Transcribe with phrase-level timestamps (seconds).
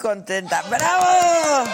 [0.00, 0.62] contenta.
[0.62, 1.64] ¡Bravo!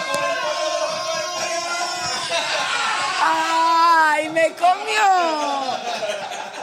[3.23, 5.77] ¡Ay, me comió!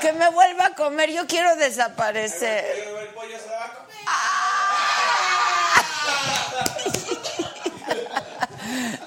[0.00, 2.94] Que me vuelva a comer, yo quiero desaparecer.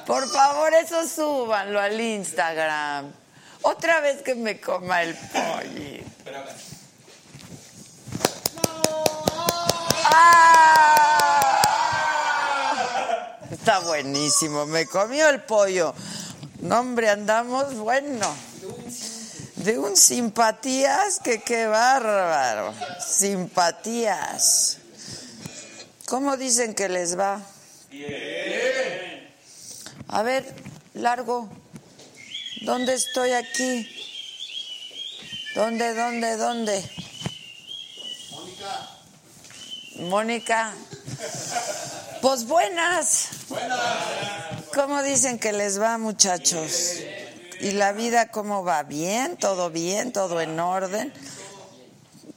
[0.06, 3.12] Por favor, eso súbanlo al Instagram.
[3.62, 6.04] Otra vez que me coma el pollo.
[10.10, 11.47] ¡Ah!
[13.68, 15.94] Está buenísimo, me comió el pollo.
[16.62, 18.34] No, hombre, andamos, bueno.
[19.58, 22.74] De un simpatías, que qué bárbaro.
[23.06, 24.78] Simpatías.
[26.06, 27.42] ¿Cómo dicen que les va?
[27.90, 29.36] Bien.
[30.08, 30.46] A ver,
[30.94, 31.50] largo.
[32.62, 33.86] ¿Dónde estoy aquí?
[35.56, 36.90] ¿Dónde, dónde, dónde?
[38.32, 38.97] Mónica.
[40.00, 40.74] Mónica.
[42.22, 43.30] Pues buenas.
[43.50, 43.80] Buenas.
[44.74, 47.00] ¿Cómo dicen que les va, muchachos?
[47.60, 48.84] ¿Y la vida cómo va?
[48.84, 49.38] ¿Bien?
[49.38, 50.12] ¿Todo bien?
[50.12, 51.14] ¿Todo en orden?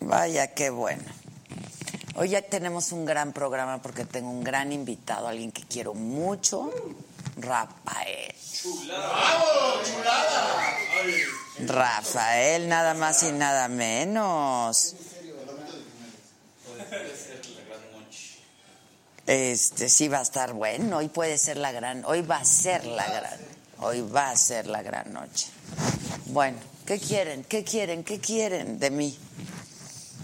[0.01, 1.05] Vaya, qué bueno.
[2.17, 6.73] Hoy ya tenemos un gran programa porque tengo un gran invitado, alguien que quiero mucho,
[7.37, 8.35] Rafael.
[11.67, 14.97] Rafael, nada más y nada menos.
[19.31, 22.85] Este sí va a estar bueno, hoy puede ser la gran, hoy va a ser
[22.85, 23.39] la gran,
[23.79, 25.47] hoy va a ser la gran noche.
[26.27, 27.45] Bueno, ¿qué quieren?
[27.45, 28.03] ¿Qué quieren?
[28.03, 29.17] ¿Qué quieren de mí?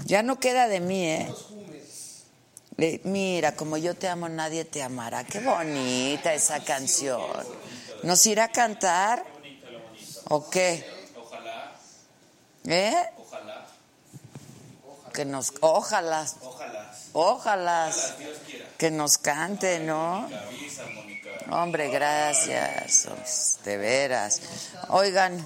[0.06, 1.33] Ya no queda de mí, ¿eh?
[2.78, 5.23] Eh, Mira, como yo te amo, nadie te amará.
[5.23, 7.23] Qué bonita esa canción.
[8.03, 9.25] ¿Nos irá a cantar?
[10.31, 10.84] ¿O qué?
[12.65, 12.93] ¿Eh?
[15.16, 16.27] Que nos, ojalá,
[17.15, 17.91] ojalá,
[18.77, 20.28] que nos cante, ¿no?
[21.50, 23.09] Hombre, gracias,
[23.65, 24.43] de veras.
[24.91, 25.43] Oigan,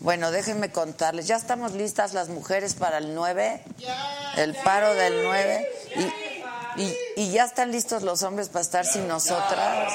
[0.00, 3.62] bueno, déjenme contarles, ya estamos listas las mujeres para el 9,
[4.36, 5.68] el paro del 9,
[6.76, 9.92] y, y, y ya están listos los hombres para estar sin nosotras.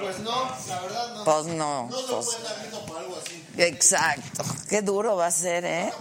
[0.00, 1.24] Pues no, la verdad no.
[1.24, 3.46] Pues no, No se pues, puede dar por algo así.
[3.56, 5.92] exacto, qué duro va a ser, ¿eh?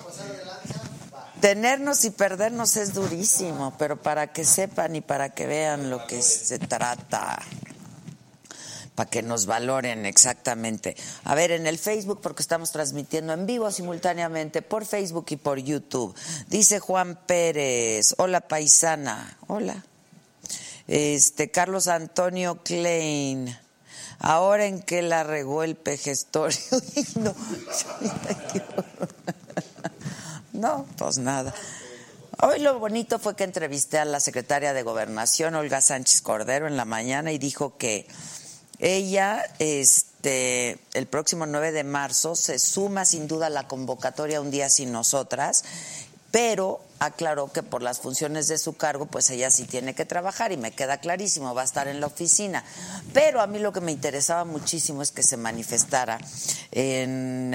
[1.41, 6.21] Tenernos y perdernos es durísimo, pero para que sepan y para que vean lo que
[6.21, 7.39] se trata,
[8.95, 10.95] para que nos valoren exactamente.
[11.23, 15.59] A ver, en el Facebook, porque estamos transmitiendo en vivo simultáneamente por Facebook y por
[15.59, 16.15] YouTube.
[16.47, 19.83] Dice Juan Pérez, hola paisana, hola.
[20.87, 23.55] Este, Carlos Antonio Klein.
[24.19, 26.57] Ahora en que la regó el pejestorio.
[27.15, 27.35] no,
[30.55, 31.53] no, pues nada.
[32.41, 36.75] Hoy lo bonito fue que entrevisté a la secretaria de Gobernación, Olga Sánchez Cordero, en
[36.75, 38.07] la mañana y dijo que
[38.79, 44.51] ella, este, el próximo 9 de marzo, se suma sin duda a la convocatoria Un
[44.51, 45.63] Día Sin Nosotras,
[46.35, 50.51] pero aclaró que por las funciones de su cargo, pues ella sí tiene que trabajar
[50.51, 52.65] y me queda clarísimo, va a estar en la oficina.
[53.13, 56.19] Pero a mí lo que me interesaba muchísimo es que se manifestara
[56.73, 57.53] en,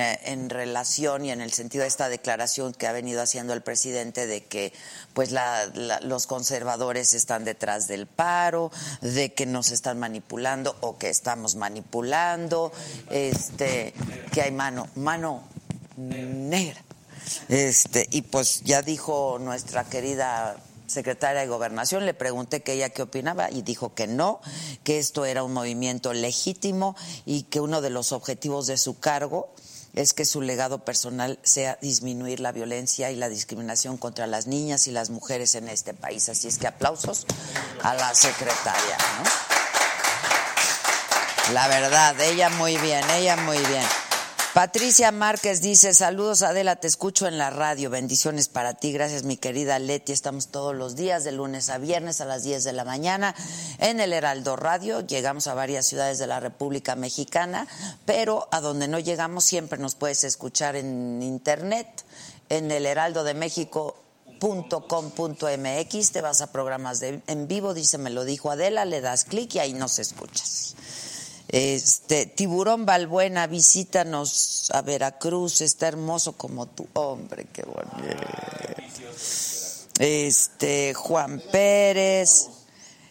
[0.48, 4.46] relación y en el sentido de esta declaración que ha venido haciendo el presidente de
[4.46, 4.72] que
[5.12, 5.66] pues la,
[6.00, 8.72] los conservadores están detrás del paro,
[9.02, 12.72] de que nos están manipulando o que estamos manipulando,
[13.10, 13.92] este,
[14.32, 15.42] que hay mano, mano
[15.98, 16.82] negra
[17.48, 20.56] Este, y pues ya dijo nuestra querida
[20.86, 24.40] secretaria de Gobernación, le pregunté que ella qué opinaba y dijo que no,
[24.84, 29.54] que esto era un movimiento legítimo y que uno de los objetivos de su cargo
[29.94, 34.86] es que su legado personal sea disminuir la violencia y la discriminación contra las niñas
[34.86, 36.28] y las mujeres en este país.
[36.28, 37.26] Así es que aplausos
[37.82, 38.98] a la secretaria.
[39.18, 39.30] ¿no?
[41.54, 43.84] La verdad, ella muy bien, ella muy bien.
[44.54, 49.36] Patricia Márquez dice, saludos Adela, te escucho en la radio, bendiciones para ti, gracias mi
[49.36, 52.84] querida Leti, estamos todos los días de lunes a viernes a las 10 de la
[52.84, 53.36] mañana
[53.78, 57.68] en el Heraldo Radio, llegamos a varias ciudades de la República Mexicana,
[58.06, 62.04] pero a donde no llegamos siempre nos puedes escuchar en internet,
[62.48, 64.02] en el Heraldo de México
[64.40, 69.24] .com.mx, te vas a programas de, en vivo, dice, me lo dijo Adela, le das
[69.26, 70.74] clic y ahí nos escuchas.
[71.52, 78.16] Este, Tiburón Balbuena, visítanos a Veracruz, está hermoso como tu hombre, qué bonito.
[79.98, 82.48] Este, Juan Pérez,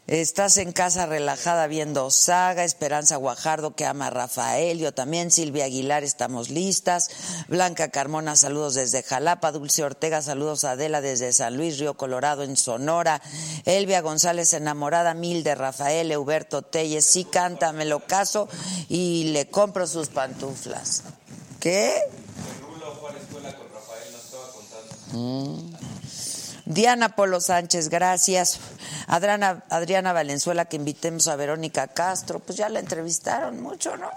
[0.10, 5.66] estás en casa relajada viendo Saga, Esperanza Guajardo que ama a Rafael, yo también, Silvia
[5.66, 7.12] Aguilar, estamos listas,
[7.48, 12.42] Blanca Carmona, saludos desde Jalapa, Dulce Ortega, saludos a Adela desde San Luis, Río Colorado,
[12.42, 13.22] en Sonora,
[13.66, 18.50] Elvia González, enamorada mil de Rafael, Euberto Telles, sí canta, me lo caso
[18.88, 21.04] y le compro sus pantuflas.
[21.60, 21.94] ¿Qué?
[25.14, 25.89] Mm.
[26.70, 28.60] Diana Polo Sánchez, gracias.
[29.08, 34.08] Adriana, Adriana Valenzuela, que invitemos a Verónica Castro, pues ya la entrevistaron mucho, ¿no?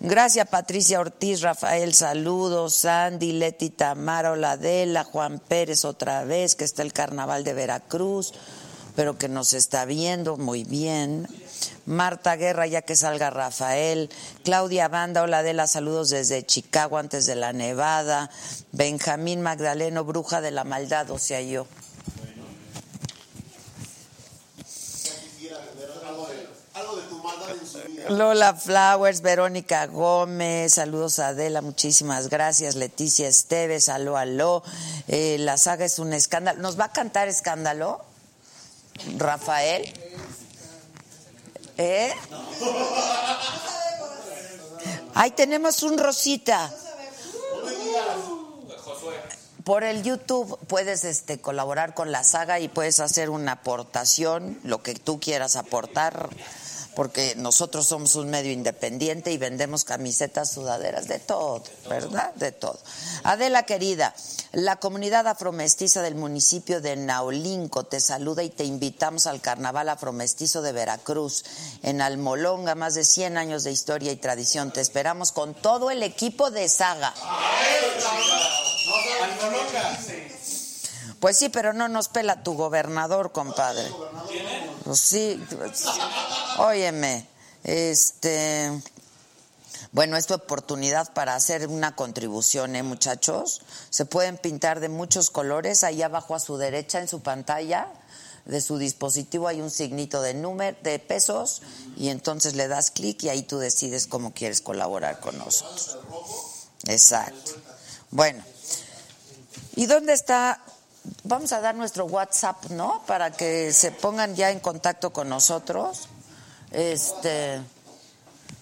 [0.00, 6.82] Gracias Patricia Ortiz, Rafael, saludos, Sandy, Leti Tamara, Oladela, Juan Pérez otra vez, que está
[6.82, 8.32] el carnaval de Veracruz,
[8.98, 11.28] pero que nos está viendo muy bien.
[11.86, 14.10] Marta Guerra, ya que salga Rafael.
[14.42, 18.28] Claudia Banda, Oladela, saludos desde Chicago antes de la nevada.
[18.72, 21.68] Benjamín Magdaleno, bruja de la maldad, o sea, yo.
[28.04, 28.10] De.
[28.10, 32.74] Lola Flowers, Verónica Gómez, saludos a Adela, muchísimas gracias.
[32.74, 34.64] Leticia Esteves, aló, aló.
[35.06, 36.60] Eh, la saga es un escándalo.
[36.60, 38.07] ¿Nos va a cantar escándalo?
[39.16, 39.92] Rafael.
[41.76, 42.12] ¿Eh?
[45.14, 46.72] Ahí tenemos un Rosita.
[49.64, 54.82] Por el YouTube puedes este, colaborar con la saga y puedes hacer una aportación, lo
[54.82, 56.30] que tú quieras aportar,
[56.98, 62.34] porque nosotros somos un medio independiente y vendemos camisetas, sudaderas, de todo, ¿verdad?
[62.34, 62.76] De todo.
[63.22, 64.12] Adela querida,
[64.50, 70.60] la comunidad afromestiza del municipio de Naolinco te saluda y te invitamos al Carnaval Afromestizo
[70.60, 71.44] de Veracruz,
[71.84, 74.72] en Almolonga, más de 100 años de historia y tradición.
[74.72, 77.14] Te esperamos con todo el equipo de saga.
[81.20, 83.86] Pues sí, pero no nos pela tu gobernador, compadre.
[84.84, 85.84] Pues sí, pues,
[86.58, 87.26] óyeme,
[87.64, 88.70] este,
[89.92, 93.62] bueno, es tu oportunidad para hacer una contribución, ¿eh, muchachos?
[93.90, 95.84] Se pueden pintar de muchos colores.
[95.84, 97.88] Ahí abajo a su derecha en su pantalla
[98.48, 101.60] de su dispositivo hay un signito de número, de pesos,
[101.96, 105.98] y entonces le das clic y ahí tú decides cómo quieres colaborar con nosotros.
[106.86, 107.52] Exacto.
[108.10, 108.42] Bueno,
[109.76, 110.64] ¿y dónde está?
[111.24, 113.02] Vamos a dar nuestro WhatsApp, ¿no?
[113.06, 116.08] Para que se pongan ya en contacto con nosotros.
[116.70, 117.60] Este.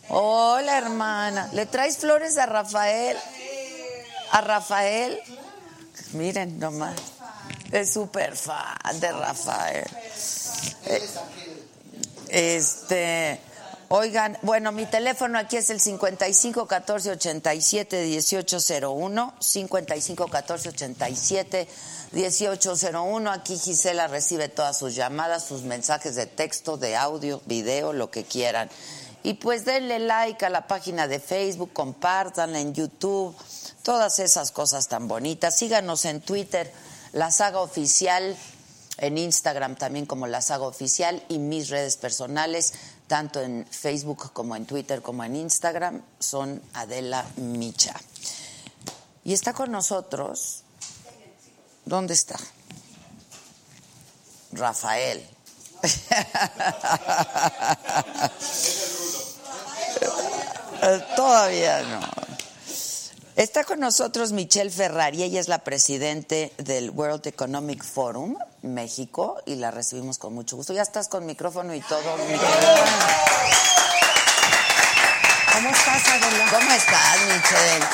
[0.09, 1.51] Hola, hermana.
[1.53, 3.17] ¿Le traes flores a Rafael?
[4.31, 5.19] ¿A Rafael?
[6.13, 6.95] Miren nomás.
[7.73, 9.87] Es súper fan de Rafael.
[10.87, 11.09] Eh,
[12.29, 13.41] Este.
[13.89, 21.69] Oigan, bueno, mi teléfono aquí es el 55 14 87 1801, 55 14 87
[22.17, 23.31] 1801.
[23.31, 28.25] Aquí Gisela recibe todas sus llamadas, sus mensajes de texto, de audio, video, lo que
[28.25, 28.71] quieran.
[29.23, 33.37] Y pues denle like a la página de Facebook, compártanla en YouTube,
[33.83, 35.59] todas esas cosas tan bonitas.
[35.59, 36.73] Síganos en Twitter,
[37.13, 38.35] la saga oficial,
[38.97, 42.73] en Instagram también como la saga oficial y mis redes personales,
[43.09, 47.95] tanto en Facebook como en Twitter como en Instagram, son Adela Micha.
[49.23, 50.63] Y está con nosotros,
[51.87, 52.37] ¿dónde está?
[54.53, 55.27] Rafael.
[61.17, 62.01] Todavía no.
[63.37, 69.57] Está con nosotros Michelle Ferrari, ella es la presidente del World Economic Forum México y
[69.57, 70.73] la recibimos con mucho gusto.
[70.73, 72.17] Ya estás con micrófono y todo.
[75.53, 76.47] ¿Cómo estás, Adela?
[76.51, 77.85] ¿Cómo estás, Michelle?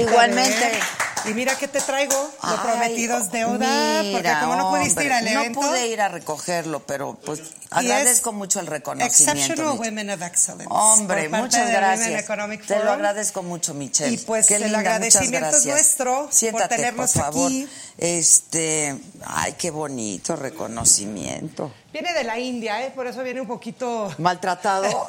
[0.00, 0.80] Igualmente.
[1.26, 5.00] Y mira que te traigo, lo Ay, prometido es deuda, porque mira, como no pudiste
[5.00, 5.60] hombre, ir al evento.
[5.60, 7.40] No pude ir a recogerlo, pero pues
[7.70, 9.32] agradezco mucho el reconocimiento.
[9.32, 9.90] Exceptional Michelle.
[9.90, 10.66] Women of Excellence.
[10.70, 12.26] Hombre, muchas gracias.
[12.66, 14.14] Te lo agradezco mucho, Michelle.
[14.14, 17.46] Y pues Qué el linda, agradecimiento es nuestro por Siéntate, tenernos por favor.
[17.46, 17.68] aquí.
[17.98, 21.72] Este, ay, qué bonito reconocimiento.
[21.94, 22.90] Viene de la India, ¿eh?
[22.92, 24.12] por eso viene un poquito...
[24.18, 25.08] Maltratado,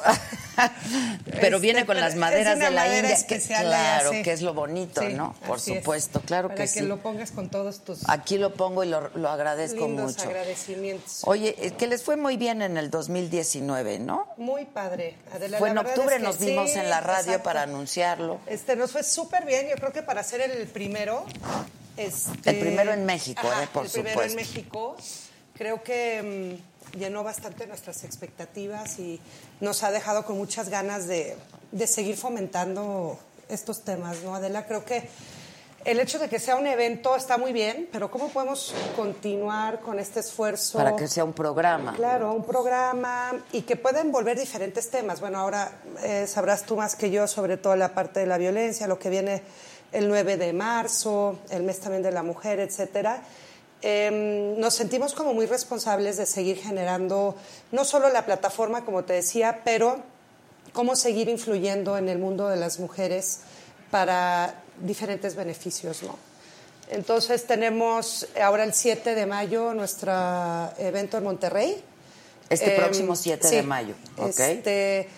[1.32, 3.14] pero Este, viene con pero las maderas de la madera India.
[3.16, 5.34] especial claro, que es lo bonito, Sí, ¿no?
[5.48, 5.78] Por así es.
[5.78, 6.86] supuesto, claro Para que que sí.
[6.86, 10.28] lo pongas con todos tus Aquí lo pongo y lo, lo agradezco lindos mucho.
[10.28, 11.22] agradecimientos.
[11.24, 14.28] Oye, eh, que les fue muy bien en el 2019, ¿no?
[14.36, 15.16] Muy padre.
[15.34, 17.42] Adela, Fue en octubre, es que nos vimos sí, en la radio exacto.
[17.42, 18.38] para anunciarlo.
[18.46, 19.66] Este, nos fue súper bien.
[19.68, 21.26] Yo creo que para ser el primero.
[21.96, 24.30] este, El primero en México, ajá, eh, por el primero supuesto.
[24.38, 24.96] en México.
[25.58, 29.20] Creo que mm, llenó bastante nuestras expectativas y
[29.60, 31.36] nos ha dejado con muchas ganas de,
[31.72, 34.66] de seguir fomentando estos temas, ¿no, Adela?
[34.66, 35.08] Creo que
[35.86, 40.00] el hecho de que sea un evento está muy bien, pero ¿cómo podemos continuar con
[40.00, 40.78] este esfuerzo?
[40.78, 41.94] Para que sea un programa.
[41.94, 45.20] Claro, un programa y que pueda envolver diferentes temas.
[45.20, 45.70] Bueno, ahora
[46.02, 49.10] eh, sabrás tú más que yo sobre todo la parte de la violencia, lo que
[49.10, 49.42] viene
[49.92, 53.22] el 9 de marzo, el mes también de la mujer, etcétera.
[53.82, 57.36] Eh, nos sentimos como muy responsables de seguir generando
[57.72, 60.02] no solo la plataforma, como te decía, pero
[60.72, 63.40] cómo seguir influyendo en el mundo de las mujeres
[63.90, 66.16] para diferentes beneficios, ¿no?
[66.88, 70.12] Entonces tenemos ahora el 7 de mayo nuestro
[70.78, 71.82] evento en Monterrey.
[72.48, 74.38] Este Em, próximo 7 sí, de mayo, ¿ok?
[74.38, 75.08] este,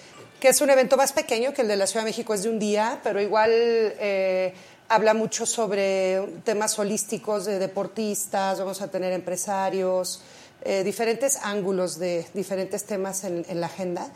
[0.41, 2.49] que es un evento más pequeño que el de la Ciudad de México, es de
[2.49, 4.55] un día, pero igual eh,
[4.89, 10.23] habla mucho sobre temas holísticos de deportistas, vamos a tener empresarios,
[10.63, 14.09] eh, diferentes ángulos de diferentes temas en, en la agenda.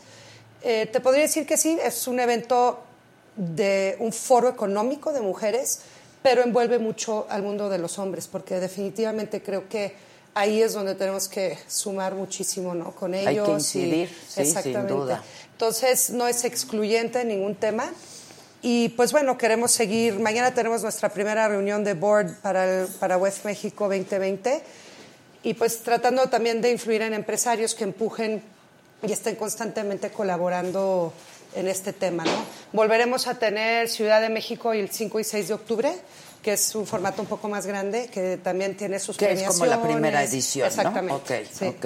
[0.61, 2.79] Eh, te podría decir que sí, es un evento
[3.35, 5.79] de un foro económico de mujeres,
[6.21, 9.93] pero envuelve mucho al mundo de los hombres, porque definitivamente creo que
[10.35, 12.95] ahí es donde tenemos que sumar muchísimo ¿no?
[12.95, 13.45] con Hay ellos.
[13.45, 14.93] que y- incidir, sin exactamente.
[14.93, 15.23] duda.
[15.51, 17.91] Entonces, no es excluyente en ningún tema.
[18.65, 20.17] Y pues bueno, queremos seguir.
[20.19, 24.63] Mañana tenemos nuestra primera reunión de board para, el, para West México 2020
[25.43, 28.41] y pues tratando también de influir en empresarios que empujen
[29.05, 31.11] y estén constantemente colaborando
[31.55, 32.23] en este tema.
[32.23, 32.31] ¿no?
[32.71, 35.93] Volveremos a tener Ciudad de México el 5 y 6 de octubre,
[36.43, 39.65] que es un formato un poco más grande, que también tiene sus Que es como
[39.65, 41.09] la primera edición, Exactamente.
[41.13, 41.15] ¿no?
[41.39, 41.65] Ok, sí.
[41.65, 41.85] ok.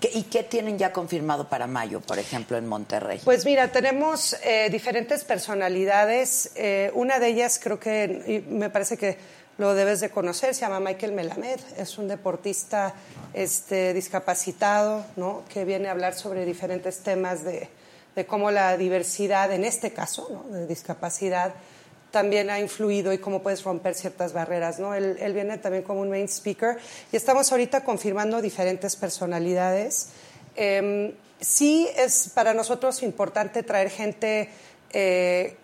[0.00, 3.20] ¿Qué- ¿Y qué tienen ya confirmado para mayo, por ejemplo, en Monterrey?
[3.22, 6.50] Pues mira, tenemos eh, diferentes personalidades.
[6.56, 9.18] Eh, una de ellas creo que, y me parece que
[9.58, 11.58] lo debes de conocer, se llama Michael Melamed.
[11.76, 12.94] Es un deportista
[13.34, 15.42] este, discapacitado, ¿no?
[15.52, 17.68] Que viene a hablar sobre diferentes temas de,
[18.16, 20.56] de cómo la diversidad, en este caso, ¿no?
[20.56, 21.52] De discapacidad,
[22.10, 24.94] también ha influido y cómo puedes romper ciertas barreras, ¿no?
[24.94, 26.78] Él, él viene también como un main speaker
[27.12, 30.08] y estamos ahorita confirmando diferentes personalidades.
[30.56, 34.50] Eh, sí es para nosotros importante traer gente
[34.92, 35.56] eh,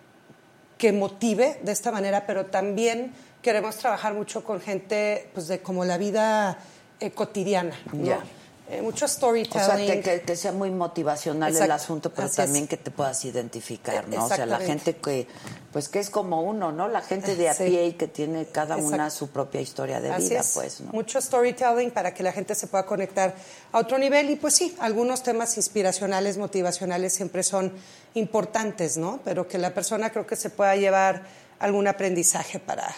[0.77, 5.85] que motive de esta manera, pero también queremos trabajar mucho con gente pues de como
[5.85, 6.57] la vida
[6.99, 8.17] eh, cotidiana, ¿no?
[8.67, 10.01] Eh, mucho O sea, storytelling.
[10.01, 12.45] que, que- sea muy motivacional el asunto, pero así es.
[12.47, 14.25] también que te puedas identificar, ¿no?
[14.25, 15.27] O sea, la gente que,
[15.71, 16.87] pues que es como uno, ¿no?
[16.87, 17.65] La gente de a Sí.
[17.65, 20.51] pie y que tiene cada una su propia historia de Así vida, es.
[20.55, 20.91] pues, ¿no?
[20.93, 23.35] Mucho storytelling para que la gente se pueda conectar
[23.71, 24.31] a otro nivel.
[24.31, 27.71] Y pues sí, algunos temas inspiracionales, motivacionales siempre son
[28.15, 29.19] importantes, ¿no?
[29.23, 31.21] Pero que la persona creo que se pueda llevar
[31.59, 32.93] algún aprendizaje para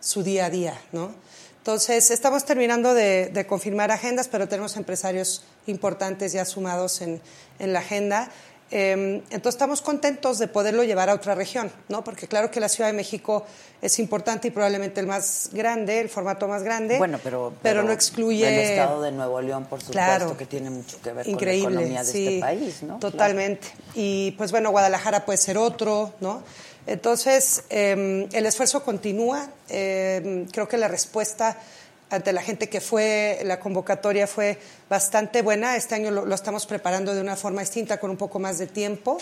[0.00, 1.12] su día a día, ¿no?
[1.62, 7.20] Entonces, estamos terminando de, de confirmar agendas, pero tenemos empresarios importantes ya sumados en,
[7.60, 8.30] en la agenda.
[8.72, 12.02] Eh, entonces estamos contentos de poderlo llevar a otra región, ¿no?
[12.02, 13.46] Porque claro que la Ciudad de México
[13.80, 16.98] es importante y probablemente el más grande, el formato más grande.
[16.98, 20.36] Bueno, pero, pero, no excluye el estado de Nuevo León, por supuesto, Claro.
[20.36, 22.98] que tiene mucho que ver increíble, con la economía de sí, este país, ¿no?
[22.98, 23.68] Totalmente.
[23.94, 26.42] Y pues bueno, Guadalajara puede ser otro, ¿no?
[26.86, 29.48] Entonces, eh, el esfuerzo continúa.
[29.68, 31.56] Eh, creo que la respuesta
[32.10, 34.58] ante la gente que fue, la convocatoria fue
[34.90, 35.76] bastante buena.
[35.76, 38.66] Este año lo, lo estamos preparando de una forma distinta, con un poco más de
[38.66, 39.16] tiempo.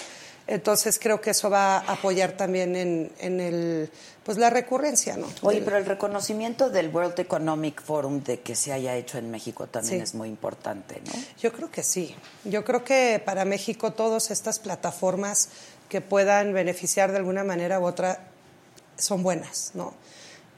[0.49, 3.91] Entonces, creo que eso va a apoyar también en, en el,
[4.25, 5.29] pues la recurrencia, ¿no?
[5.43, 9.31] Oye, Del- pero el reconocimiento del World Economic Forum de que se haya hecho en
[9.31, 10.03] México también Sí.
[10.03, 11.13] es muy importante, ¿no?
[11.41, 12.17] Yo creo que sí.
[12.43, 15.51] Yo creo que para México todas estas plataformas
[15.91, 18.21] que puedan beneficiar de alguna manera u otra
[18.97, 19.93] son buenas, ¿no?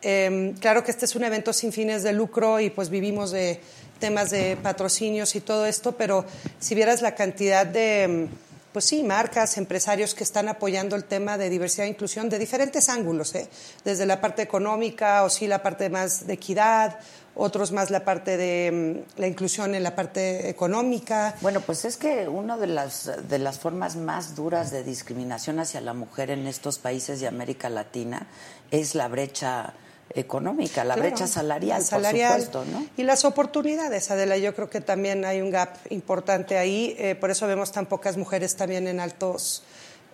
[0.02, 3.60] Eh, claro que este es un evento sin fines de lucro y pues vivimos de
[3.98, 6.24] temas de patrocinios y todo esto, pero
[6.58, 8.28] si vieras la cantidad de,
[8.72, 12.88] pues sí, marcas, empresarios que están apoyando el tema de diversidad e inclusión de diferentes
[12.88, 13.48] ángulos, ¿eh?
[13.84, 16.98] desde la parte económica o sí la parte más de equidad,
[17.34, 21.34] otros más la parte de mm, la inclusión en la parte económica.
[21.40, 25.80] Bueno, pues es que una de las, de las formas más duras de discriminación hacia
[25.80, 28.26] la mujer en estos países de América Latina
[28.70, 29.74] es la brecha
[30.14, 32.32] económica, la Claro, brecha salarial, la salarial.
[32.32, 32.86] por supuesto, ¿no?
[32.96, 37.30] Y las oportunidades, Adela, yo creo que también hay un gap importante ahí, eh, por
[37.30, 39.62] eso vemos tan pocas mujeres también en altos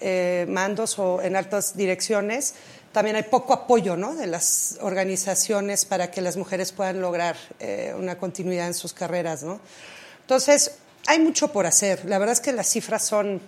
[0.00, 2.54] eh, mandos o en altas direcciones.
[2.92, 4.14] También hay poco apoyo ¿no?
[4.14, 9.42] de las organizaciones para que las mujeres puedan lograr eh, una continuidad en sus carreras.
[9.42, 9.60] ¿no?
[10.20, 10.76] Entonces,
[11.06, 12.04] hay mucho por hacer.
[12.04, 13.40] La verdad es que las cifras son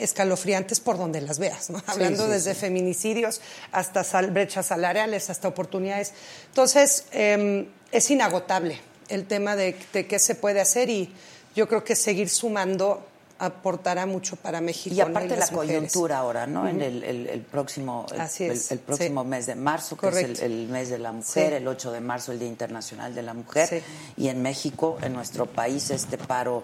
[0.00, 1.82] escalofriantes por donde las veas, ¿no?
[1.86, 3.40] hablando sí, desde feminicidios
[3.72, 6.12] hasta sal- brechas salariales, hasta oportunidades.
[6.48, 11.12] Entonces, eh, es inagotable el tema de, de qué se puede hacer y
[11.54, 13.06] yo creo que seguir sumando
[13.38, 14.94] aportará mucho para México.
[14.94, 15.04] Y ¿no?
[15.06, 15.52] aparte la mujeres.
[15.80, 16.68] coyuntura ahora, ¿no?
[16.68, 20.00] En el, el- el próximo, el, Así el- es, el próximo mes de marzo, que
[20.02, 20.32] Correcto.
[20.32, 23.32] es el, mes de la mujer, el 8 de marzo, el Día Internacional de la
[23.32, 23.82] Mujer.
[24.18, 26.62] Y en México, en nuestro país, este paro,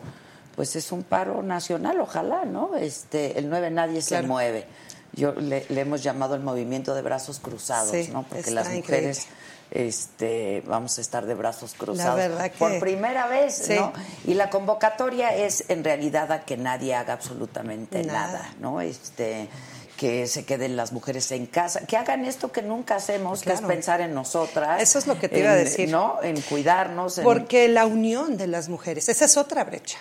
[0.57, 2.75] pues es un paro nacional, ojalá, ¿no?
[2.77, 4.67] Este, el 9 nadie se mueve.
[5.13, 8.25] Yo le, le hemos llamado el movimiento de brazos cruzados, Sí, ¿no?
[8.25, 9.89] Porque las mujeres increíble.
[9.89, 13.75] este, vamos a estar de brazos cruzados verdad que- por primera vez, Sí.
[13.75, 13.93] ¿no?
[14.27, 18.27] Y la convocatoria es en realidad a que nadie haga absolutamente Nada.
[18.33, 18.81] nada, ¿no?
[18.81, 19.49] Este
[19.97, 23.63] que se queden las mujeres en casa, que hagan esto que nunca hacemos, que es
[23.63, 24.83] pensar en nosotras.
[24.83, 25.89] Eso es lo que te iba a decir.
[25.89, 26.23] ¿No?
[26.23, 27.17] En cuidarnos.
[27.17, 29.97] en- Porque la unión de las mujeres, esa es otra brecha.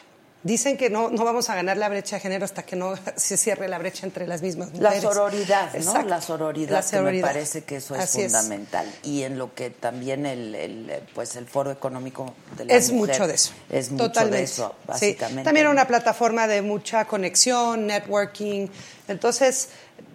[0.45, 3.35] Dicen que no, no vamos a ganar la brecha de género hasta que no se
[3.35, 5.01] cierre la brecha entre las mismas La mujeres.
[5.01, 5.79] sororidad, ¿no?
[5.79, 6.07] Exacto.
[6.07, 8.31] La sororidad, La que me parece que eso es Así es.
[8.31, 8.85] fundamental.
[9.01, 13.15] Y en lo que también el, el, pues el foro económico de la Es mujer
[13.15, 13.53] mucho de eso.
[13.71, 14.37] Es mucho Totalmente.
[14.37, 14.87] de eso, Sí.
[14.87, 15.43] básicamente.
[15.45, 15.71] También ¿no?
[15.71, 18.67] una plataforma de mucha conexión, networking.
[19.07, 19.69] Entonces,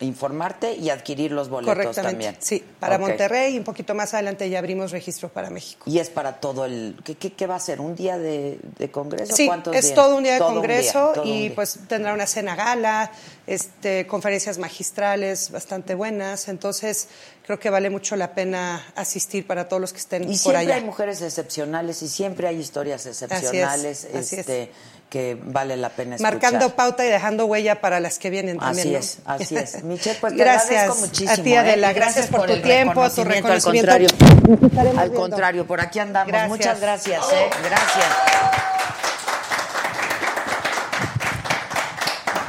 [0.00, 2.36] informarte y adquirir los boletos también.
[2.38, 2.98] Sí, para.
[2.98, 5.82] Monterrey y un poquito más adelante ya abrimos registro para México.
[5.90, 6.96] Y es para todo el...
[7.04, 7.80] ¿Qué, qué, qué va a ser?
[7.80, 9.34] ¿Un día de, de congreso?
[9.36, 9.94] Sí, ¿Cuántos es días?
[9.94, 13.10] todo un día de Todo congreso y pues tendrá una cena gala,
[13.46, 17.08] este, conferencias magistrales bastante buenas, entonces
[17.44, 20.58] creo que vale mucho la pena asistir para todos los que estén Y por siempre
[20.62, 20.74] allá.
[20.76, 24.32] hay mujeres excepcionales y siempre hay historias excepcionales así es.
[24.32, 24.72] este,
[25.08, 26.32] que vale la pena escuchar.
[26.34, 28.96] Marcando pauta y dejando huella para las que vienen también.
[28.96, 29.34] Así ¿no?
[29.34, 29.82] es, así es.
[29.84, 31.32] Michelle, pues te gracias agradezco muchísimo.
[31.32, 31.92] A ti, Adela, ¿eh?
[31.92, 33.90] Y gracias, por, tu tiempo, tu reconocimiento.
[33.92, 36.28] Al contrario, al contrario, por aquí andamos.
[36.28, 36.48] Gracias.
[36.48, 37.50] Muchas gracias, ¿eh?
[37.64, 38.06] Gracias.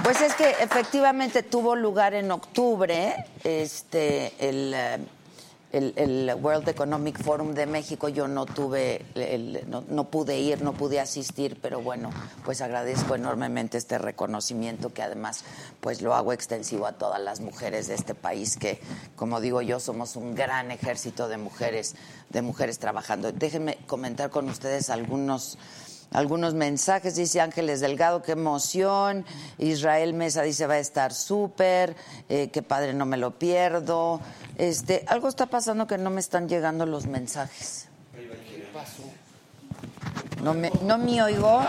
[0.04, 5.00] Pues es que efectivamente tuvo lugar en octubre este el, eh,
[5.78, 8.10] el, el World Economic Forum de México.
[8.10, 12.10] Yo no tuve, el- no, no pude ir, no pude asistir, pero bueno,
[12.46, 15.44] pues agradezco enormemente este reconocimiento que además
[15.82, 18.80] pues lo hago extensivo a todas las mujeres de este país que,
[19.16, 21.96] como digo yo, somos un gran ejército de mujeres,
[22.30, 23.32] de mujeres trabajando.
[23.32, 25.58] Déjenme comentar con ustedes algunos
[26.12, 27.16] algunos mensajes.
[27.16, 29.26] Dice Ángeles Delgado, qué emoción.
[29.58, 31.96] Israel Mesa dice, va a estar súper.
[32.30, 34.22] Eh, qué padre, no me lo pierdo.
[34.58, 37.88] Este, algo está pasando que no me están llegando los mensajes.
[40.42, 41.62] No me, no me oigo.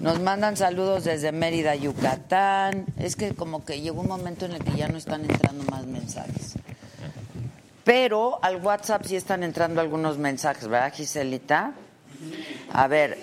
[0.00, 2.86] Nos mandan saludos desde Mérida, Yucatán.
[2.96, 5.86] Es que como que llegó un momento en el que ya no están entrando más
[5.86, 6.54] mensajes.
[7.84, 11.72] Pero al WhatsApp sí están entrando algunos mensajes, ¿verdad, Giselita?
[12.72, 13.18] A ver,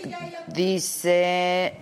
[0.48, 1.76] dice,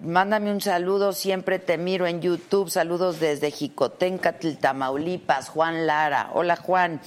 [0.00, 6.30] mándame un saludo, siempre te miro en YouTube, saludos desde Jicotencatl, Tamaulipas, Juan Lara.
[6.34, 7.00] Hola Juan,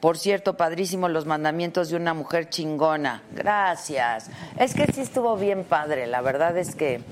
[0.00, 3.22] por cierto, padrísimo los mandamientos de una mujer chingona.
[3.32, 4.30] Gracias.
[4.58, 7.02] Es que sí estuvo bien padre, la verdad es que...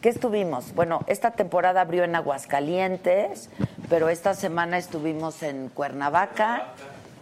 [0.00, 0.72] ¿Qué estuvimos?
[0.74, 3.50] Bueno, esta temporada abrió en Aguascalientes,
[3.88, 6.74] pero esta semana estuvimos en Cuernavaca,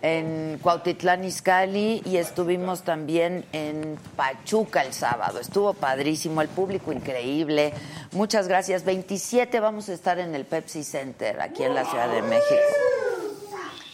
[0.04, 5.40] en Cuautitlán Izcalli y estuvimos también en Pachuca el sábado.
[5.40, 7.72] Estuvo padrísimo, el público increíble.
[8.12, 8.84] Muchas gracias.
[8.84, 12.83] 27 vamos a estar en el Pepsi Center aquí en la Ciudad de México.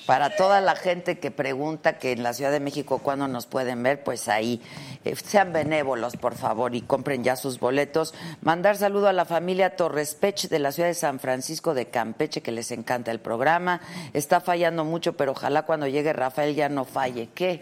[0.06, 3.82] Para toda la gente que pregunta que en la Ciudad de México cuándo nos pueden
[3.82, 4.60] ver, pues ahí
[5.04, 8.14] eh, sean benévolos, por favor, y compren ya sus boletos.
[8.42, 12.40] Mandar saludo a la familia Torres Pech de la ciudad de San Francisco de Campeche,
[12.40, 13.80] que les encanta el programa.
[14.12, 17.28] Está fallando mucho, pero ojalá cuando llegue Rafael ya no falle.
[17.34, 17.60] ¿Qué?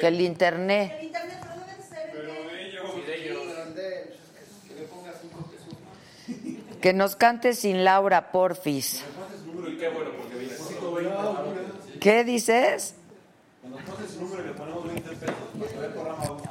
[0.00, 0.92] Que el internet.
[6.80, 9.04] Que nos cante sin Laura Porfis.
[9.78, 9.88] ¿Qué
[12.24, 12.94] dices?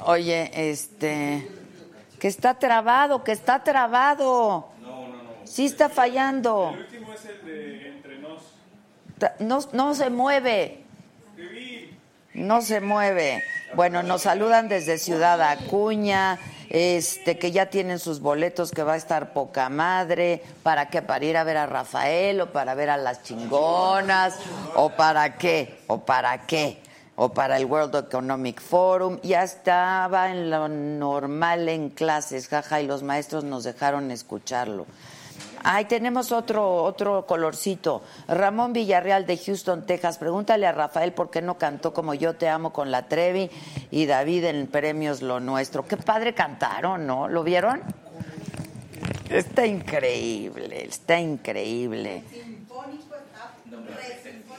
[0.04, 1.48] Oye, este.
[2.18, 4.68] Que está trabado, que está trabado.
[4.80, 5.30] No, no, no.
[5.44, 6.72] Sí está fallando.
[6.74, 8.42] El último es el de Entre Nos.
[9.38, 10.84] No, no se mueve.
[12.34, 13.42] No se mueve.
[13.74, 16.38] Bueno, nos saludan desde Ciudad Acuña,
[16.70, 21.24] este, que ya tienen sus boletos, que va a estar poca madre, para qué, para
[21.24, 24.36] ir a ver a Rafael, o para ver a las chingonas,
[24.74, 26.80] o para qué, o para qué,
[27.16, 29.18] o para el World Economic Forum.
[29.22, 34.86] Ya estaba en lo normal en clases, jaja, y los maestros nos dejaron escucharlo.
[35.64, 38.02] Ay, tenemos otro, otro colorcito.
[38.26, 40.18] Ramón Villarreal de Houston, Texas.
[40.18, 43.50] Pregúntale a Rafael por qué no cantó como Yo Te Amo con la Trevi
[43.90, 45.86] y David en Premios Lo Nuestro.
[45.86, 47.28] Qué padre cantaron, ¿no?
[47.28, 47.82] ¿Lo vieron?
[49.28, 52.22] Está increíble, está increíble.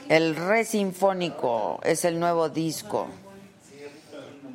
[0.08, 3.08] El Re Sinfónico es el nuevo disco.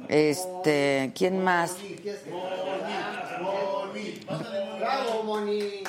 [0.08, 1.76] Este, ¿quién más?
[4.78, 5.82] Bravo, Moni.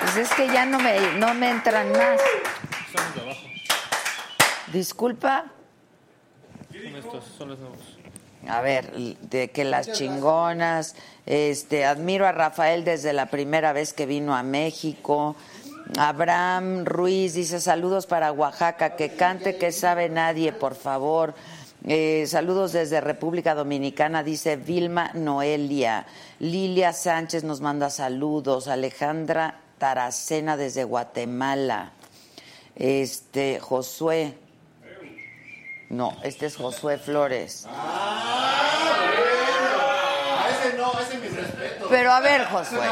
[0.00, 2.20] Pues es que ya no me, no me entran más.
[4.72, 5.46] Disculpa.
[6.72, 7.78] Son estos, son los nuevos.
[8.48, 10.94] A ver, de que las chingonas,
[11.26, 15.36] este, admiro a Rafael desde la primera vez que vino a México.
[15.98, 21.34] Abraham Ruiz dice saludos para Oaxaca, que cante que sabe nadie, por favor.
[21.86, 26.06] Eh, saludos desde República Dominicana, dice Vilma Noelia.
[26.40, 28.66] Lilia Sánchez nos manda saludos.
[28.68, 31.92] Alejandra Taracena desde Guatemala.
[32.74, 34.34] Este, Josué.
[35.88, 37.66] No, este es Josué Flores.
[37.68, 38.88] A
[40.50, 41.88] ese no, a ese mis respetos.
[41.88, 42.88] Pero a ver, Josué.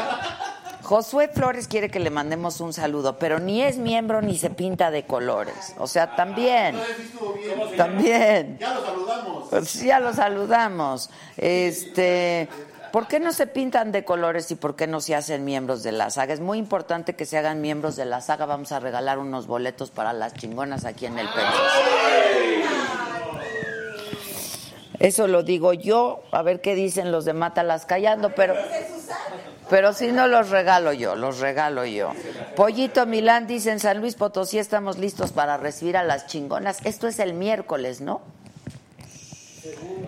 [0.87, 4.89] Josué Flores quiere que le mandemos un saludo, pero ni es miembro ni se pinta
[4.89, 5.73] de colores.
[5.79, 6.77] O sea, también.
[6.77, 7.75] Bien.
[7.75, 8.57] También.
[8.57, 9.49] Ya lo saludamos.
[9.49, 11.09] Pues ya lo saludamos.
[11.35, 12.47] Este,
[12.93, 15.91] ¿por qué no se pintan de colores y por qué no se hacen miembros de
[15.91, 16.33] la saga?
[16.33, 18.45] Es muy importante que se hagan miembros de la saga.
[18.45, 21.53] Vamos a regalar unos boletos para las chingonas aquí en el Peñas.
[24.99, 28.55] Eso lo digo yo, a ver qué dicen los de Mátalas callando, pero
[29.69, 32.11] pero si no los regalo yo, los regalo yo.
[32.55, 36.85] Pollito Milán dice en San Luis Potosí estamos listos para recibir a las chingonas.
[36.85, 38.21] Esto es el miércoles, ¿no?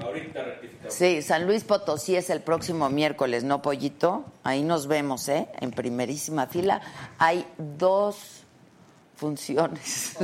[0.02, 0.94] Ahorita rectificamos.
[0.94, 4.26] Sí, San Luis Potosí es el próximo miércoles, ¿no, Pollito?
[4.44, 5.48] Ahí nos vemos, ¿eh?
[5.60, 6.82] En primerísima fila.
[7.18, 8.44] Hay dos
[9.16, 10.16] funciones.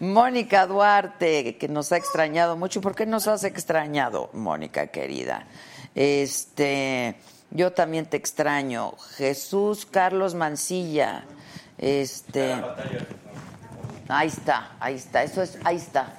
[0.00, 2.80] Mónica Duarte, que nos ha extrañado mucho.
[2.80, 5.46] ¿Por qué nos has extrañado, Mónica querida?
[5.94, 7.16] Este,
[7.50, 8.92] yo también te extraño.
[9.16, 11.24] Jesús Carlos Mancilla.
[11.76, 12.54] Este,
[14.08, 15.22] ahí está, ahí está.
[15.22, 16.14] Eso es, ahí está.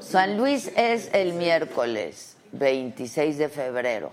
[0.00, 4.10] San Luis es el miércoles 26 de febrero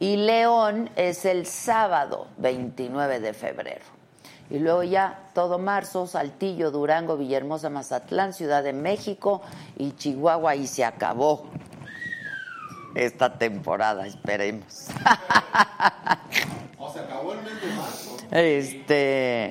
[0.00, 3.97] y León es el sábado 29 de febrero.
[4.50, 9.42] Y luego ya todo marzo, Saltillo, Durango, Villahermosa, Mazatlán, Ciudad de México
[9.76, 11.46] y Chihuahua y se acabó
[12.94, 14.88] esta temporada, esperemos.
[16.78, 18.16] O se acabó el mes de marzo.
[18.30, 19.50] Este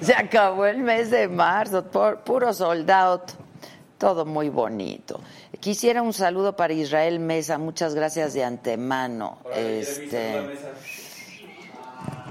[0.00, 3.22] se acabó el mes de marzo, por- puro sold out,
[3.98, 5.20] todo muy bonito.
[5.60, 9.38] Quisiera un saludo para Israel Mesa, muchas gracias de antemano.
[9.54, 10.40] Este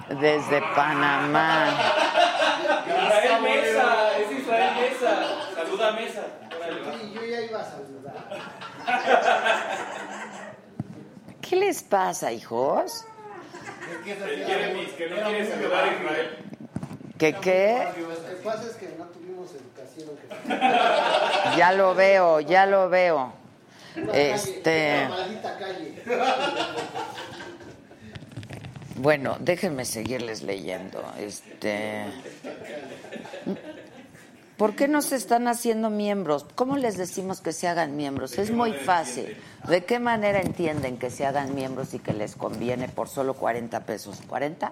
[0.10, 1.74] desde Panamá.
[2.88, 5.12] Israel Mesa, es Israel Mesa.
[5.56, 6.24] Saluda a Mesa.
[7.00, 8.16] Sí, yo ya iba a saludar.
[11.42, 13.06] ¿Qué les pasa, hijos?
[14.06, 16.38] El Jeremy, que no quiere saludar a Israel.
[17.18, 17.88] ¿Qué qué?
[17.98, 20.10] Lo que pasa es que no tuvimos educación.
[21.58, 23.34] Ya lo veo, ya lo veo.
[24.14, 26.02] Este, La maldita calle.
[28.96, 31.04] Bueno, déjenme seguirles leyendo.
[31.18, 32.06] Este.
[34.58, 36.46] ¿Por qué no se están haciendo miembros?
[36.54, 38.38] ¿Cómo les decimos que se hagan miembros?
[38.38, 39.36] Es muy fácil.
[39.68, 43.80] ¿De qué manera entienden que se hagan miembros y que les conviene por solo 40
[43.86, 44.22] pesos?
[44.30, 44.72] ¿40?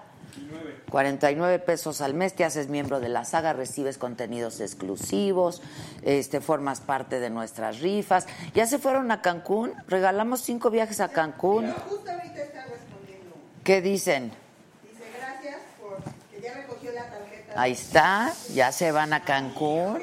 [0.92, 5.62] 49 pesos al mes, te haces miembro de la saga, recibes contenidos exclusivos,
[6.04, 8.28] este, formas parte de nuestras rifas.
[8.54, 9.74] ¿Ya se fueron a Cancún?
[9.88, 11.72] Regalamos cinco viajes a Cancún.
[11.90, 12.59] Justo ahorita.
[13.70, 14.32] ¿Qué dicen?
[14.82, 16.00] Dice, gracias por
[16.32, 17.54] que ya recogió la tarjeta.
[17.56, 20.02] Ahí está, ya se van a Cancún.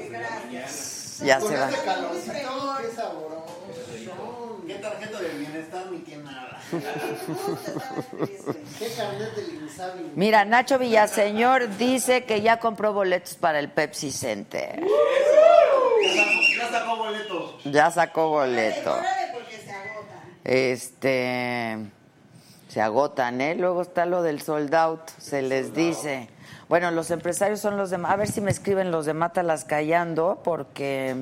[1.20, 1.74] Ya Con se van.
[1.74, 4.62] este calorcito, qué sabroso.
[4.68, 6.61] Qué tarjeta de bienestar ni qué nada.
[8.79, 10.12] Qué del.
[10.14, 14.81] Mira, Nacho Villaseñor dice que ya compró boletos para el Pepsi Center.
[16.57, 17.64] Ya sacó boletos.
[17.64, 18.92] Ya sacó boleto.
[18.92, 20.22] Órale, porque se agota.
[20.44, 21.96] Este
[22.77, 23.55] se agotan, ¿eh?
[23.55, 26.29] Luego está lo del sold out, se les dice.
[26.69, 30.43] Bueno, los empresarios son los de a ver si me escriben los de Mátalas Callando
[30.45, 31.17] porque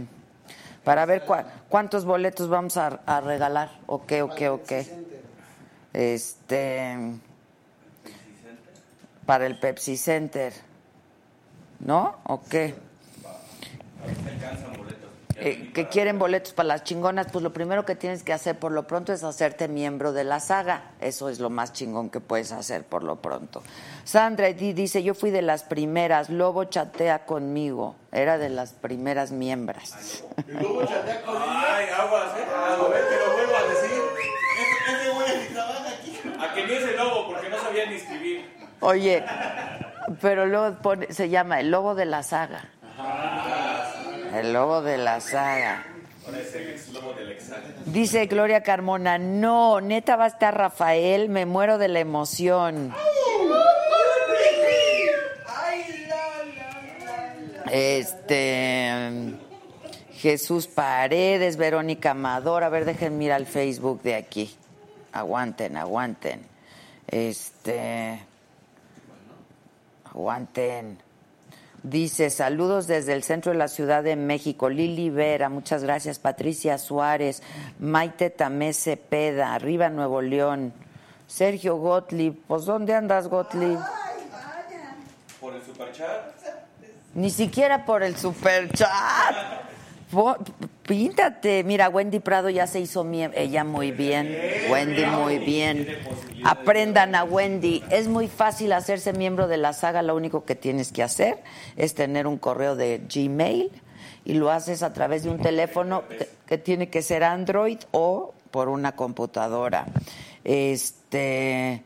[0.83, 3.71] para ver cua- cuántos boletos vamos a, a regalar.
[3.87, 4.85] O qué, o qué, o qué.
[5.93, 6.99] Este
[9.25, 10.53] para el Pepsi Center.
[11.79, 12.17] ¿No?
[12.25, 12.75] ¿O qué?
[15.37, 18.70] Eh, que quieren boletos para las chingonas, pues lo primero que tienes que hacer por
[18.73, 20.92] lo pronto es hacerte miembro de la saga.
[21.01, 23.62] Eso es lo más chingón que puedes hacer por lo pronto.
[24.05, 27.97] Sandra Eddy dice, yo fui de las primeras, Lobo chatea conmigo.
[28.12, 29.92] Era de las primeras miembros.
[30.37, 32.44] Ay, aguas, ¿eh?
[32.55, 34.03] A ver, te lo vuelvo a decir.
[34.61, 36.20] Ese, ese güey ni trabaja aquí.
[36.40, 38.55] A que ni es el lobo, porque no sabía ni escribir.
[38.81, 39.25] Oye,
[40.20, 42.68] pero luego pone- se llama el lobo de la saga.
[44.35, 45.87] El lobo de la saga.
[46.27, 47.75] Ahora es el ex lobo del examen.
[47.87, 52.92] Dice Gloria Carmona, no, neta va a estar Rafael, me muero de la emoción.
[57.70, 59.35] Este
[60.14, 64.57] Jesús Paredes, Verónica Amador, a ver, dejen mirar el Facebook de aquí.
[65.12, 66.40] Aguanten, aguanten.
[67.07, 68.20] Este
[70.05, 70.99] aguanten.
[71.85, 74.70] Dice, saludos desde el centro de la Ciudad de México.
[74.70, 76.18] Lili Vera, muchas gracias.
[76.18, 77.42] Patricia Suárez,
[77.79, 80.73] Maite Tamé Cepeda, arriba Nuevo León.
[81.27, 83.79] Sergio Gottlieb, pues ¿dónde andas Gottlieb?
[85.38, 86.35] Por el superchat.
[87.12, 88.88] Ni siquiera por el superchat.
[90.87, 91.64] Píntate.
[91.64, 93.07] Mira, Wendy Prado ya se hizo.
[93.11, 94.37] Ella muy bien.
[94.70, 95.88] Wendy muy bien.
[96.44, 97.83] Aprendan a Wendy.
[97.90, 100.03] Es muy fácil hacerse miembro de la saga.
[100.03, 101.42] Lo único que tienes que hacer
[101.77, 103.70] es tener un correo de Gmail
[104.27, 108.35] y lo haces a través de un teléfono que, que tiene que ser Android o
[108.51, 109.87] por una computadora.
[110.44, 111.83] Este.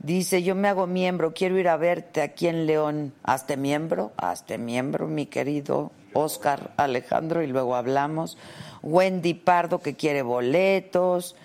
[0.00, 3.12] Dice, yo me hago miembro, quiero ir a verte aquí en León.
[3.24, 8.36] Hazte miembro, hazte miembro, mi querido Oscar Alejandro, y luego hablamos.
[8.82, 11.36] Wendy Pardo, que quiere boletos.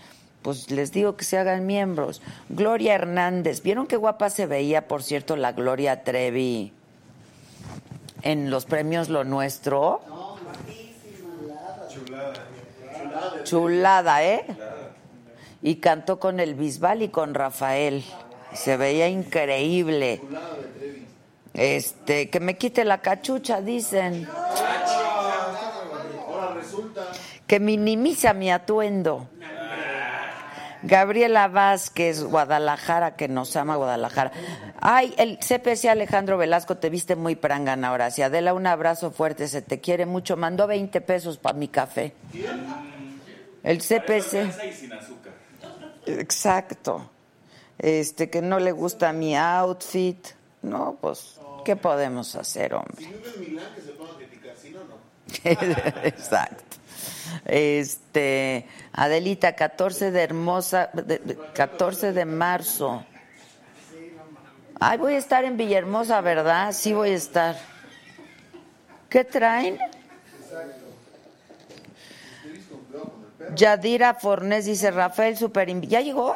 [0.41, 2.21] Pues les digo que se hagan miembros.
[2.49, 6.73] Gloria Hernández, ¿vieron qué guapa se veía, por cierto, la Gloria Trevi
[8.23, 10.01] en los premios Lo Nuestro?
[13.43, 14.45] Chulada, ¿eh?
[15.61, 18.03] Y cantó con el Bisbal y con Rafael.
[18.53, 20.21] Se veía increíble.
[21.53, 24.27] Este, que me quite la cachucha, dicen.
[27.45, 29.27] Que minimiza mi atuendo.
[30.83, 34.31] Gabriela Vázquez, Guadalajara, que nos ama Guadalajara.
[34.81, 38.11] Ay, el CPC Alejandro Velasco, te viste muy prangana ahora.
[38.11, 40.35] Si Adela, un abrazo fuerte, se te quiere mucho.
[40.35, 42.13] Mandó 20 pesos para mi café.
[43.63, 44.51] El CPC.
[46.05, 47.09] Exacto.
[47.77, 50.27] Este, que no le gusta mi outfit.
[50.61, 52.95] No, pues, ¿qué podemos hacer, hombre?
[52.97, 54.55] Si vive en Milán, que se ponga a criticar.
[54.61, 54.95] Si no, no.
[56.03, 56.63] Exacto.
[57.45, 63.05] Este, Adelita, 14 de hermosa, de- de- 14 de marzo.
[64.79, 66.71] Ay, voy a estar en Villahermosa, ¿verdad?
[66.73, 67.55] Sí voy a estar.
[69.09, 69.79] ¿Qué traen?
[73.55, 76.33] Yadira Fornés dice, Rafael, super ¿Ya llegó?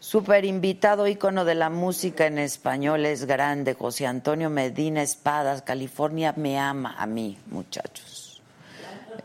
[0.00, 3.74] Super invitado, ícono de la música en español, es grande.
[3.74, 8.40] José Antonio Medina Espadas, California me ama a mí, muchachos.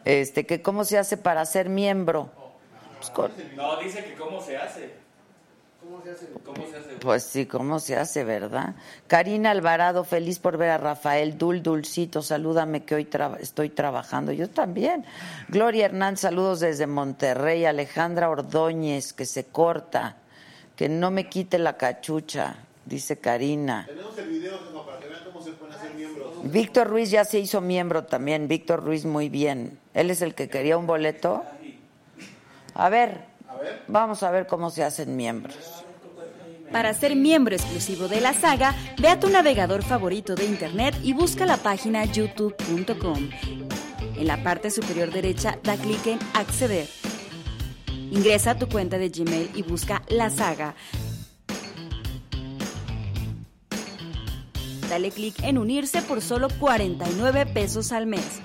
[0.04, 2.32] Este, que cómo se hace para ser miembro.
[2.98, 5.04] Pues, con- No, dice que cómo se hace.
[5.80, 6.26] ¿Cómo se hace?
[7.02, 8.76] pues sí, cómo se hace, ¿verdad?
[9.08, 11.38] Karina Alvarado, feliz por ver a Rafael.
[11.38, 13.10] Dul, Dulcito, salúdame que hoy
[13.42, 14.32] estoy trabajando.
[14.32, 15.06] Yo también.
[15.50, 17.66] Gloria Hernán, saludos desde Monterrey.
[17.66, 20.16] Alejandra Ordóñez, que se corta.
[20.76, 22.56] Que no me quite la cachucha,
[22.86, 23.86] dice Karina.
[23.88, 26.32] Tenemos el video, jefa, para que vean cómo se pueden hacer miembros.
[26.44, 28.48] Víctor Ruiz ya se hizo miembro también.
[28.48, 29.78] Víctor Ruiz muy bien.
[29.94, 31.44] Él es el que quería un boleto.
[32.74, 33.22] A ver,
[33.88, 35.86] vamos a ver cómo se hacen miembros.
[36.72, 41.14] Para ser miembro exclusivo de la saga, ve a tu navegador favorito de internet y
[41.14, 43.30] busca la página youtube.com.
[44.18, 46.88] En la parte superior derecha da clic en Acceder.
[48.13, 50.76] Ingresa a tu cuenta de Gmail y busca la saga.
[54.88, 58.39] Dale clic en unirse por solo 49 pesos al mes.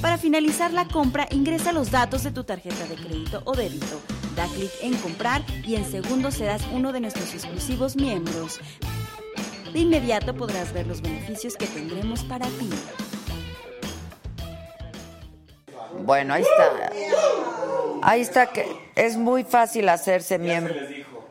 [0.00, 4.00] Para finalizar la compra, ingresa los datos de tu tarjeta de crédito o débito.
[4.36, 8.60] Da clic en comprar y en segundos serás uno de nuestros exclusivos miembros.
[9.72, 12.70] De inmediato podrás ver los beneficios que tendremos para ti.
[16.04, 17.71] Bueno, ahí está.
[18.02, 20.74] Ahí está que es muy fácil hacerse miembro.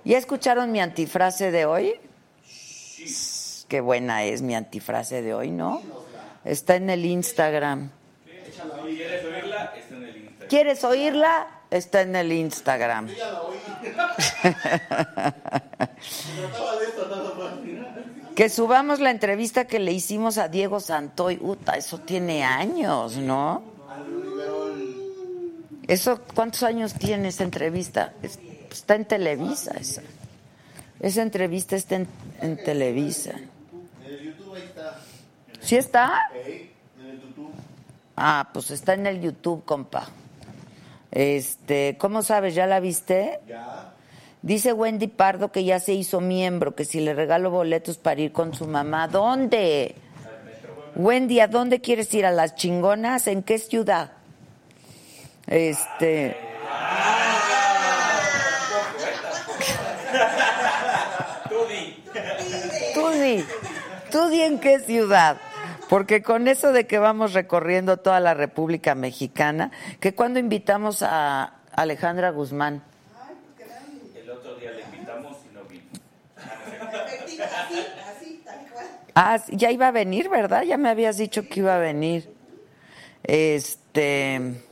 [0.03, 1.93] ¿Ya escucharon mi antifrase de hoy?
[3.67, 5.81] Qué buena es mi antifrase de hoy, ¿no?
[6.43, 7.91] Está en el Instagram.
[8.49, 10.49] Quieres oírla, está en el Instagram.
[10.49, 11.47] ¿Quieres oírla?
[11.69, 13.09] Está en el Instagram.
[18.35, 21.37] Que subamos la entrevista que le hicimos a Diego Santoy.
[21.41, 23.61] Uta, eso tiene años, ¿no?
[25.91, 28.13] Eso, ¿cuántos años tiene esa entrevista?
[28.23, 28.39] Es-
[28.71, 30.01] Está en Televisa esa.
[31.01, 32.07] Esa entrevista está en,
[32.63, 33.31] Televisa.
[33.31, 33.49] En
[34.13, 34.97] el YouTube ahí está.
[35.59, 36.29] ¿Sí está?
[38.15, 40.07] Ah, pues está en el YouTube, compa.
[41.11, 42.55] Este, ¿cómo sabes?
[42.55, 43.41] ¿Ya la viste?
[43.47, 43.93] Ya.
[44.41, 48.31] Dice Wendy Pardo que ya se hizo miembro, que si le regalo boletos para ir
[48.31, 49.09] con su mamá.
[49.09, 49.95] ¿Dónde?
[50.95, 52.25] Wendy, ¿a dónde quieres ir?
[52.25, 53.27] ¿A las chingonas?
[53.27, 54.11] ¿En qué ciudad?
[55.47, 56.37] Este.
[61.49, 62.03] Tú di.
[62.93, 63.45] Tú di,
[64.11, 65.37] tú di en qué ciudad.
[65.89, 71.55] Porque con eso de que vamos recorriendo toda la República Mexicana, que cuando invitamos a
[71.73, 72.81] Alejandra Guzmán,
[74.15, 75.83] El otro día le invitamos y no vino.
[79.15, 80.63] Ah, ya iba a venir, ¿verdad?
[80.63, 82.33] Ya me habías dicho que iba a venir.
[83.23, 84.63] Este.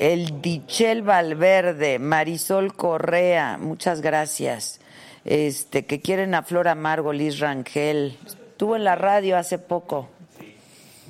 [0.00, 4.80] El Dichel Valverde, Marisol Correa, muchas gracias.
[5.26, 8.18] Este, que quieren a Flor Amargo, Liz Rangel.
[8.24, 10.08] Estuvo en la radio hace poco.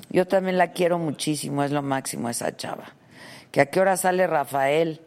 [0.09, 2.91] Yo también la quiero muchísimo, es lo máximo esa chava.
[3.49, 4.99] ¿Que a qué hora sale Rafael?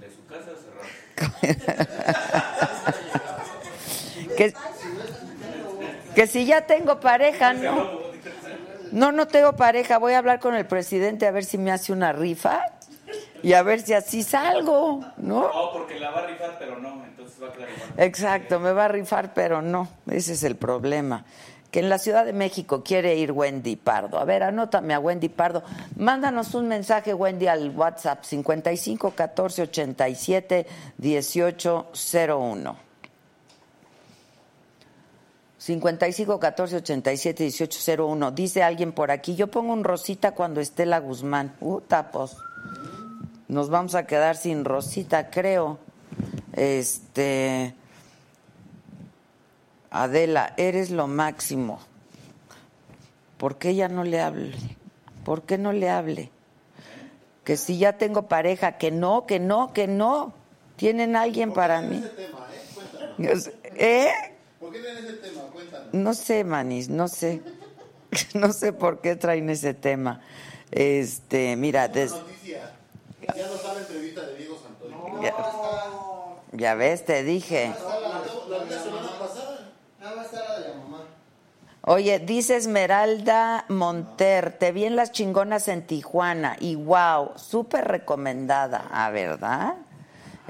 [0.00, 0.50] De su casa
[1.14, 1.86] cerrada.
[4.36, 4.54] que,
[6.16, 8.08] que si ya tengo pareja, no.
[8.90, 9.98] No, no tengo pareja.
[9.98, 12.74] Voy a hablar con el presidente a ver si me hace una rifa
[13.42, 15.42] y a ver si así salgo, ¿no?
[15.42, 17.90] No, porque la va a rifar, pero no, entonces va a quedar igual.
[17.96, 19.88] Exacto, me va a rifar, pero no.
[20.10, 21.24] Ese es el problema.
[21.70, 24.18] Que en la Ciudad de México quiere ir Wendy Pardo.
[24.18, 25.62] A ver, anótame a Wendy Pardo.
[25.96, 30.66] Mándanos un mensaje, Wendy, al WhatsApp 55 14 87
[30.96, 32.88] 18 01.
[35.58, 38.30] 55 14 87 18 01.
[38.30, 41.54] Dice alguien por aquí, yo pongo un Rosita cuando esté la Guzmán.
[41.60, 42.38] Uh, tapos.
[43.48, 45.78] Nos vamos a quedar sin Rosita, creo.
[46.52, 47.74] Este.
[49.90, 51.80] Adela, eres lo máximo.
[53.38, 54.54] ¿Por qué ella no le hable?
[55.24, 56.30] ¿Por qué no le hable?
[57.44, 60.34] Que si ya tengo pareja, que no, que no, que no.
[60.76, 62.04] Tienen alguien para mí.
[63.16, 64.10] Yo sé- ¿Eh?
[64.60, 65.42] ¿Por qué tienen ese tema?
[65.52, 65.88] Cuéntanos.
[65.94, 67.40] No sé, Manis, no sé.
[68.34, 70.20] No sé por qué traen ese tema.
[70.70, 72.72] Este, mira, des- Noticia.
[73.36, 74.90] Ya no está la entrevista de Diego Santoy.
[75.22, 75.34] ya,
[76.52, 77.74] ya ves, te dije.
[78.48, 79.72] La vi la semana pasada.
[80.00, 81.04] Nada más está la de la mamá.
[81.82, 88.88] Oye, dice Esmeralda Monter, te vi en las chingonas en Tijuana y wow, súper recomendada,
[88.90, 89.76] ah, ¿verdad?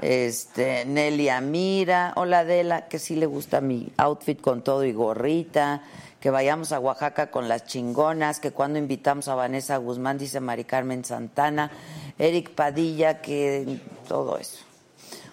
[0.01, 5.81] Este, Nelia Mira, hola Adela, que sí le gusta mi outfit con todo y gorrita,
[6.19, 10.63] que vayamos a Oaxaca con las chingonas, que cuando invitamos a Vanessa Guzmán, dice Mari
[10.65, 11.71] Carmen Santana,
[12.19, 14.63] Eric Padilla, que todo eso.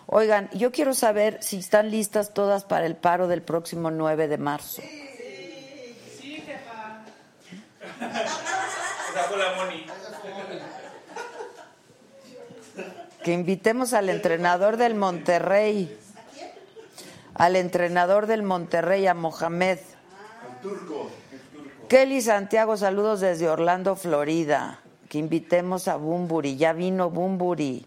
[0.07, 4.39] Oigan, yo quiero saber si están listas todas para el paro del próximo 9 de
[4.39, 4.81] marzo.
[9.29, 9.87] Fue la Moni.
[13.25, 15.99] Que invitemos al entrenador del Monterrey.
[17.35, 19.81] Al entrenador del Monterrey, a Mohamed.
[21.89, 24.79] Kelly Santiago, saludos desde Orlando, Florida.
[25.09, 26.57] Que invitemos a Bumburi.
[26.57, 27.85] Ya vino Bumburi.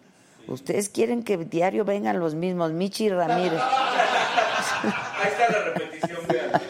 [0.47, 3.61] Ustedes quieren que diario vengan los mismos, Michi Ramírez.
[3.61, 6.61] Ahí está la repetición, vean.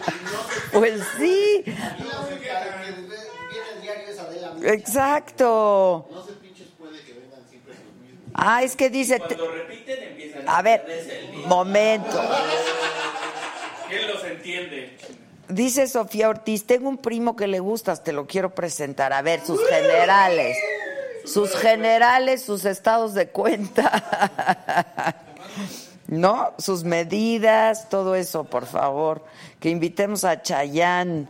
[0.73, 1.63] Pues sí,
[4.63, 6.07] exacto.
[6.11, 8.31] No se pinches puede que vengan siempre los mismos.
[8.33, 9.19] Ah, es que dice...
[9.19, 10.85] Cuando repiten empiezan A ver,
[11.45, 12.21] momento.
[13.87, 14.97] ¿Quién los entiende?
[15.49, 19.13] Dice Sofía Ortiz, tengo un primo que le gustas, te lo quiero presentar.
[19.13, 20.55] A ver, sus generales.
[21.25, 25.15] Sus generales, sus estados de cuenta.
[26.07, 26.53] ¿No?
[26.59, 29.23] Sus medidas, todo eso, por favor.
[29.59, 31.27] Que invitemos a Chayán.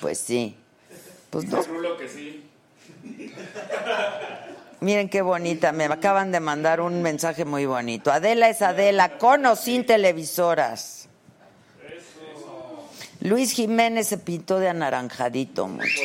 [0.00, 0.56] Pues sí.
[1.28, 1.62] Pues no,
[1.98, 2.48] que sí.
[4.80, 8.10] Miren qué bonita, me acaban de mandar un mensaje muy bonito.
[8.10, 11.05] Adela es Adela, con o sin televisoras.
[13.26, 15.66] Luis Jiménez se pintó de anaranjadito.
[15.66, 15.98] muchachos.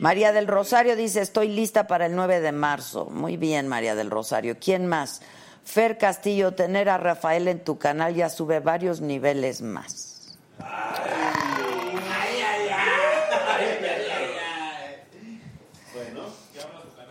[0.00, 3.06] María del Rosario dice, estoy lista para el 9 de marzo.
[3.06, 4.56] Muy bien, María del Rosario.
[4.60, 5.22] ¿Quién más?
[5.62, 10.36] Fer Castillo, tener a Rafael en tu canal ya sube varios niveles más.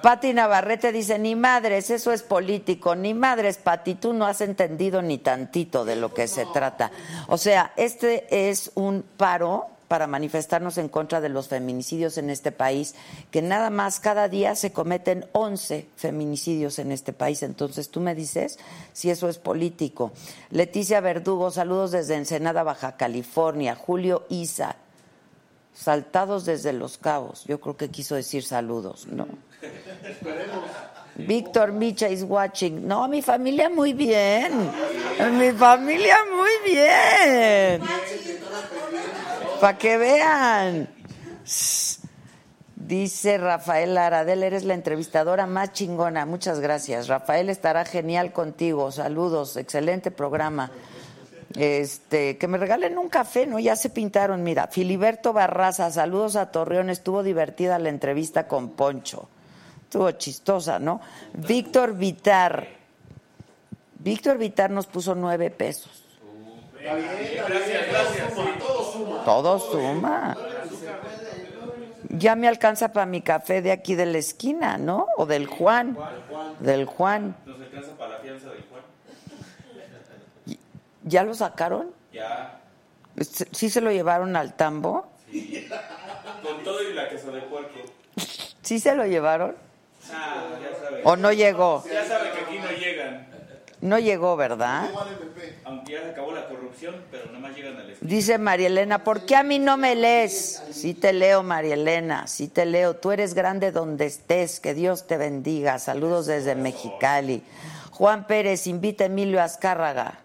[0.02, 5.02] Pati Navarrete dice, ni madres, eso es político, ni madres, Pati, tú no has entendido
[5.02, 6.92] ni tantito de lo que se trata.
[7.28, 12.52] O sea, este es un paro para manifestarnos en contra de los feminicidios en este
[12.52, 12.96] país,
[13.32, 17.42] que nada más cada día se cometen 11 feminicidios en este país.
[17.42, 18.60] Entonces tú me dices
[18.94, 20.12] si eso es político.
[20.52, 23.76] Leticia Verdugo, saludos desde Ensenada, Baja California.
[23.76, 24.76] Julio Isa,
[25.74, 27.46] saltados desde Los Cabos.
[27.46, 29.28] Yo creo que quiso decir saludos, ¿no?
[31.16, 32.88] Víctor Micha is watching.
[32.88, 34.70] No, mi familia muy bien.
[35.32, 37.82] Mi familia muy bien.
[39.60, 40.90] Para que vean.
[42.76, 46.26] Dice Rafael Aradel, eres la entrevistadora más chingona.
[46.26, 47.08] Muchas gracias.
[47.08, 48.92] Rafael estará genial contigo.
[48.92, 50.72] Saludos, excelente programa.
[51.56, 53.58] Este, que me regalen un café, ¿no?
[53.58, 54.68] Ya se pintaron, mira.
[54.68, 56.92] Filiberto Barraza, saludos a Torreón.
[56.92, 59.28] Estuvo divertida la entrevista con Poncho.
[59.88, 61.00] Estuvo chistosa, ¿no?
[61.34, 62.68] Víctor Vitar.
[64.00, 66.04] Víctor Vitar nos puso nueve pesos.
[66.78, 68.34] Gracias, gracias.
[68.34, 68.42] sí.
[69.24, 70.36] Todo suma.
[72.10, 75.08] Ya me alcanza para mi café de aquí de la esquina, ¿no?
[75.16, 75.98] O del Juan.
[76.60, 77.38] Del Juan.
[77.46, 78.84] Nos alcanza para la fianza del Juan.
[81.04, 81.92] ¿Ya lo sacaron?
[82.12, 82.60] Ya.
[83.54, 85.08] ¿Sí se lo llevaron al tambo?
[86.44, 87.80] Con todo y la queso de puerco.
[88.62, 89.67] ¿Sí se lo llevaron?
[90.14, 91.02] Ah, ya sabe.
[91.04, 91.84] ¿O no llegó?
[91.92, 93.28] Ya sabe que aquí no llegan.
[93.80, 94.90] No llegó, ¿verdad?
[95.66, 98.10] Aunque ya se acabó la corrupción, pero nada más llegan al estilo.
[98.10, 100.64] Dice María Elena, ¿por qué a mí no me lees?
[100.72, 102.96] Sí te leo, María Elena, sí te leo.
[102.96, 105.78] Tú eres grande donde estés, que Dios te bendiga.
[105.78, 107.44] Saludos desde Mexicali.
[107.92, 110.20] Juan Pérez, invita a Emilio Azcárraga.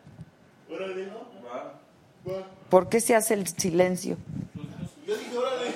[2.70, 4.16] ¿Por qué se hace el silencio?
[5.06, 5.74] Yo dije, órale,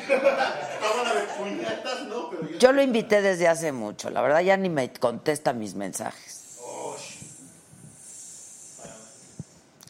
[0.80, 2.30] cámara de puñetas, ¿no?
[2.30, 6.60] Pero yo lo invité desde hace mucho, la verdad ya ni me contesta mis mensajes.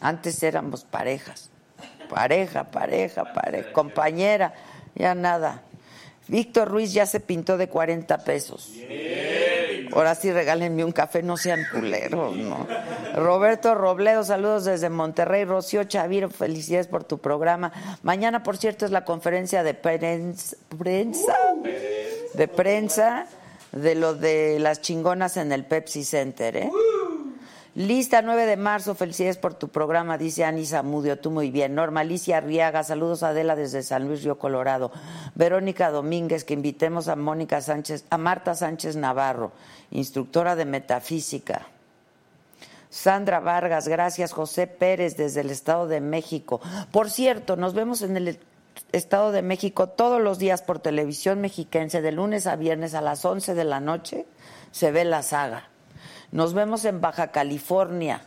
[0.00, 1.50] Antes éramos parejas,
[2.08, 4.54] pareja, pareja, pareja, compañera,
[4.94, 5.62] ya nada.
[6.28, 8.72] Víctor Ruiz ya se pintó de 40 pesos.
[9.92, 12.66] Ahora sí regálenme un café, no sean culeros, ¿no?
[13.14, 15.44] Roberto Robledo, saludos desde Monterrey.
[15.44, 17.72] Rocío Chaviro, felicidades por tu programa.
[18.02, 21.34] Mañana, por cierto, es la conferencia de prensa, prensa,
[22.37, 23.26] de prensa
[23.72, 26.70] de lo de las chingonas en el Pepsi Center, ¿eh?
[27.74, 31.74] Lista 9 de marzo, felicidades por tu programa, dice Ani Zamudio, tú muy bien.
[31.74, 34.91] Norma Alicia Arriaga, saludos a Adela desde San Luis Río Colorado.
[35.34, 39.53] Verónica Domínguez, que invitemos a Mónica Sánchez, a Marta Sánchez Navarro,
[39.91, 41.66] instructora de metafísica.
[42.89, 44.32] Sandra Vargas, gracias.
[44.32, 46.62] José Pérez desde el Estado de México.
[46.93, 48.39] Por cierto, nos vemos en el
[48.97, 53.24] Estado de México todos los días por televisión mexiquense, de lunes a viernes a las
[53.24, 54.26] 11 de la noche,
[54.72, 55.68] se ve la saga.
[56.32, 58.22] Nos vemos en Baja California,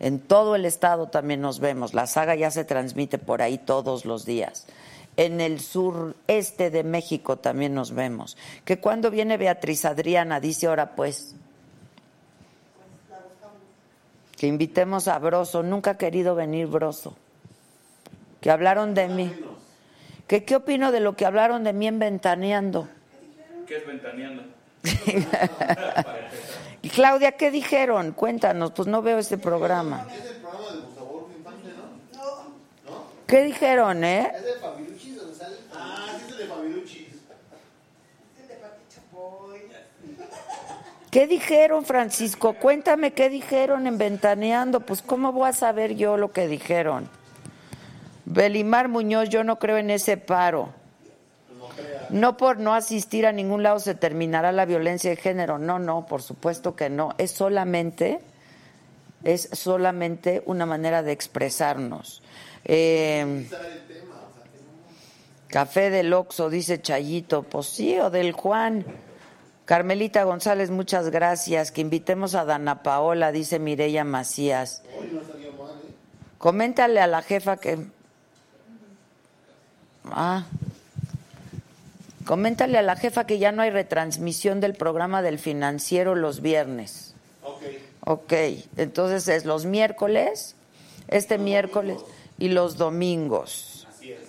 [0.00, 1.94] en todo el estado también nos vemos.
[1.94, 4.66] La saga ya se transmite por ahí todos los días.
[5.16, 8.36] En el sureste de México también nos vemos.
[8.64, 11.36] Que cuando viene Beatriz Adriana, dice ahora pues.
[14.36, 15.62] Que invitemos a Broso.
[15.62, 17.14] Nunca ha querido venir Broso.
[18.40, 19.32] Que hablaron de mí.
[20.26, 22.88] Que qué opino de lo que hablaron de mí en Ventaneando.
[23.66, 24.42] ¿Qué es ventaneando?
[26.84, 28.12] Y Claudia, ¿qué dijeron?
[28.12, 30.06] Cuéntanos, pues no veo ese programa.
[30.14, 31.68] es el programa de Gustavo Infante,
[32.14, 33.06] ¿no?
[33.26, 34.30] ¿Qué dijeron, eh?
[34.36, 35.56] Es de Fabiruchis donde sale.
[35.72, 37.08] Ah, sí es el de Fabiruchis.
[37.08, 39.60] Es de Pati Chapoy.
[41.10, 42.52] ¿Qué dijeron, Francisco?
[42.52, 44.80] Cuéntame qué dijeron en Ventaneando.
[44.80, 47.08] Pues, ¿cómo voy a saber yo lo que dijeron?
[48.24, 50.70] Belimar Muñoz, yo no creo en ese paro.
[52.10, 55.58] No por no asistir a ningún lado se terminará la violencia de género.
[55.58, 57.14] No, no, por supuesto que no.
[57.18, 58.20] Es solamente,
[59.24, 62.22] es solamente una manera de expresarnos.
[62.64, 63.46] Eh,
[65.48, 67.44] Café del Oxo, dice Chayito.
[67.44, 68.84] Pues sí, o del Juan.
[69.64, 71.70] Carmelita González, muchas gracias.
[71.70, 74.82] Que invitemos a Dana Paola, dice Mireya Macías.
[76.38, 77.78] Coméntale a la jefa que.
[80.10, 80.44] Ah.
[82.24, 87.14] Coméntale a la jefa que ya no hay retransmisión del programa del financiero los viernes.
[87.42, 87.62] Ok.
[88.06, 88.32] Ok,
[88.76, 90.56] entonces es los miércoles,
[91.08, 91.98] este miércoles
[92.38, 93.86] y los domingos.
[93.90, 94.20] Así es.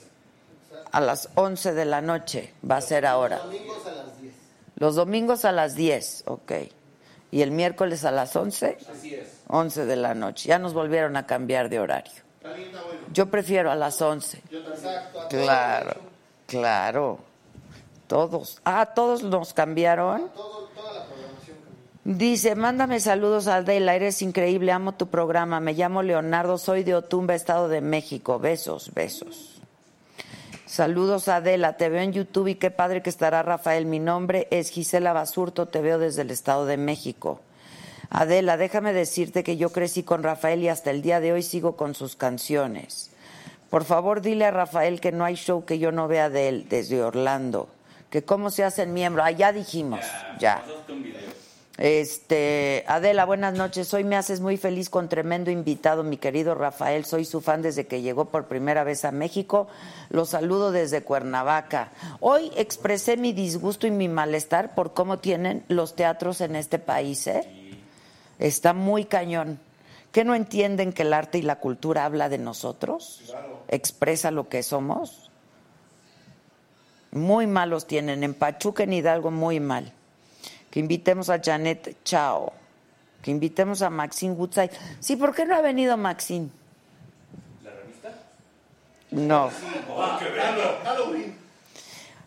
[0.91, 3.39] A las 11 de la noche va a ser ahora.
[3.39, 4.33] Domingos a las 10.
[4.77, 6.51] Los domingos a las 10, ok.
[7.31, 8.77] ¿Y el miércoles a las 11?
[8.89, 9.27] Así es.
[9.47, 10.49] 11 de la noche.
[10.49, 12.24] Ya nos volvieron a cambiar de horario.
[13.13, 14.41] Yo prefiero a las 11.
[14.49, 14.73] Yo también.
[14.73, 15.21] Exacto.
[15.21, 15.95] a Claro,
[16.47, 17.19] claro.
[18.07, 18.59] Todos.
[18.65, 20.29] Ah, todos nos cambiaron.
[22.03, 25.59] Dice, mándame saludos a Adela, eres increíble, amo tu programa.
[25.59, 28.37] Me llamo Leonardo, soy de Otumba, Estado de México.
[28.37, 29.55] Besos, besos.
[30.67, 33.85] Saludos Adela, te veo en YouTube y qué padre que estará Rafael.
[33.85, 37.39] Mi nombre es Gisela Basurto, te veo desde el Estado de México.
[38.09, 41.75] Adela, déjame decirte que yo crecí con Rafael y hasta el día de hoy sigo
[41.75, 43.11] con sus canciones.
[43.69, 46.67] Por favor, dile a Rafael que no hay show que yo no vea de él
[46.69, 47.67] desde Orlando.
[48.09, 49.23] Que cómo se hacen miembro.
[49.23, 50.01] Ah, ya dijimos,
[50.39, 50.63] ya.
[51.77, 53.93] Este, Adela, buenas noches.
[53.93, 57.03] Hoy me haces muy feliz con tremendo invitado, mi querido Rafael.
[57.03, 59.67] Soy su fan desde que llegó por primera vez a México.
[60.09, 61.91] Los saludo desde Cuernavaca.
[62.21, 67.27] Hoy expresé mi disgusto y mi malestar por cómo tienen los teatros en este país,
[67.27, 67.43] ¿eh?
[68.39, 69.59] Está muy cañón.
[70.11, 73.33] ¿Qué no entienden que el arte y la cultura habla de nosotros?
[73.67, 75.29] Expresa lo que somos.
[77.11, 78.23] Muy malos tienen.
[78.23, 79.93] En Pachuca, en Hidalgo, muy mal
[80.75, 82.51] que invitemos a Janet Chao,
[83.21, 84.71] que invitemos a Maxine Woodside.
[84.99, 86.49] Sí, ¿por qué no ha venido Maxine?
[87.63, 88.11] ¿La revista?
[89.09, 89.49] No.
[90.83, 91.37] Halloween.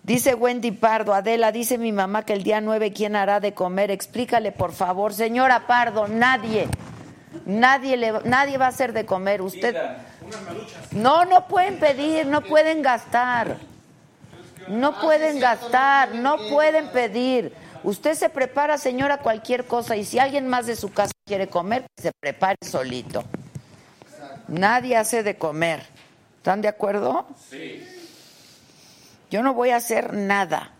[0.08, 3.90] Dice Wendy Pardo, Adela, dice mi mamá que el día 9 quién hará de comer.
[3.90, 5.12] Explícale, por favor.
[5.12, 6.66] Señora Pardo, nadie.
[7.44, 9.42] Nadie, le, nadie va a hacer de comer.
[9.42, 9.76] Usted.
[10.92, 13.58] No, no pueden pedir, no pueden gastar.
[14.66, 17.52] No pueden gastar, no pueden pedir.
[17.84, 21.84] Usted se prepara, señora, cualquier cosa y si alguien más de su casa quiere comer,
[22.00, 23.24] se prepare solito.
[24.48, 25.82] Nadie hace de comer.
[26.38, 27.26] ¿Están de acuerdo?
[27.50, 27.97] Sí.
[29.30, 30.72] Yo no voy a hacer nada.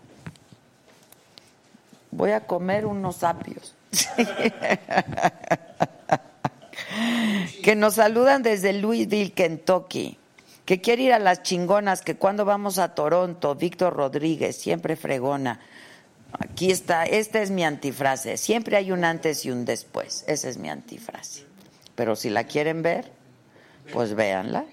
[2.11, 3.75] Voy a comer unos apios.
[7.63, 10.17] que nos saludan desde Louisville, Kentucky.
[10.65, 15.59] Que quiere ir a las chingonas, que cuando vamos a Toronto, Víctor Rodríguez, siempre fregona.
[16.37, 18.37] Aquí está, esta es mi antifrase.
[18.37, 20.23] Siempre hay un antes y un después.
[20.27, 21.45] Esa es mi antifrase.
[21.95, 23.11] Pero si la quieren ver,
[23.91, 24.65] pues véanla.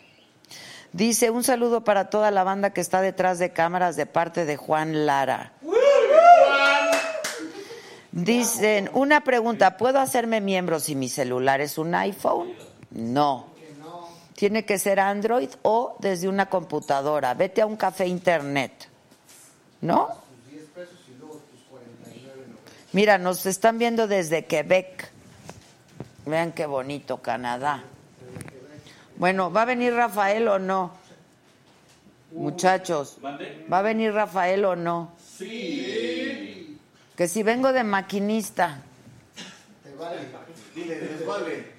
[0.96, 4.56] Dice, un saludo para toda la banda que está detrás de cámaras de parte de
[4.56, 5.52] Juan Lara.
[8.12, 12.50] Dicen, una pregunta, ¿puedo hacerme miembro si mi celular es un iPhone?
[12.92, 13.48] No.
[14.36, 17.34] Tiene que ser Android o desde una computadora.
[17.34, 18.88] Vete a un café internet.
[19.82, 20.08] ¿No?
[22.92, 25.10] Mira, nos están viendo desde Quebec.
[26.24, 27.84] Vean qué bonito Canadá.
[29.16, 30.92] Bueno, ¿va a venir Rafael o no?
[32.32, 33.64] Muchachos, ¿Mande?
[33.72, 35.12] ¿va a venir Rafael o no?
[35.38, 36.78] Sí.
[37.16, 38.80] Que si vengo de maquinista.
[39.82, 40.18] Te vale.
[40.74, 41.72] Dile, les vale.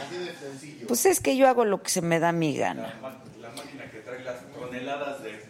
[0.00, 0.86] Así de sencillo.
[0.86, 2.82] Pues es que yo hago lo que se me da mi gana.
[2.82, 5.45] La, ma- la máquina que trae las toneladas de...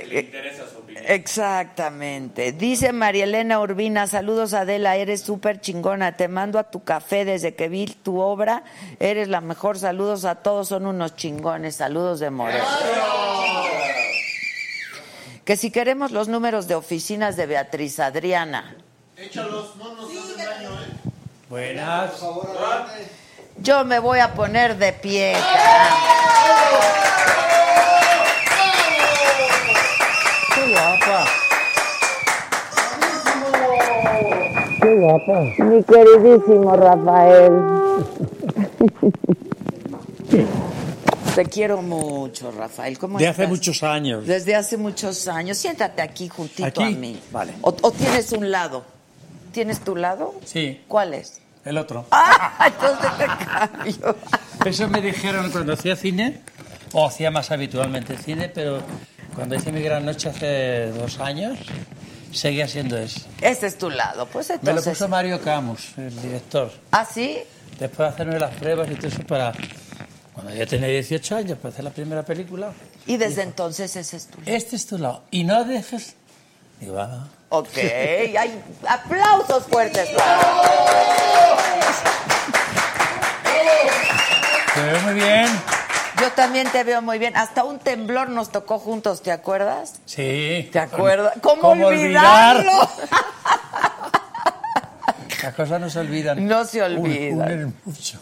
[0.00, 1.04] De- Le interesa su opinión.
[1.06, 2.50] Exactamente.
[2.50, 7.54] Dice María Elena Urbina, saludos Adela, eres súper chingona, te mando a tu café desde
[7.54, 8.64] que vi tu obra,
[8.98, 12.66] eres la mejor, saludos a todos, son unos chingones, saludos de Morelos.
[15.44, 18.74] Que si queremos los números de oficinas de Beatriz Adriana,
[19.16, 21.10] Échalos, no nos hacen daño, ¿eh?
[21.48, 22.10] Buenas.
[22.10, 23.06] Por favor, adelante.
[23.58, 25.34] yo me voy a poner de pie.
[25.34, 25.88] cara.
[30.54, 31.26] Qué guapa.
[34.84, 35.40] Qué guapa.
[35.64, 37.52] Mi queridísimo Rafael.
[41.34, 42.98] Te quiero mucho, Rafael.
[42.98, 43.40] ¿Cómo De estás?
[43.40, 44.26] hace muchos años.
[44.26, 45.56] Desde hace muchos años.
[45.58, 46.82] Siéntate aquí juntito ¿Aquí?
[46.82, 47.18] a mí.
[47.32, 47.54] Vale.
[47.62, 48.84] O, o tienes un lado.
[49.52, 50.34] ¿Tienes tu lado?
[50.44, 51.40] Sí, ¿Cuál es?
[51.64, 52.04] el otro.
[52.10, 52.66] ¡Ah!
[52.66, 54.16] Entonces te cambio.
[54.66, 56.40] Eso me dijeron cuando hacía cine,
[56.92, 58.80] o hacía más habitualmente cine, pero
[59.34, 61.58] cuando hice mi gran noche hace dos años,
[62.34, 63.20] seguía siendo eso.
[63.40, 64.26] Ese es tu lado.
[64.26, 64.92] Pues Me lo entonces.
[64.92, 66.70] puso Mario Camus, el director.
[66.92, 67.38] ¿Ah, sí?
[67.78, 69.52] Después de hacerme las pruebas y todo eso para...
[70.34, 72.72] Cuando yo tenía 18 años, para hacer la primera película,
[73.06, 74.50] Y desde entonces ese es tu lado.
[74.56, 75.22] este es tu lado.
[75.30, 76.16] Y no dejes...
[76.80, 77.76] Digo, ah, Ok.
[77.78, 80.08] Hay aplausos fuertes.
[84.74, 85.46] te veo muy bien.
[86.20, 87.36] Yo también te veo muy bien.
[87.36, 89.94] Hasta un temblor nos tocó juntos, ¿te acuerdas?
[90.06, 90.68] Sí.
[90.72, 91.34] ¿Te acuerdas?
[91.42, 92.72] ¿Cómo, ¿Cómo olvidarlo?
[95.42, 96.46] Las cosas no se olvidan.
[96.46, 97.74] No se olvidan.
[97.84, 98.18] mucho.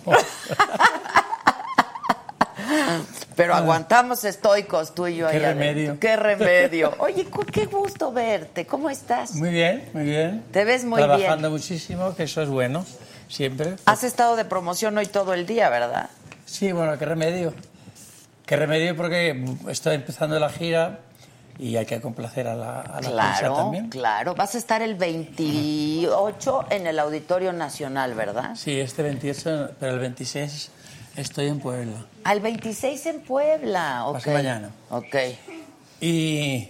[3.37, 5.49] Pero aguantamos estoicos tú y yo Qué adentro.
[5.61, 6.01] remedio.
[6.01, 6.95] Qué remedio.
[6.99, 8.67] Oye, qué gusto verte.
[8.67, 9.35] ¿Cómo estás?
[9.35, 10.45] Muy bien, muy bien.
[10.53, 11.53] Te ves muy Trabajando bien.
[11.53, 12.85] muchísimo, que eso es bueno,
[13.29, 13.77] siempre.
[13.87, 16.11] Has estado de promoción hoy todo el día, ¿verdad?
[16.45, 17.55] Sí, bueno, qué remedio.
[18.47, 21.01] Qué remedio porque estoy empezando la gira
[21.59, 23.89] y hay que complacer a la, a la prensa Claro, también.
[23.89, 24.35] claro.
[24.35, 28.55] Vas a estar el 28 en el Auditorio Nacional, ¿verdad?
[28.57, 30.71] Sí, este 28, pero el 26
[31.17, 32.05] estoy en Puebla.
[32.25, 34.07] Al 26 en Puebla.
[34.07, 34.27] ok.
[34.29, 34.71] Mañana.
[34.91, 35.15] Ok.
[36.01, 36.69] Y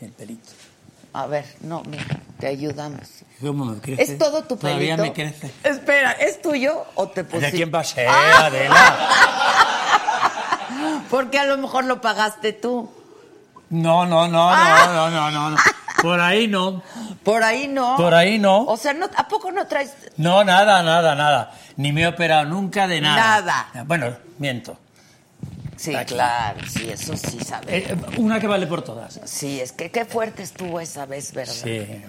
[0.00, 0.50] el pelito.
[1.12, 2.04] A ver, no, mira,
[2.40, 3.08] te ayudamos.
[3.40, 4.02] ¿Cómo me crece?
[4.02, 4.66] ¿Es todo tu pelito?
[4.66, 5.48] Todavía me crece.
[5.62, 7.56] Espera, ¿es tuyo o te ¿De pusiste?
[7.56, 8.46] quién va a ser, Ah.
[8.46, 8.98] Adela?
[11.10, 12.90] Porque a lo mejor lo pagaste tú.
[13.70, 14.90] No, no, no, Ah.
[14.94, 15.56] no, no, no, no.
[16.02, 16.82] Por ahí no.
[17.22, 17.96] Por ahí no.
[17.96, 18.64] Por ahí no.
[18.64, 19.92] O sea, no, ¿a poco no traes?
[20.16, 21.52] No, nada, nada, nada.
[21.76, 23.40] Ni me he operado nunca de nada.
[23.72, 23.84] Nada.
[23.86, 24.76] Bueno, miento.
[25.76, 26.14] Sí, Aquí.
[26.14, 27.90] claro, sí, eso sí sabes.
[27.90, 29.18] Eh, una que vale por todas.
[29.24, 31.52] Sí, es que qué fuerte estuvo esa vez, ¿verdad?
[31.52, 32.02] Sí.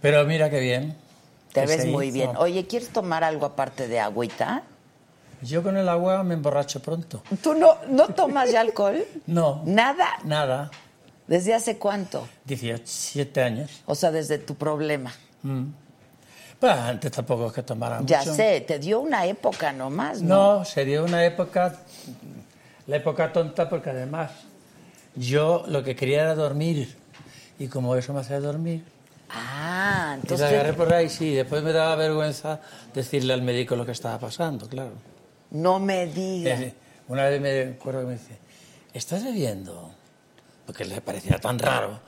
[0.00, 0.96] Pero mira qué bien.
[1.52, 2.14] Te ves muy hizo.
[2.14, 2.30] bien.
[2.36, 4.62] Oye, ¿quieres tomar algo aparte de agüita?
[5.42, 7.22] Yo con el agua me emborracho pronto.
[7.42, 9.04] ¿Tú no, no tomas ya alcohol?
[9.26, 9.62] No.
[9.64, 10.06] ¿Nada?
[10.24, 10.70] Nada.
[11.26, 12.26] ¿Desde hace cuánto?
[12.44, 13.82] 17 años.
[13.86, 15.12] O sea, desde tu problema.
[16.58, 18.34] Pues antes tampoco es que tomara Ya mucho.
[18.34, 20.58] sé, te dio una época nomás, ¿no?
[20.58, 21.74] No, sería una época,
[22.86, 24.32] la época tonta porque además
[25.14, 26.94] yo lo que quería era dormir
[27.58, 28.84] y como eso me hacía dormir,
[29.32, 32.58] Ah, y la agarré entonces por ahí, sí, después me daba vergüenza
[32.92, 34.90] decirle al médico lo que estaba pasando, claro.
[35.50, 36.72] No me digas.
[37.08, 38.38] Una vez me acuerdo que me dice,
[38.92, 39.90] ¿estás bebiendo?
[40.66, 42.00] Porque le parecía tan raro.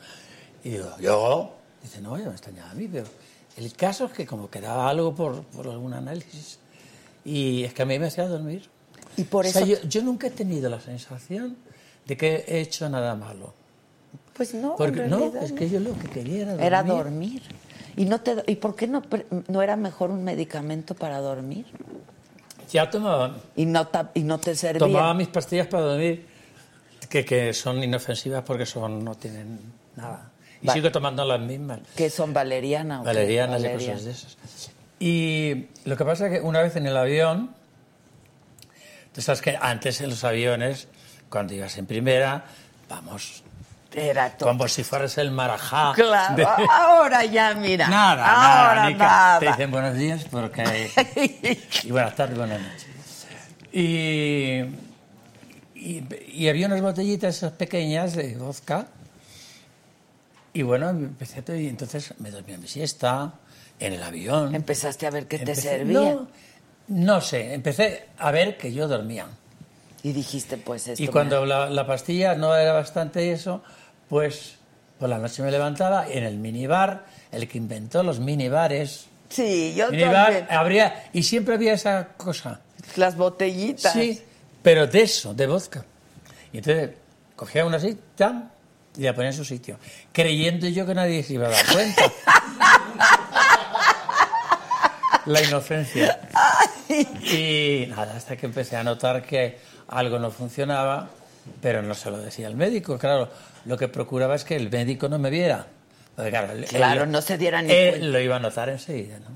[0.62, 1.54] Y digo, ¿yo?
[1.82, 3.06] Dice, no, yo me extrañaba a mí, pero
[3.56, 6.58] el caso es que como quedaba algo por, por algún análisis
[7.24, 8.68] y es que a mí me hacía dormir.
[9.16, 11.56] Y por O sea, eso, yo, yo nunca he tenido la sensación
[12.06, 13.52] de que he hecho nada malo.
[14.34, 16.66] pues no, Porque en no, es que yo lo que quería era dormir.
[16.66, 17.42] Era dormir.
[17.96, 19.02] ¿Y, no te, ¿Y por qué no,
[19.48, 21.66] no era mejor un medicamento para dormir?
[22.72, 24.78] Ya tomaba, Y no, y no te servía.
[24.78, 26.26] tomaba mis pastillas para dormir,
[27.08, 29.58] que, que son inofensivas porque son no tienen
[29.94, 30.30] nada.
[30.62, 31.80] Y Va- sigo tomando las mismas.
[31.96, 33.00] Que son valeriana.
[33.00, 33.08] o qué?
[33.08, 34.36] Valerianas y cosas de esas.
[35.00, 37.50] Y lo que pasa es que una vez en el avión,
[39.12, 40.88] tú sabes que antes en los aviones,
[41.28, 42.44] cuando ibas en primera,
[42.88, 43.42] vamos,
[43.94, 44.48] Era todo.
[44.48, 45.92] como si fueras el marajá.
[45.94, 47.88] Claro, de- ahora ya, mira.
[47.88, 48.24] Nada,
[48.68, 49.38] ahora nada, nada.
[49.40, 50.90] Te dicen buenos días porque...
[51.84, 52.86] y buenas tardes, buenas noches.
[53.72, 54.60] Y,
[55.74, 58.86] y, y había unas botellitas esas pequeñas de vodka.
[60.54, 63.32] Y bueno, empecé a y entonces me dormí a mi siesta,
[63.80, 64.54] en el avión.
[64.54, 66.00] Empezaste a ver qué te servía.
[66.14, 66.28] No,
[66.88, 69.26] no sé, empecé a ver que yo dormía.
[70.02, 71.02] Y dijiste, pues esto.
[71.02, 73.62] Y cuando la, la pastilla no era bastante eso,
[74.12, 74.56] pues
[74.98, 79.72] por la noche me levantaba y en el minibar, el que inventó los minibares, Sí,
[79.74, 80.46] yo minibar, también.
[80.50, 82.60] habría, y siempre había esa cosa.
[82.96, 83.90] Las botellitas.
[83.94, 84.22] Sí,
[84.62, 85.86] pero de eso, de vodka.
[86.52, 86.90] Y entonces
[87.34, 87.98] cogía una así,
[88.98, 89.78] y la ponía en su sitio,
[90.12, 92.02] creyendo yo que nadie se iba a dar cuenta.
[95.24, 96.20] la inocencia.
[96.90, 99.58] Y nada, hasta que empecé a notar que
[99.88, 101.08] algo no funcionaba,
[101.60, 102.98] pero no se lo decía al médico.
[102.98, 103.28] Claro,
[103.64, 105.66] lo que procuraba es que el médico no me viera.
[106.16, 108.06] Porque, claro, él- Claro, él- no se diera ni él cuenta.
[108.08, 109.28] lo iba a notar enseguida, ¿no?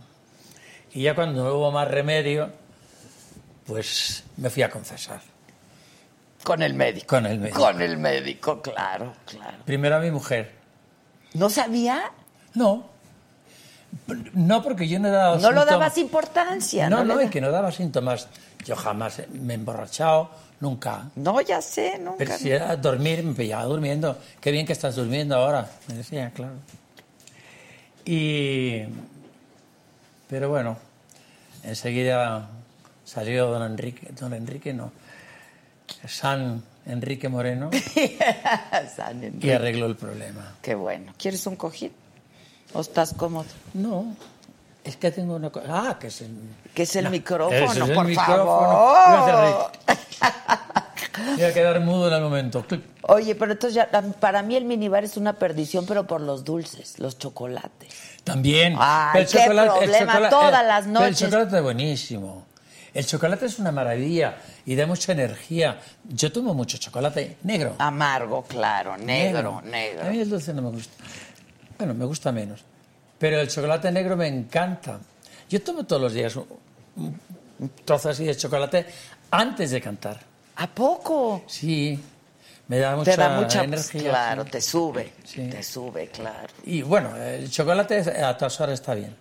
[0.92, 2.50] Y ya cuando no hubo más remedio,
[3.66, 5.20] pues me fui a confesar.
[6.44, 7.06] Con el médico.
[7.08, 7.60] Con el médico.
[7.60, 9.58] Con el médico, claro, claro.
[9.64, 10.52] Primero a mi mujer.
[11.34, 12.12] ¿No sabía?
[12.54, 12.88] No.
[14.34, 16.88] No, porque yo no he dado No lo dabas importancia.
[16.88, 18.28] No, no, da- y que no daba síntomas.
[18.64, 20.30] Yo jamás me he emborrachado,
[20.60, 21.10] nunca.
[21.16, 22.16] No, ya sé, nunca.
[22.18, 24.18] Pero si era dormir, me pillaba durmiendo.
[24.40, 26.54] Qué bien que estás durmiendo ahora, me decía, claro.
[28.04, 28.82] Y...
[30.28, 30.76] Pero bueno,
[31.62, 32.48] enseguida
[33.04, 34.90] salió don Enrique, don Enrique no,
[36.08, 37.70] San Enrique Moreno
[38.96, 39.54] San y Enrique.
[39.54, 40.54] arregló el problema.
[40.62, 41.12] Qué bueno.
[41.16, 41.92] ¿Quieres un cojín?
[42.72, 43.46] ¿O estás cómodo?
[43.74, 44.16] No,
[44.82, 45.66] es que tengo una cosa...
[45.68, 46.30] Ah, que es el...
[46.74, 48.44] Que es el No, micrófono, es el por micrófono.
[48.44, 49.72] favor.
[51.38, 52.64] Iba a quedar mudo en el momento.
[53.02, 53.88] Oye, pero entonces ya,
[54.20, 57.94] para mí el minibar es una perdición, pero por los dulces, los chocolates.
[58.24, 58.76] También.
[58.78, 61.18] Ay, qué problema, todas las pero El noches.
[61.20, 62.46] chocolate es buenísimo.
[62.92, 65.78] El chocolate es una maravilla y da mucha energía.
[66.08, 67.74] Yo tomo mucho chocolate negro.
[67.78, 70.06] Amargo, claro, negro, negro.
[70.06, 71.04] A mí el dulce no me gusta.
[71.78, 72.64] Bueno, me gusta menos.
[73.18, 74.98] Pero el chocolate negro me encanta.
[75.48, 76.46] Yo tomo todos los días un,
[77.58, 78.86] un trozo así de chocolate
[79.30, 80.20] antes de cantar.
[80.56, 81.42] ¿A poco?
[81.46, 81.98] Sí,
[82.68, 84.10] me da mucha, te da mucha energía.
[84.10, 84.50] Claro, sí.
[84.50, 85.12] te sube.
[85.24, 85.48] Sí.
[85.48, 86.48] Te sube, claro.
[86.64, 89.14] Y bueno, el chocolate a todas horas está bien.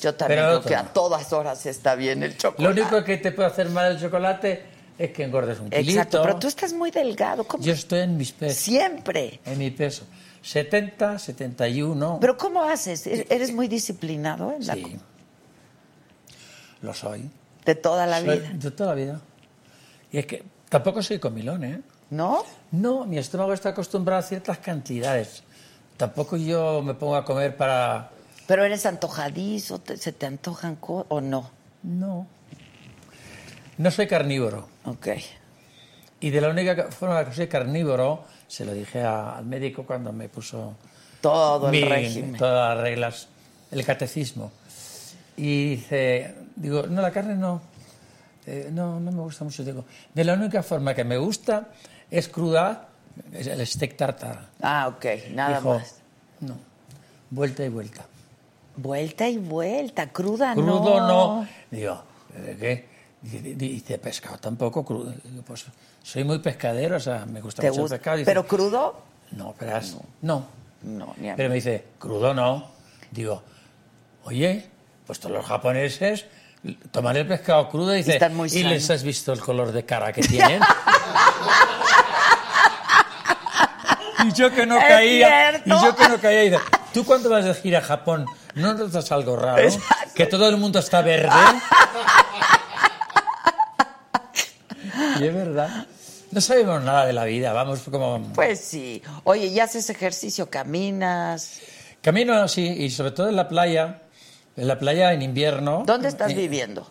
[0.00, 2.62] Yo también Pero creo que a todas horas está bien el chocolate.
[2.62, 4.64] Lo único que te puede hacer mal el chocolate
[4.98, 5.90] es que engordes un kilito.
[5.90, 7.44] Exacto, pero tú estás muy delgado.
[7.44, 7.62] ¿Cómo?
[7.62, 8.58] Yo estoy en mis pesos.
[8.58, 9.40] Siempre.
[9.44, 10.04] En mi peso.
[10.42, 12.18] 70, 71.
[12.20, 13.06] Pero ¿cómo haces?
[13.06, 14.98] ¿E- ¿Eres muy disciplinado en la sí.
[16.80, 17.30] Lo soy.
[17.64, 18.50] de toda la Soy- vida?
[18.54, 19.20] De toda la vida.
[20.12, 21.80] Y es que tampoco soy comilón, ¿eh?
[22.10, 22.44] ¿No?
[22.70, 25.42] No, mi estómago está acostumbrado a ciertas cantidades.
[25.96, 28.10] Tampoco yo me pongo a comer para...
[28.46, 31.50] Pero eres antojadizo, te- ¿se te antojan cosas o no?
[31.82, 32.26] No.
[33.78, 34.68] No soy carnívoro.
[34.84, 35.08] Ok.
[36.20, 39.84] Y de la única ca- forma que soy carnívoro, se lo dije a- al médico
[39.86, 40.74] cuando me puso
[41.20, 42.36] Todo el mi- régimen.
[42.36, 43.28] todas las reglas,
[43.70, 44.52] el catecismo.
[45.36, 47.62] Y dice, digo, no, la carne no,
[48.46, 49.64] Eh, no, no me gusta mucho.
[49.64, 51.68] Digo, de la única forma que me gusta
[52.10, 52.88] es cruda,
[53.32, 54.48] es el steak tartar.
[54.60, 55.96] Ah, ok, nada Dijo, más.
[56.40, 56.56] no,
[57.30, 58.04] vuelta y vuelta.
[58.76, 61.40] Vuelta y vuelta, cruda Crudo no.
[61.42, 61.48] no.
[61.70, 62.02] Digo,
[62.34, 62.88] ¿de qué?
[63.22, 65.12] Dice, pescado tampoco crudo.
[65.46, 65.66] Pues
[66.02, 67.94] soy muy pescadero, o sea, me gusta ¿Te mucho gusta?
[67.96, 68.16] el pescado.
[68.16, 69.02] Dice, ¿Pero crudo?
[69.32, 70.46] No, verás, no.
[70.82, 72.66] No, ni a Pero me dice, crudo no.
[73.12, 73.42] Digo,
[74.24, 74.66] oye,
[75.06, 76.26] pues todos los japoneses
[76.90, 79.00] toman el pescado crudo y, dice, Están muy ¿y les sanos".
[79.00, 80.60] has visto el color de cara que tienen?
[84.28, 85.68] y yo que no Es caía, cierto.
[85.68, 86.62] y yo que no caía, y dice,
[86.94, 89.60] ¿tú cuando vas de gira a Japón no notas algo raro?
[89.62, 90.12] Exacto.
[90.14, 91.30] Que todo el mundo está verde.
[95.20, 95.86] y es verdad.
[96.30, 98.22] No sabemos nada de la vida, vamos como...
[98.34, 99.02] Pues sí.
[99.24, 100.48] Oye, ¿y haces ejercicio?
[100.48, 101.60] ¿Caminas?
[102.00, 104.01] Camino, sí, y sobre todo en la playa.
[104.56, 105.84] En la playa en invierno.
[105.86, 106.90] ¿Dónde estás Eh, viviendo?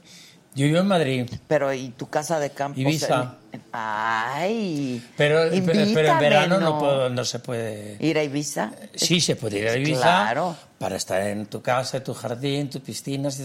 [0.53, 1.29] Yo vivo en Madrid.
[1.47, 2.77] Pero, ¿y tu casa de campo?
[2.79, 3.35] Ibiza.
[3.71, 5.01] Ay.
[5.15, 5.65] Pero, en
[6.19, 7.95] verano no, puedo- no se puede.
[7.99, 8.71] ¿Ir a Ibiza?
[8.95, 10.55] Sí, se puede ir a Ibiza Claro.
[10.77, 13.41] para estar en tu casa, tu jardín, tus piscinas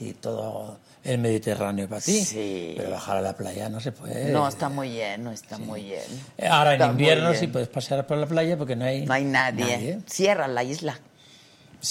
[0.00, 2.24] y, todo el Mediterráneo para ti.
[2.24, 2.74] Sí.
[2.76, 4.32] Pero bajar a la playa no se puede.
[4.32, 6.02] No, está muy lleno, está muy lleno.
[6.50, 9.24] Ahora en Está invierno sí puedes pasear por la playa porque no hay, No hay
[9.24, 10.00] nadie.
[10.06, 10.98] Cierra la isla.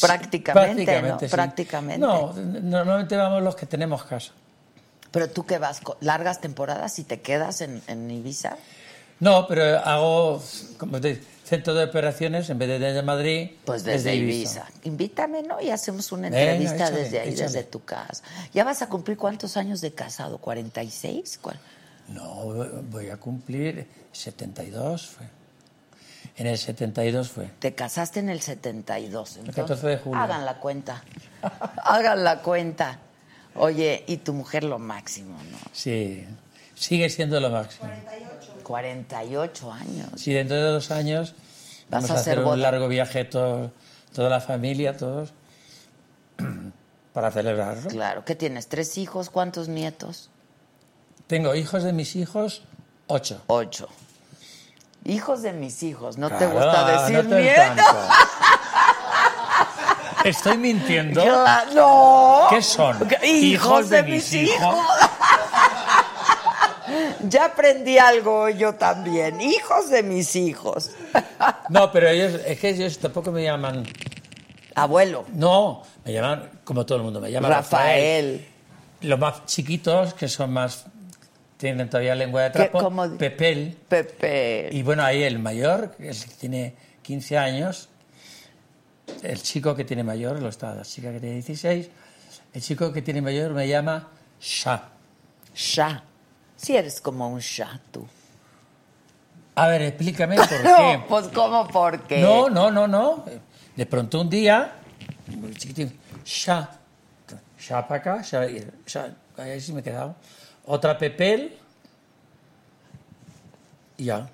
[0.02, 1.20] Prácticamente, Prácticamente, ¿no?
[1.20, 1.28] sí.
[1.28, 1.98] Prácticamente.
[2.00, 4.32] No, normalmente vamos los que tenemos casa.
[5.12, 8.58] Pero tú que vas, largas temporadas y te quedas en, en Ibiza.
[9.20, 10.44] No, pero hago,
[10.78, 14.66] como te digo, centro de operaciones en vez de desde Madrid, Pues desde Ibiza.
[14.84, 15.60] Invítame, ¿no?
[15.62, 17.44] Y hacemos una Venga, entrevista échale, desde ahí, échale.
[17.46, 18.24] desde tu casa.
[18.54, 20.40] ¿Ya vas a cumplir cuántos años de casado?
[20.40, 21.40] ¿46?
[21.42, 21.58] ¿Cuál?
[22.10, 22.54] No,
[22.92, 25.26] voy a cumplir 72 fue.
[26.38, 27.50] En el 72 fue.
[27.60, 29.38] Te casaste en el 72.
[29.38, 30.20] entonces, 14 de julio.
[30.20, 31.04] Hagan la cuenta.
[31.84, 33.00] hagan la cuenta.
[33.56, 35.58] Oye, y tu mujer lo máximo, ¿no?
[35.72, 36.26] Sí,
[36.76, 37.90] sigue siendo lo máximo.
[38.64, 40.10] 48 años.
[40.16, 41.34] Si dentro de dos años
[41.90, 42.56] Vas vamos a hacer hacer boda.
[42.56, 43.72] un largo viaje todo,
[44.14, 45.34] toda la familia, todos,
[47.14, 47.90] para celebrarlo.
[47.90, 48.26] Claro.
[48.26, 48.68] ¿Qué tienes?
[48.68, 49.32] ¿Tres hijos?
[49.32, 50.30] ¿Cuántos nietos?
[51.26, 52.64] Tengo hijos de mis hijos,
[53.08, 53.42] ocho.
[53.48, 53.90] Ocho.
[55.08, 56.18] Hijos de mis hijos.
[56.18, 57.84] ¿No te gusta no decir tanto.
[60.26, 61.24] Estoy mintiendo.
[61.74, 62.47] No.
[62.49, 63.08] ¿Qué son?
[63.24, 64.76] Hijos de mis hijos.
[67.30, 69.41] Ya aprendí algo yo también.
[69.41, 70.91] Hijos de mis hijos.
[71.70, 73.86] No, pero ellos, es que ellos tampoco me llaman.
[74.74, 75.26] Abuelo.
[75.34, 78.38] No, me llaman como todo el mundo, me llaman Rafael.
[78.38, 78.47] Rafael.
[79.01, 80.86] Los más chiquitos, que son más.
[81.58, 82.91] Tienen todavía lengua de ¿Qué- trapo?
[83.18, 83.78] Pepel.
[83.89, 84.70] Pepe.
[84.72, 87.89] Y bueno, ahí el mayor, el que tiene 15 años,
[89.24, 91.89] el chico que tiene mayor lo está, la chica que tiene 16.
[92.53, 94.08] El chico que tiene mayor me llama
[94.39, 94.84] Sha.
[95.55, 96.03] Sha.
[96.55, 98.05] Si eres como un Sha, tú.
[99.55, 100.64] A ver, explícame por qué.
[100.64, 101.68] No, pues ¿cómo?
[101.68, 102.20] Porque.
[102.20, 103.26] No, no, no, no.
[103.76, 104.74] De pronto un día,
[105.36, 106.70] muy chiquitín, Sha.
[107.60, 108.45] Sha para acá, Sha,
[108.86, 109.10] Sha.
[109.38, 110.16] Ahí sí me he quedado.
[110.68, 111.57] Otra Pepel.
[113.97, 114.30] Y ya.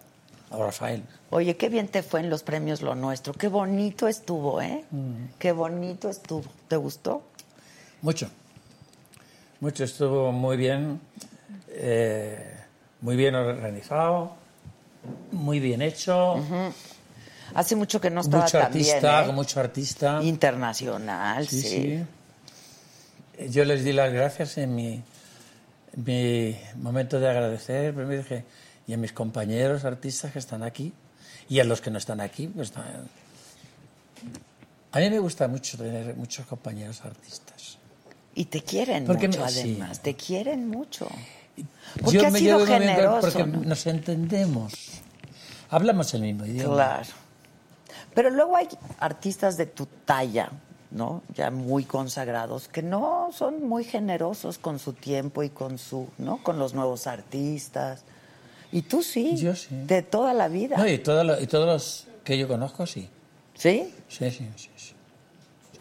[0.50, 1.04] Ahora Rafael.
[1.30, 3.34] Oye, qué bien te fue en los premios Lo Nuestro.
[3.34, 4.84] Qué bonito estuvo, ¿eh?
[4.92, 5.26] Mm.
[5.40, 6.44] Qué bonito estuvo.
[6.68, 7.24] ¿Te gustó?
[8.02, 8.30] Mucho.
[9.60, 11.00] Mucho, estuvo muy bien.
[11.70, 12.58] eh,
[13.02, 14.36] muy bien organizado.
[15.32, 16.36] Muy bien hecho.
[17.54, 19.32] Hace mucho que no estaba mucho tan bien, artista, ¿eh?
[19.32, 20.24] mucho artista.
[20.24, 21.62] Internacional, sí.
[21.62, 22.06] Sí,
[23.38, 23.50] sí.
[23.50, 25.02] Yo les di las gracias en mi,
[25.96, 27.94] mi momento de agradecer.
[27.94, 28.46] Primero dije,
[28.88, 30.94] y a mis compañeros artistas que están aquí,
[31.50, 32.72] y a los que no están aquí, pues
[34.92, 37.78] A mí me gusta mucho tener muchos compañeros artistas.
[38.36, 39.60] Y te quieren Porque mucho, me- sí.
[39.78, 40.00] además.
[40.02, 41.08] Te quieren mucho.
[42.02, 43.22] Porque Yo has me sido generoso.
[43.22, 43.62] porque ¿no?
[43.64, 44.74] nos entendemos.
[45.70, 46.74] Hablamos el mismo idioma.
[46.76, 47.10] Claro.
[48.16, 48.68] Pero luego hay
[49.00, 50.52] artistas de tu talla,
[50.94, 51.22] ¿no?
[51.36, 56.42] Ya muy consagrados, que no son muy generosos con su tiempo y con su, ¿no?
[56.44, 58.04] Con los nuevos artistas.
[58.72, 59.36] Y tú sí.
[59.36, 59.68] Yo sí.
[59.86, 60.78] De toda la vida.
[60.78, 63.10] No, y, todo lo- y todos los que yo conozco, sí.
[63.56, 63.94] ¿Sí?
[64.08, 64.70] Sí, sí, sí.
[64.76, 64.94] sí.
[65.74, 65.80] Sí.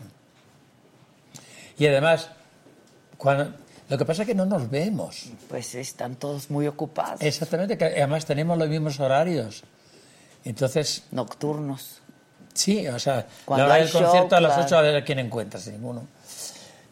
[1.79, 2.29] Y además,
[3.17, 3.55] cuando,
[3.89, 5.31] lo que pasa es que no nos vemos.
[5.49, 7.21] Pues están todos muy ocupados.
[7.23, 9.63] Exactamente, que además tenemos los mismos horarios.
[10.45, 12.02] Entonces, Nocturnos.
[12.55, 14.67] Sí, o sea, Cuando la hora hay del show, concierto a las claro.
[14.67, 16.07] 8 a ver a quién encuentras, ninguno.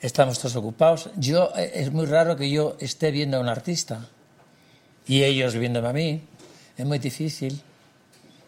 [0.00, 1.11] Estamos todos ocupados.
[1.16, 4.06] Yo, eh, es muy raro que yo esté viendo a un artista
[5.06, 6.22] y ellos viéndome a mí.
[6.78, 7.61] Es muy difícil,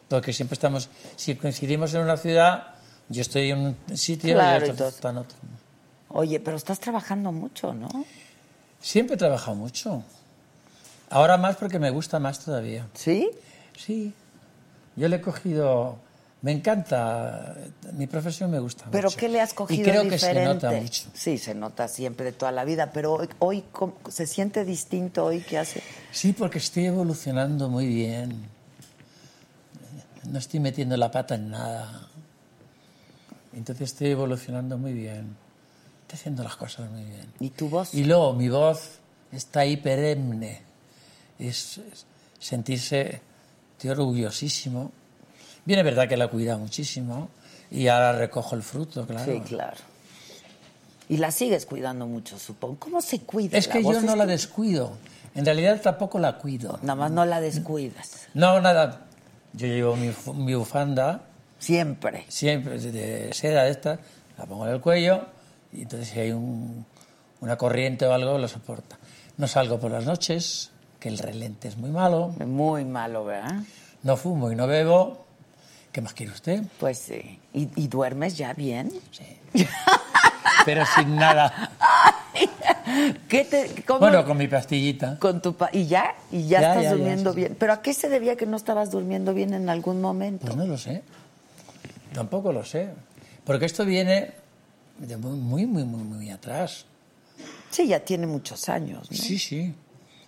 [0.09, 2.69] porque siempre estamos, si coincidimos en una ciudad,
[3.09, 4.89] yo estoy en un sitio Claro, y y otro todo.
[4.89, 5.37] está en otro.
[6.09, 7.89] Oye, pero estás trabajando mucho, ¿no?
[8.81, 10.03] Siempre he trabajado mucho.
[11.11, 12.87] Ahora más porque me gusta más todavía.
[12.95, 13.31] ¿Sí?
[13.77, 14.15] Sí.
[14.97, 15.99] Yo le he cogido.
[16.43, 17.55] Me encanta.
[17.93, 19.17] Mi profesión me gusta ¿Pero mucho.
[19.17, 20.41] qué le has cogido Y creo diferente?
[20.41, 21.05] que se nota mucho.
[21.15, 25.25] Sí, se nota siempre de toda la vida, pero hoy, hoy ¿cómo- se siente distinto
[25.25, 25.83] hoy que hace.
[26.11, 28.49] Sí, porque estoy evolucionando muy bien.
[30.29, 32.09] No estoy metiendo la pata en nada.
[33.55, 35.37] Entonces estoy evolucionando muy bien.
[36.03, 37.33] Estoy haciendo las cosas muy bien.
[37.39, 37.95] ¿Y tu voz?
[37.95, 38.99] Y luego mi voz
[39.31, 40.61] está ahí perenne.
[41.39, 42.05] Es, es
[42.41, 43.21] sentirse,
[43.77, 44.91] estoy orgullosísimo.
[45.65, 47.29] Bien, es verdad que la cuida muchísimo
[47.71, 49.33] y ahora recojo el fruto, claro.
[49.33, 49.77] Sí, claro.
[51.09, 52.77] Y la sigues cuidando mucho, supongo.
[52.79, 53.59] ¿Cómo se cuida?
[53.59, 53.97] Es que voz?
[53.97, 54.93] yo no la descuido.
[55.35, 56.79] En realidad tampoco la cuido.
[56.83, 58.29] Nada más no la descuidas.
[58.35, 59.07] No, nada.
[59.55, 61.23] Yo llevo mi, mi bufanda,
[61.59, 62.25] Siempre.
[62.29, 63.99] siempre de seda esta,
[64.39, 65.27] la pongo en el cuello
[65.73, 66.85] y entonces si hay un-
[67.41, 68.99] una corriente o algo lo soporta.
[69.37, 72.29] No salgo por las noches, que el relente es muy malo.
[72.47, 73.61] Muy malo, ¿verdad?
[74.03, 75.22] No fumo y no bebo.
[75.93, 76.63] ¿Qué más quiere usted?
[76.81, 77.39] Pues sí.
[77.53, 78.91] ¿Y, y duermes ya bien?
[79.11, 79.65] Sí.
[80.65, 81.71] Pero sin nada.
[83.29, 85.19] ¿Qué te, cómo- Bueno, con mi pastillita.
[85.19, 87.37] con tu pa- y ya y ya, Ya, estás ya, ya, durmiendo sí.
[87.37, 87.57] bien.
[87.59, 90.47] Pero ¿a qué se debía que no estabas durmiendo bien en algún momento?
[90.47, 91.03] Pues no lo sé.
[92.15, 92.91] Tampoco lo sé.
[93.45, 94.33] Porque esto viene
[94.99, 96.87] de muy, muy, muy, muy, muy atrás.
[97.71, 99.17] Sí, ya tiene muchos años, ¿no?
[99.17, 99.75] Sí, sí.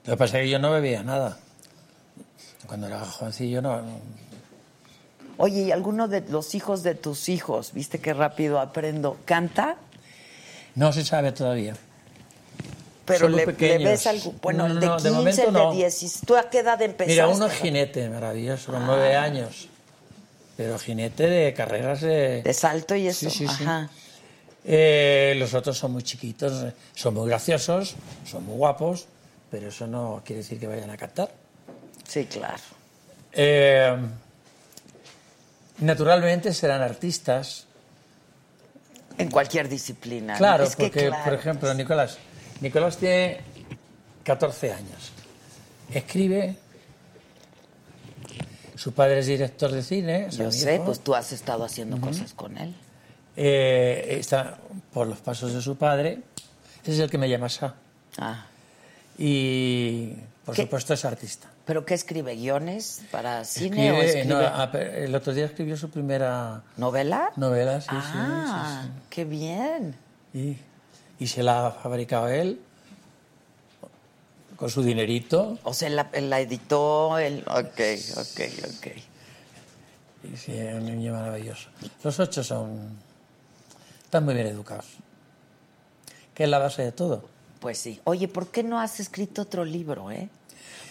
[0.05, 1.39] Lo que pasa es que yo no bebía nada.
[2.67, 3.83] Cuando era jovencillo no.
[5.37, 9.76] Oye, ¿y alguno de los hijos de tus hijos, viste qué rápido aprendo, canta?
[10.74, 11.74] No se sabe todavía.
[13.05, 14.32] Pero le, le ves algo.
[14.41, 15.72] Bueno, No, el de no, de 15, momento el de no.
[15.72, 16.20] 10.
[16.26, 17.12] ¿Tú a qué edad empezaste?
[17.12, 19.68] Mira, uno es jinete maravilloso, con nueve años.
[20.57, 22.43] Pero jinete de carreras de...
[22.43, 23.28] De salto y eso.
[23.28, 23.64] Sí, sí, sí.
[23.64, 23.91] Ajá.
[24.64, 29.07] Eh, los otros son muy chiquitos, son muy graciosos, son muy guapos,
[29.51, 31.30] pero eso no quiere decir que vayan a cantar.
[32.09, 32.62] Sí, claro.
[33.32, 33.95] Eh,
[35.79, 37.66] naturalmente serán artistas.
[39.16, 40.33] En cualquier disciplina.
[40.35, 40.39] ¿no?
[40.39, 42.18] Claro, que, porque, claro, por ejemplo, Nicolás.
[42.61, 43.41] Nicolás tiene
[44.25, 45.12] 14 años.
[45.93, 46.57] Escribe.
[48.75, 50.29] Su padre es director de cine.
[50.31, 52.75] Yo sé, pues tú has estado haciendo cosas con él.
[53.37, 54.59] Eh, está
[54.93, 56.20] por los pasos de su padre.
[56.83, 57.75] Ese es el que me llama Sa.
[58.18, 58.47] Ah.
[59.16, 60.12] Y,
[60.45, 60.62] por ¿Qué?
[60.62, 61.49] supuesto, es artista.
[61.67, 62.35] ¿Pero qué escribe?
[62.37, 66.62] ¿Guiones para cine o Escribe- escribe no, ah, pero el otro día escribió su primera
[66.77, 67.31] novela?
[67.37, 69.97] novela, sí, sí, ah, sí, qué bien.
[70.33, 70.59] sí.
[71.19, 72.61] Y, y se la ha fabricado él
[74.57, 75.59] con su dinerito.
[75.65, 77.41] O sea, la, la editó el...
[77.49, 77.81] Ok,
[78.17, 78.41] ok,
[78.77, 78.87] ok.
[80.33, 81.69] Y sí, es un niño maravilloso.
[82.03, 82.97] Los ocho son
[84.05, 84.87] están muy bien educados.
[86.35, 87.29] Que es la base de todo.
[87.61, 88.01] Pues sí.
[88.05, 90.29] Oye, ¿por qué no has escrito otro libro, eh?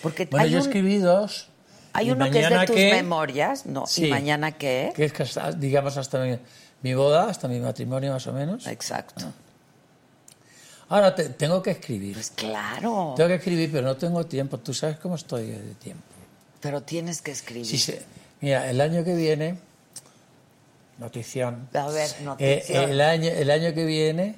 [0.03, 1.47] Porque Bueno, hay, yo un- escribí dos.
[1.93, 3.87] hay uno que es de tus que- memorias, ¿no?
[3.87, 4.05] Sí.
[4.05, 4.93] ¿Y mañana qué?
[4.95, 6.37] Que es que hasta- digamos hasta mi,
[6.83, 8.67] mi boda, hasta mi matrimonio más o menos.
[8.67, 9.25] Exacto.
[10.89, 12.13] Ahora te- tengo que escribir.
[12.13, 13.13] Pues claro.
[13.17, 14.59] Tengo que escribir, pero no tengo tiempo.
[14.59, 16.03] Tú sabes cómo estoy de tiempo.
[16.59, 17.65] Pero tienes que escribir.
[17.65, 17.95] Sí, sí.
[18.41, 19.57] Mira, el año que viene,
[20.97, 21.69] notición.
[21.73, 22.89] A ver, Eh, notición.
[22.89, 24.35] el, año, el año que viene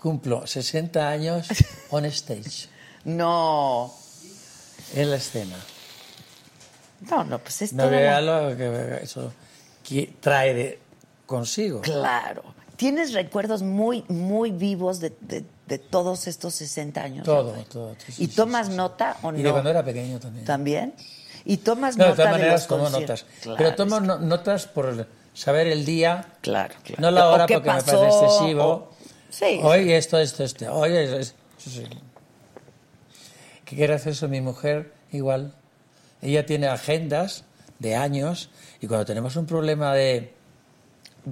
[0.00, 1.48] cumplo 60 años
[1.90, 2.68] on stage,
[3.04, 3.92] No.
[4.94, 5.56] En la escena.
[7.10, 9.32] No, no, pues es No vea lo- lo que eso
[9.86, 10.78] qui- trae de-
[11.26, 11.80] consigo.
[11.82, 12.42] Claro.
[12.76, 17.24] ¿Tienes recuerdos muy, muy vivos de, de- de todos estos 60 años?
[17.24, 17.66] Todo, Rafael?
[17.66, 17.94] todo.
[17.98, 19.38] sí, sí, ¿Y sí, tomas sí, nota o no?
[19.38, 20.44] Y de cuando era pequeño también.
[20.44, 20.94] ¿También?
[21.44, 23.24] ¿Y tomas No, de nota todas maneras los tomo notas.
[23.40, 27.00] Claro, pero tomo es que- no- notas por saber el día, Claro, claro.
[27.02, 28.64] no la hora porque me pasó, parece excesivo.
[28.64, 28.90] o-
[29.30, 29.60] Sí.
[29.62, 30.72] Hoy esto, esto, esto.
[30.72, 31.34] Hoy es, es-
[31.66, 31.82] eso.
[33.66, 34.94] ¿Qué quiere hacer eso mi mujer?
[35.12, 35.52] Igual.
[36.22, 37.44] Ella tiene agendas
[37.78, 38.48] de años
[38.80, 40.32] y cuando tenemos un problema de...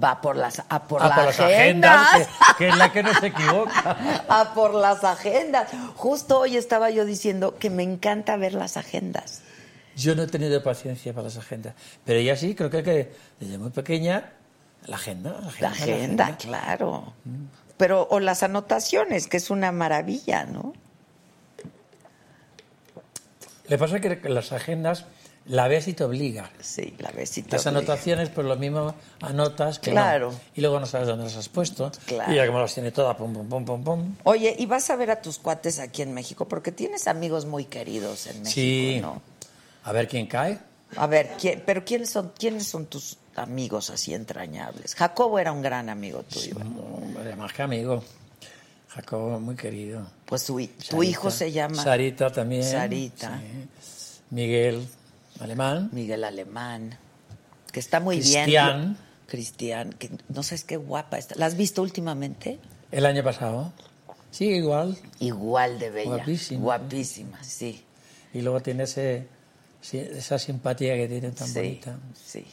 [0.01, 2.07] Va por las, a por Ah, las por las agendas.
[2.13, 2.27] agendas,
[2.57, 4.25] que, que es la que no se equivoca.
[4.29, 5.69] a por las agendas.
[5.95, 9.41] Justo hoy estaba yo diciendo que me encanta ver las agendas.
[9.95, 11.73] Yo no he tenido paciencia para las agendas.
[12.03, 14.33] Pero ella sí, creo que, que desde muy pequeña,
[14.85, 15.31] la agenda.
[15.31, 17.13] La agenda, La agenda, claro.
[17.77, 20.73] Pero, o las anotaciones, que es una maravilla, ¿no?
[23.67, 25.05] Le pasa que las agendas
[25.47, 26.49] la ves y te obliga.
[26.59, 27.79] Sí, la ves y te Las obliga.
[27.79, 29.95] anotaciones, pues lo mismo anotas que no.
[30.01, 30.33] Claro.
[30.55, 31.91] Y luego no sabes dónde las has puesto.
[32.05, 32.31] Claro.
[32.31, 34.15] Y ya como las tiene todas, pum, pum, pum, pum, pum.
[34.23, 36.47] Oye, ¿y vas a ver a tus cuates aquí en México?
[36.47, 38.99] Porque tienes amigos muy queridos en México, Sí.
[39.01, 39.21] ¿no?
[39.83, 40.57] A ver quién cae.
[40.97, 44.95] A ver, ¿quién- pero ¿quiénes son, ¿quiénes son tus amigos así entrañables?
[44.95, 46.55] Jacobo era un gran amigo tuyo.
[46.57, 48.03] Hombre, más que amigo.
[48.95, 50.07] Jacobo, muy querido.
[50.25, 50.57] Pues tu,
[51.03, 52.63] hijo se llama Sarita también.
[52.63, 53.41] Sarita.
[53.81, 54.21] sí.
[54.29, 54.87] Miguel,
[55.39, 55.89] alemán.
[55.91, 56.97] Miguel Alemán,
[57.71, 58.45] que está muy Cristian.
[58.45, 58.97] bien.
[59.27, 61.35] Cristian, que no sabes qué guapa está.
[61.35, 62.57] ¿La has visto últimamente?
[62.91, 63.73] El año pasado.
[64.31, 64.97] Sí, igual.
[65.19, 66.15] Igual de bella.
[66.15, 66.61] Guapísima.
[66.61, 67.83] Guapísima, sí.
[68.33, 69.27] Y luego tiene ese,
[69.91, 71.99] esa simpatía que tiene tan sí, bonita.
[72.13, 72.45] sí.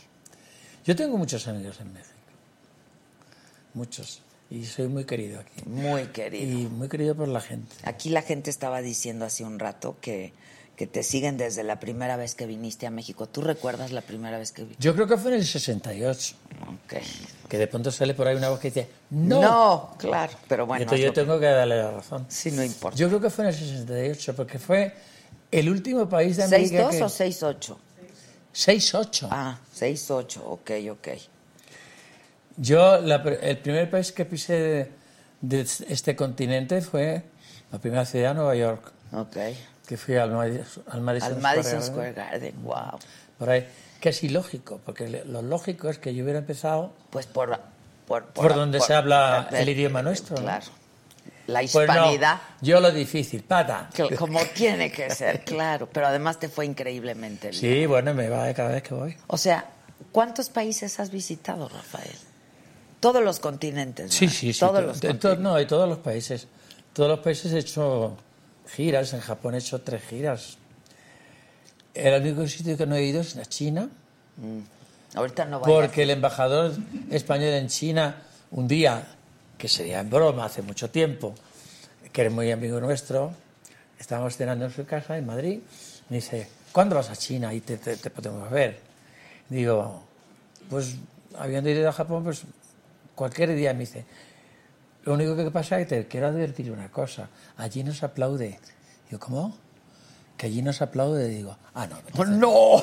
[0.85, 2.15] Yo tengo muchos amigos en México.
[3.75, 4.22] Muchos.
[4.53, 5.67] Y soy muy querido aquí.
[5.67, 6.45] Muy querido.
[6.45, 7.75] Y muy querido por la gente.
[7.85, 10.35] Aquí la gente estaba diciendo hace un rato que,
[10.77, 13.27] que te siguen desde la primera vez que viniste a México.
[13.27, 14.83] ¿Tú recuerdas la primera vez que viniste?
[14.83, 16.35] Yo creo que fue en el 68.
[16.85, 17.01] Ok.
[17.49, 19.41] Que de pronto sale por ahí una voz que dice, no.
[19.41, 20.35] No, claro.
[20.47, 22.27] Pero bueno, entonces yo tengo que darle la razón.
[22.29, 22.99] sí, no importa.
[22.99, 24.93] Yo creo que fue en el 68, porque fue
[25.51, 27.03] el último país de América ¿6-2 que...
[27.05, 27.77] o 6-8?
[28.55, 29.29] 6-8.
[29.31, 31.09] Ah, 6-8, ok, ok.
[32.57, 34.93] Yo, la el primer país que pisé de,
[35.41, 37.23] de este continente fue
[37.71, 39.37] la primera ciudad, Nueva York, Ok.
[39.87, 42.99] que fui al, al Madison, Al Madison Square Square Garden, Garden, wow.
[43.39, 43.67] Por ahí.
[44.01, 47.59] Que es ilógico, porque lo lógico es que yo hubiera empezado Pues por...
[48.07, 50.43] Por, Por donde se habla el idioma nuestro, ¿no?
[50.43, 50.67] Claro.
[51.47, 52.41] La Pues no, hispanidad.
[52.61, 53.89] yo lo difícil, pata.
[54.19, 55.89] como tiene que ser, claro.
[55.91, 57.61] Pero además te fue increíblemente bien.
[57.61, 59.17] Sí, bueno, me va cada vez que voy.
[59.29, 59.65] O sea,
[60.11, 62.11] ¿cuántos países has visitado, Rafael?
[63.03, 64.15] Todos los continentes.
[64.15, 64.39] Sí, ¿verdad?
[64.39, 64.61] sí, sí.
[64.61, 65.41] Todos to- los to- continentes.
[65.43, 66.47] no, de todos los países.
[66.95, 68.17] Todos los países he hecho
[68.75, 69.13] giras.
[69.13, 70.57] En Japón he hecho tres giras.
[71.95, 73.89] El único sitio que no he ido es a China,
[75.15, 75.75] Ahorita no vayas.
[75.81, 76.73] porque el embajador
[77.11, 78.23] español en China,
[78.53, 79.05] un día,
[79.59, 81.35] que sería en broma hace mucho tiempo,
[82.13, 83.35] que es muy amigo nuestro,
[83.99, 85.59] estábamos cenando en su casa en Madrid,
[86.09, 88.81] me dice, ¿cuándo vas a China y te, te- te podemos ver?
[89.51, 90.03] Digo,
[90.71, 90.95] pues
[91.39, 92.43] habiendo ido a Japón, pues
[93.15, 94.05] cualquier día me dice,
[95.05, 98.59] lo único que pasa es que te quiero advertir una cosa, allí nos aplaude.
[99.11, 99.57] Digo, ¿cómo?
[100.37, 101.97] Que allí nos aplaude, digo, ah, no.
[102.15, 102.83] Pues ¡No!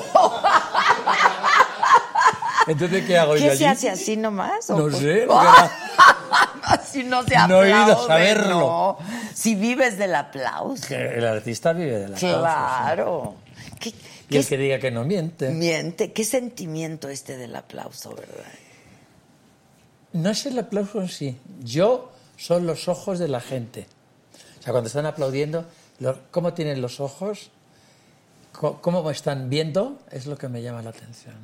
[2.66, 3.58] Entonces, ¿qué hago yo ¿Qué allí?
[3.58, 4.68] se hace así nomás?
[4.70, 5.26] o No pues- sé,
[6.84, 8.48] Si no se No he ido a aplaude, saberlo.
[8.60, 8.98] no.
[9.34, 10.86] Si vives del aplauso.
[10.88, 13.34] Que el artista vive de la causa, Claro.
[13.78, 13.96] ¿Qué, sí.
[14.28, 15.50] Y qué el que diga que no miente.
[15.50, 16.12] miente?
[16.12, 18.44] ¿Qué sentimiento este del aplauso, verdad?
[20.12, 21.38] No es el aplauso en sí.
[21.62, 23.86] Yo son los ojos de la gente.
[24.58, 25.66] O sea, cuando están aplaudiendo,
[26.30, 27.50] cómo tienen los ojos,
[28.52, 31.36] cómo están viendo, es lo que me llama la atención.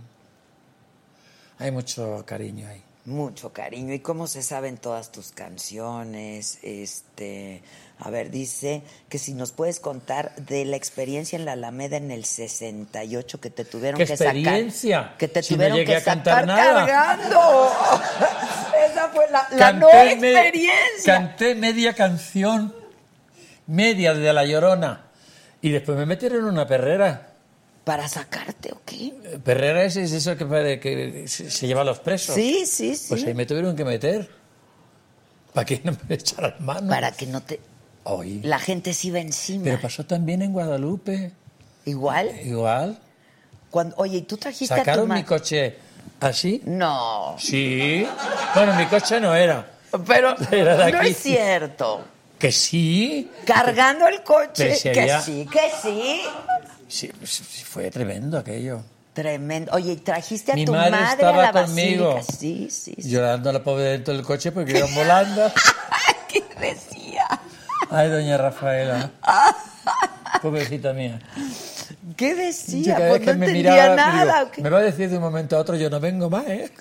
[1.59, 2.83] Hay mucho cariño ahí.
[3.07, 3.95] Mucho cariño.
[3.95, 6.59] ¿Y cómo se saben todas tus canciones?
[6.63, 7.63] Este,
[7.99, 12.11] a ver, dice que si nos puedes contar de la experiencia en la Alameda en
[12.11, 14.37] el 68 que te tuvieron ¿Qué que sacar.
[14.37, 15.15] experiencia?
[15.19, 16.87] Que te Si no tuvieron llegué que a cantar sacar nada.
[16.87, 17.73] cargando.
[18.93, 21.05] Esa fue la, la no me- experiencia.
[21.15, 22.75] canté media canción,
[23.67, 25.03] media de La Llorona.
[25.63, 27.29] Y después me metieron en una perrera.
[27.85, 29.07] ¿Para sacarte o qué?
[29.25, 32.35] Eh, Perrera es, es eso que, se, se lleva a los presos.
[32.35, 33.07] Sí, sí, sí.
[33.09, 34.29] Pues ahí me tuvieron que meter.
[35.55, 36.89] Para que no me echaran mano.
[36.91, 37.59] Para que no te...
[38.09, 39.65] Oye, La gente se iba encima.
[39.65, 41.33] Pero pasó también en Guadalupe.
[41.85, 42.31] Igual.
[42.45, 42.99] Igual.
[43.71, 45.77] Cuando, oye, ¿y tú trajiste a tu Sacaron ma- mi coche
[46.21, 46.63] así.
[46.65, 47.35] No.
[47.39, 48.07] Sí.
[48.55, 49.67] Bueno, mi coche no era.
[50.07, 51.09] Pero Era de no aquí.
[51.09, 52.05] es cierto.
[52.39, 53.31] Que sí.
[53.45, 54.69] Cargando el coche.
[54.69, 56.21] Que sí, que sí.
[56.89, 57.11] Sí,
[57.65, 58.83] fue tremendo aquello.
[59.15, 59.73] Tremendo.
[59.73, 62.21] Oye, ¿y trajiste a Mi tu madre madre, estaba a la conmigo.
[62.23, 63.09] Sí, sí, sí.
[63.11, 65.51] Llorando a la pobre dentro del coche porque iban volando.
[66.29, 67.06] ¿Qué decía?
[67.91, 69.11] Ay, doña Rafaela.
[70.43, 71.19] Pobrecita mía.
[72.17, 72.97] ¿Qué Yo decía?
[72.97, 74.45] cada Pues no que me miraba, nada.
[74.45, 76.71] digo, me va a decir de un momento a otro, yo no vengo más, ¿eh?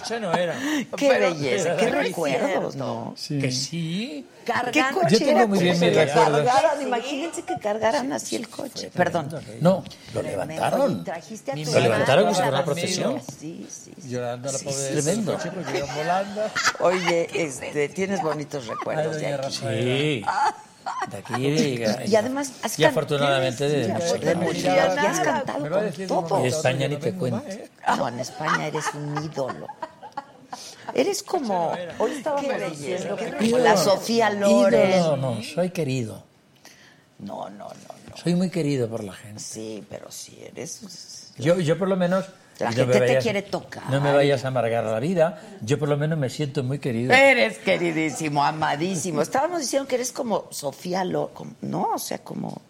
[0.00, 0.54] coche no era.
[0.96, 3.14] Qué Pero- belleza, pero qué era recuerdos, ¿no?
[3.28, 4.26] Que sí.
[4.44, 6.48] Cargando Yo tengo muy bien que mis recuerdos.
[6.80, 8.90] Imagínense que cargaran así el coche.
[8.94, 9.28] Perdón.
[9.60, 9.82] No,
[10.14, 11.02] lo levantaron.
[11.04, 13.20] trajiste a tu Lo levantaron madre como si a fuera la una procesión.
[13.40, 14.08] Sí, sí, sí.
[14.08, 15.32] Llorando a la Sí, pobre sí, tremendo.
[15.34, 16.42] coche porque iban volando.
[16.80, 19.52] Oye, este, tienes bonitos recuerdos de aquí.
[19.52, 20.24] Sí.
[21.10, 25.68] De aquí y, Y además has y afortunadamente ¿qué de, de muchos y has cantado
[25.68, 26.18] con de todo.
[26.20, 27.42] otro, España ni no te cuento.
[27.48, 27.70] ¿eh?
[27.96, 29.66] No, en España eres un ídolo.
[30.94, 31.72] Eres como.
[31.98, 34.90] Hoy que como la Sofía Loren.
[34.90, 36.24] Ídolo, no, soy querido.
[37.18, 38.16] No, no, no, no.
[38.16, 39.40] Soy muy querido por la gente.
[39.40, 41.32] Sí, pero sí eres.
[41.38, 42.26] Yo, yo por lo menos...
[42.58, 43.90] La gente te quiere tocar.
[43.90, 45.40] No me vayas a amargar la vida.
[45.60, 47.12] Yo por lo menos me siento muy querido.
[47.12, 49.20] Eres queridísimo, amadísimo.
[49.20, 51.90] Estábamos diciendo que eres como Sofía Loren, ¿no?
[51.94, 52.62] O sea, como.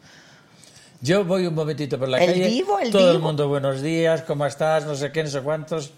[1.01, 2.47] Yo voy un momentito por la El calle.
[2.49, 4.85] divo, el todo el mundo, buenos días, ¿cómo estás?
[4.87, 5.93] No sé qué, no sé cuántos.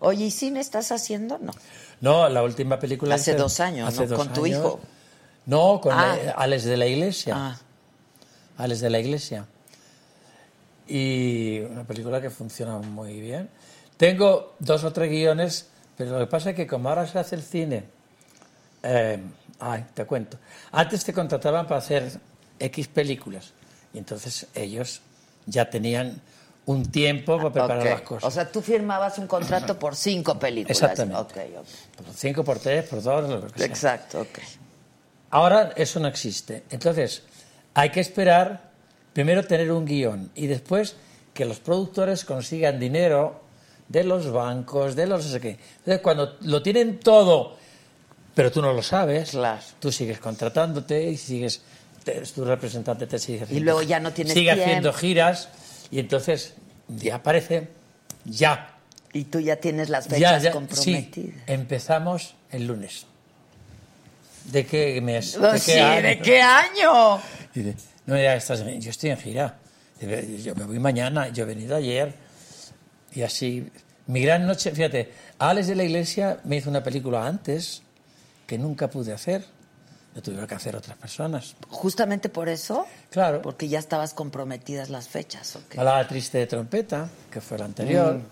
[0.00, 1.38] Oye, ¿y cine estás haciendo?
[1.38, 1.52] No.
[2.00, 3.14] No, la última película...
[3.14, 4.08] Hace dos años, hace ¿no?
[4.08, 4.80] dos Con tu hijo.
[5.46, 6.16] No, con Ah.
[6.36, 7.34] Alex de la Iglesia.
[7.36, 7.58] Ah.
[8.58, 9.46] Alex de la Iglesia.
[10.88, 13.48] Y una película que funciona muy bien.
[13.96, 17.36] Tengo dos o tres guiones, pero lo que pasa es que como ahora se hace
[17.36, 17.84] el cine,
[18.82, 19.18] eh,
[19.60, 20.38] ay, te cuento.
[20.72, 22.10] Antes te contrataban para hacer
[22.58, 23.52] X películas
[23.92, 25.02] y entonces ellos
[25.46, 26.20] ya tenían
[26.66, 28.24] un tiempo para preparar las cosas.
[28.24, 30.80] O sea, tú firmabas un contrato por cinco películas.
[30.80, 31.20] Exactamente.
[31.20, 32.04] Ok, ok.
[32.04, 33.66] por cinco, por tres, por dos, lo que sea.
[33.66, 34.38] Exacto, ok.
[35.30, 36.64] Ahora eso no existe.
[36.70, 37.22] Entonces,
[37.74, 38.71] hay que esperar
[39.12, 40.96] primero tener un guion y después
[41.34, 43.40] que los productores consigan dinero
[43.88, 45.58] de los bancos, de los no sé qué.
[45.78, 47.56] Entonces, cuando lo tienen todo,
[48.34, 49.60] pero tú no lo sabes, Claro.
[49.80, 51.62] tú sigues contratándote y sigues,
[52.04, 54.64] te- tu representante te sigue haciendo, luego ya no tienes sigue tiempo.
[54.64, 55.48] haciendo giras
[55.90, 56.54] y entonces
[56.88, 57.68] ya aparece,
[58.24, 58.68] ya,
[59.14, 61.36] Y tú ya tienes las fechas ya, comprometidas.
[61.46, 63.04] empezamos el lunes.
[64.46, 65.36] ¿De qué mes?
[65.38, 67.20] No, sí, ¿de qué año?
[68.06, 69.58] No, ya estás yo estoy en gira.
[70.42, 72.12] Yo me voy mañana, yo he venido ayer.
[73.14, 73.70] Y así,
[74.06, 77.82] mi gran noche, fíjate, Alex de la Iglesia me hizo una película antes
[78.46, 79.44] que nunca pude hacer.
[80.14, 81.54] Lo tuvieron que hacer otras personas.
[81.70, 82.86] Justamente por eso.
[83.10, 83.40] Claro.
[83.40, 85.76] Porque ya estabas comprometidas las fechas, ¿ok?
[85.76, 88.22] Balada triste de trompeta, que fue la anterior, Mm.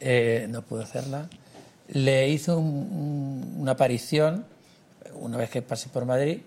[0.00, 1.28] eh, no pude hacerla.
[1.88, 4.46] Le hizo un- un- una aparición
[5.14, 6.40] una vez que pasé por Madrid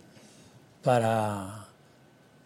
[0.83, 1.66] para,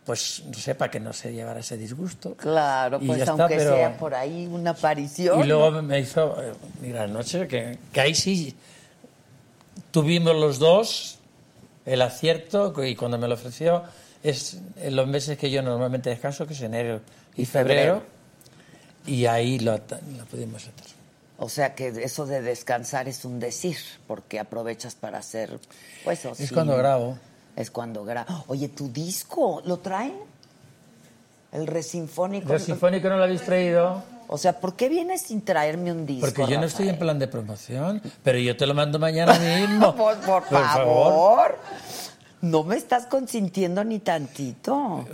[0.06, 2.36] pues, no sé, para que no se llevara ese disgusto.
[2.36, 5.40] Claro, Y pues está, aunque pero- sea por ahí una aparición.
[5.40, 8.56] Y luego me hizo eh, mi gran noche, que, que ahí sí
[9.92, 11.18] tuvimos los dos
[11.86, 13.84] el acierto, y cuando me lo ofreció
[14.24, 17.02] es en los meses que yo normalmente descanso, que es enero
[17.36, 18.04] y, Y febrero, febrero.
[19.08, 19.80] y ahí lo,
[20.30, 20.74] pudimos hacer.
[21.40, 25.60] O sea que eso de descansar es un decir, porque aprovechas para hacer,
[26.04, 27.18] pues, o Es sí, cuando grabo.
[27.56, 28.46] Es cuando grabo.
[28.48, 30.14] Oye, tu disco, ¿lo traen?
[31.52, 32.54] El resinfónico.
[32.54, 36.26] El sinfónico no lo habéis traído O sea, ¿por qué vienes sin traerme un disco?
[36.26, 39.94] porque yo no estoy en plan de promoción, pero yo te lo mando mañana mismo.
[39.98, 41.58] por, por favor.
[42.42, 45.06] No me estás consintiendo ni tantito.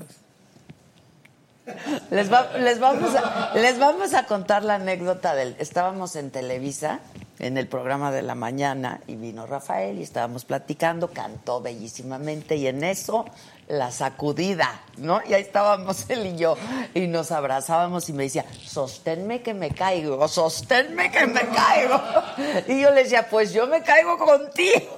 [2.11, 5.55] Les, va- les vamos a, les vamos a contar la anécdota del...
[5.59, 6.99] Estábamos en Televisa,
[7.39, 12.67] en el programa de la mañana, y vino Rafael y estábamos platicando, cantó bellísimamente, y
[12.67, 13.25] en eso
[13.67, 15.19] la sacudida, ¿no?
[15.27, 16.55] Y ahí estábamos él y yo,
[16.93, 22.01] y nos abrazábamos y me decía, sosténme que me caigo, sosténme que me caigo.
[22.67, 24.97] Y yo le decía, pues yo me caigo contigo.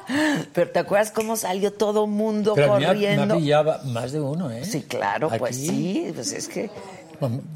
[0.54, 3.80] Pero ¿te acuerdas cómo salió todo mundo Pero me ha, me ha corriendo?
[3.92, 4.64] más de uno, ¿eh?
[4.64, 6.70] Sí, claro, pues sí, pues es que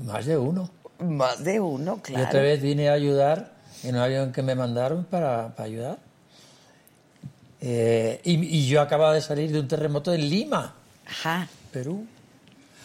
[0.04, 0.70] Más de uno.
[1.00, 2.40] más de uno, Y otra claro.
[2.40, 3.52] vez vine a ayudar
[3.82, 5.98] en un avión que me mandaron para, para ayudar.
[7.60, 10.74] Eh, y, y yo acababa de salir de un terremoto en Lima,
[11.06, 12.06] Ajá, Perú.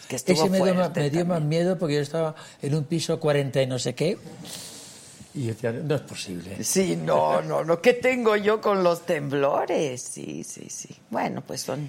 [0.08, 2.84] que estuvo Ese me dio, más, me dio más miedo porque yo estaba en un
[2.84, 4.18] piso 40 y no sé qué.
[5.34, 6.62] Y yo decía, no es posible.
[6.62, 10.02] Sí, no, no, no, ¿qué tengo yo con los temblores?
[10.02, 10.94] Sí, sí, sí.
[11.10, 11.88] Bueno, pues son...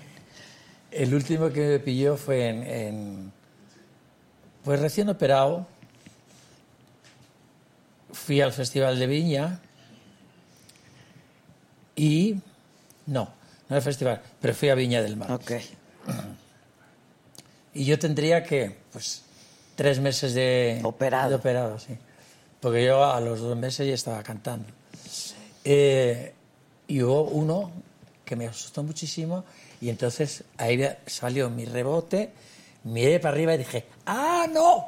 [0.92, 3.32] El último que me pilló fue en, en-
[4.64, 5.68] pues recién operado.
[8.14, 9.60] Fui al Festival de Viña
[11.96, 12.36] y
[13.08, 13.30] no,
[13.70, 15.32] no al festival, pero fui a Viña del Mar.
[15.32, 15.52] Ok.
[17.74, 19.24] Y yo tendría que, pues,
[19.76, 21.30] tres meses de Operado.
[21.30, 21.98] de operado, sí.
[22.64, 24.70] Porque yo a los dos meses ya estaba cantando.
[25.66, 26.34] Eh,
[26.88, 27.72] y hubo uno
[28.24, 29.44] que me asustó muchísimo
[29.82, 32.32] y entonces ahí salió mi rebote,
[32.86, 34.86] miré para arriba y dije, ¡ah, no!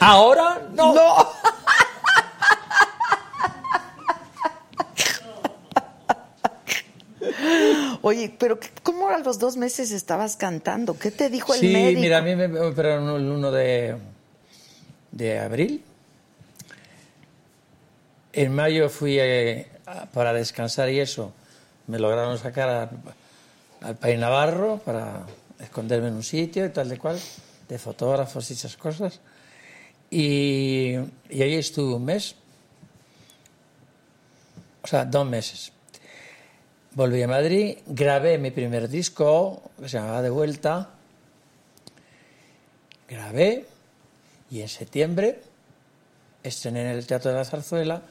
[0.00, 0.92] ¡Ahora no!
[0.94, 1.16] ¡No!
[8.02, 10.98] Oye, pero ¿qué- ¿cómo a los dos meses estabas cantando?
[10.98, 12.00] ¿Qué te dijo el sí, médico?
[12.00, 13.96] mira, a mí me operaron el 1 de,
[15.12, 15.84] de abril.
[18.32, 19.66] En mayo fui eh,
[20.12, 21.32] para descansar y eso.
[21.86, 22.90] Me lograron sacar
[23.80, 25.26] al País Navarro para
[25.60, 27.18] esconderme en un sitio y tal de cual,
[27.68, 29.20] de fotógrafos y esas cosas.
[30.10, 30.94] Y,
[31.28, 32.34] y ahí estuve un mes,
[34.82, 35.72] o sea, dos meses.
[36.94, 40.90] Volví a Madrid, grabé mi primer disco, que se llamaba De Vuelta.
[43.08, 43.66] Grabé
[44.50, 45.40] y en septiembre
[46.42, 48.02] estrené en el Teatro de la Zarzuela,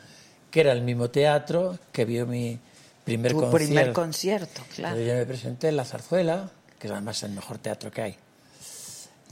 [0.51, 2.59] que era el mismo teatro que vio mi
[3.03, 3.65] primer tu concierto.
[3.65, 4.95] primer concierto, claro.
[4.97, 8.17] Entonces yo me presenté en la Zarzuela, que es además el mejor teatro que hay.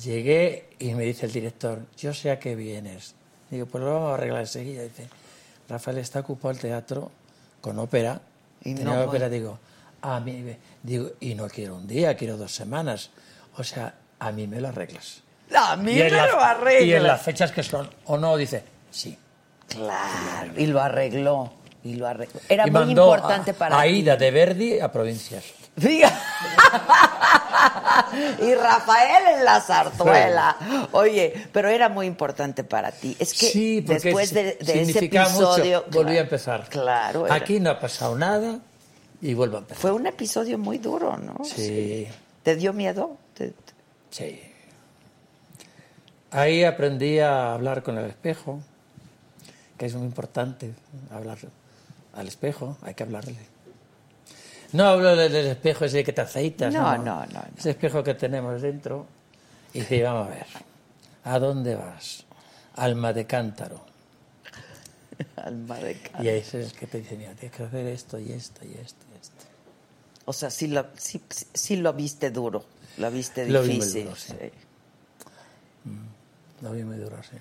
[0.03, 3.13] Llegué y me dice el director, yo sé a qué vienes.
[3.49, 4.83] Digo, pues lo vamos a arreglar enseguida.
[4.83, 5.09] Dice,
[5.67, 7.11] Rafael está ocupado el teatro
[7.59, 8.21] con ópera.
[8.63, 9.59] Y Tenía no ópera, digo,
[10.01, 13.09] a mí, me- digo, y no quiero un día, quiero dos semanas.
[13.57, 15.21] O sea, a mí me lo arreglas.
[15.53, 16.85] A mí me la- lo arregla.
[16.85, 19.17] Y en las fechas que son, o no, dice, sí.
[19.69, 21.51] Claro, y lo arregló,
[21.83, 22.39] y lo arregló.
[22.49, 23.89] Era y muy mandó importante a, para a ti.
[23.89, 25.43] Ida de Verdi a provincias.
[25.75, 26.11] Diga.
[28.41, 30.57] y Rafael en la zarzuela.
[30.91, 33.15] Oye, pero era muy importante para ti.
[33.19, 35.83] Es que sí, porque después de, de ese episodio.
[35.85, 35.91] mucho.
[35.91, 36.67] Volví claro, a empezar.
[36.69, 37.25] Claro.
[37.27, 38.59] era- Aquí no ha pasado nada
[39.21, 39.81] y vuelvo a empezar.
[39.81, 41.43] Fue un episodio muy duro, ¿no?
[41.45, 42.07] Sí,
[42.43, 43.17] ¿Te dio miedo?
[43.33, 43.73] ¿Te- te-
[44.09, 44.41] sí.
[46.31, 48.59] Ahí aprendí a hablar con el espejo,
[49.79, 50.73] que es muy importante
[51.09, 51.37] hablar
[52.13, 53.35] al espejo, hay que hablarle.
[54.73, 56.71] No hablo del espejo ese que te aceitas.
[56.71, 57.41] No, no, no, no.
[57.57, 59.07] Ese espejo que tenemos dentro.
[59.73, 60.45] Y dice, vamos a ver,
[61.23, 62.25] ¿a dónde vas?
[62.75, 63.83] Alma de cántaro.
[65.37, 68.19] Alma de ca- Y ahí es el que te dice, mira, tienes que hacer esto
[68.19, 69.45] y esto y esto y esto.
[70.25, 71.21] O sea, sí lo, sí,
[71.53, 72.63] sí- lo viste duro,
[72.97, 74.03] lo viste Lo vi muy difícil.
[74.05, 74.33] duro, sí.
[74.39, 74.51] sí.
[76.61, 77.37] Lo vi muy duro, sí.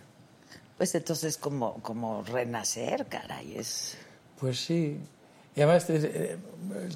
[0.78, 3.96] Pues entonces como, como renacer, caray, es...
[4.40, 4.98] Pues sí.
[5.56, 6.38] Y además te,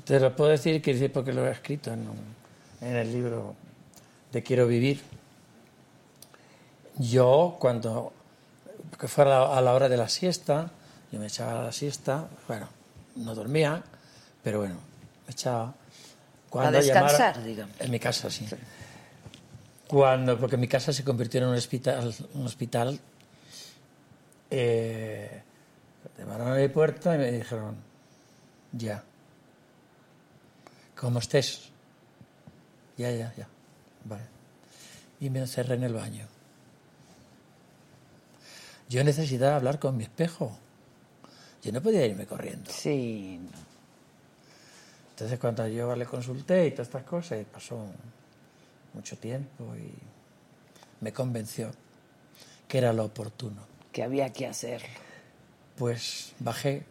[0.04, 2.34] te lo puedo decir que sí, porque lo he escrito en, un-
[2.88, 3.54] en el libro
[4.32, 5.00] de Quiero Vivir.
[6.98, 8.12] Yo, cuando
[9.00, 10.70] que fuera a la hora de la siesta,
[11.10, 12.68] yo me echaba a la siesta, bueno,
[13.16, 13.82] no dormía,
[14.44, 14.76] pero bueno,
[15.26, 15.74] me echaba.
[16.50, 17.80] Cuando descansar, llamara- digamos.
[17.80, 18.46] En mi casa, sí.
[19.88, 23.00] Cuando, porque mi casa se convirtió en un hospital, un hospital
[24.54, 25.42] eh,
[26.18, 27.74] llamaron a mi puerta y me dijeron,
[28.72, 29.02] ya,
[30.94, 31.70] ¿cómo estés?
[32.98, 33.48] Ya, ya, ya,
[34.04, 34.24] vale.
[35.20, 36.26] Y me encerré en el baño.
[38.90, 40.54] Yo necesitaba hablar con mi espejo.
[41.62, 42.70] Yo no podía irme corriendo.
[42.70, 43.58] Sí, no.
[45.12, 47.86] Entonces cuando yo le consulté y todas estas cosas, y pasó
[48.92, 49.94] mucho tiempo y
[51.00, 51.70] me convenció
[52.68, 53.71] que era lo oportuno.
[53.92, 54.88] Que había que hacerlo.
[55.76, 56.82] Pues bajé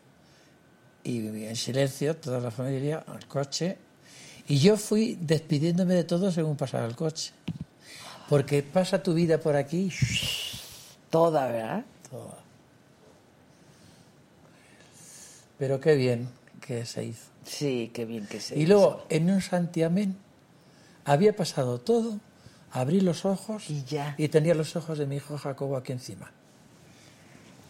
[1.03, 3.77] y en silencio, toda la familia, al coche,
[4.47, 7.31] y yo fui despidiéndome de todo según pasaba el coche.
[8.29, 9.91] Porque pasa tu vida por aquí.
[11.09, 11.85] Toda, ¿verdad?
[12.09, 12.37] toda.
[15.57, 16.29] Pero qué bien
[16.65, 17.25] que se hizo.
[17.45, 18.69] Sí, qué bien que se Y hizo.
[18.73, 20.15] luego, en un santiamén,
[21.05, 22.19] había pasado todo,
[22.71, 24.15] abrí los ojos Y ya.
[24.17, 26.31] y tenía los ojos de mi hijo Jacobo aquí encima.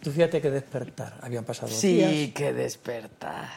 [0.02, 1.14] Tú fíjate que despertar.
[1.22, 2.34] Habían pasado Sí, días.
[2.34, 3.48] que despertar.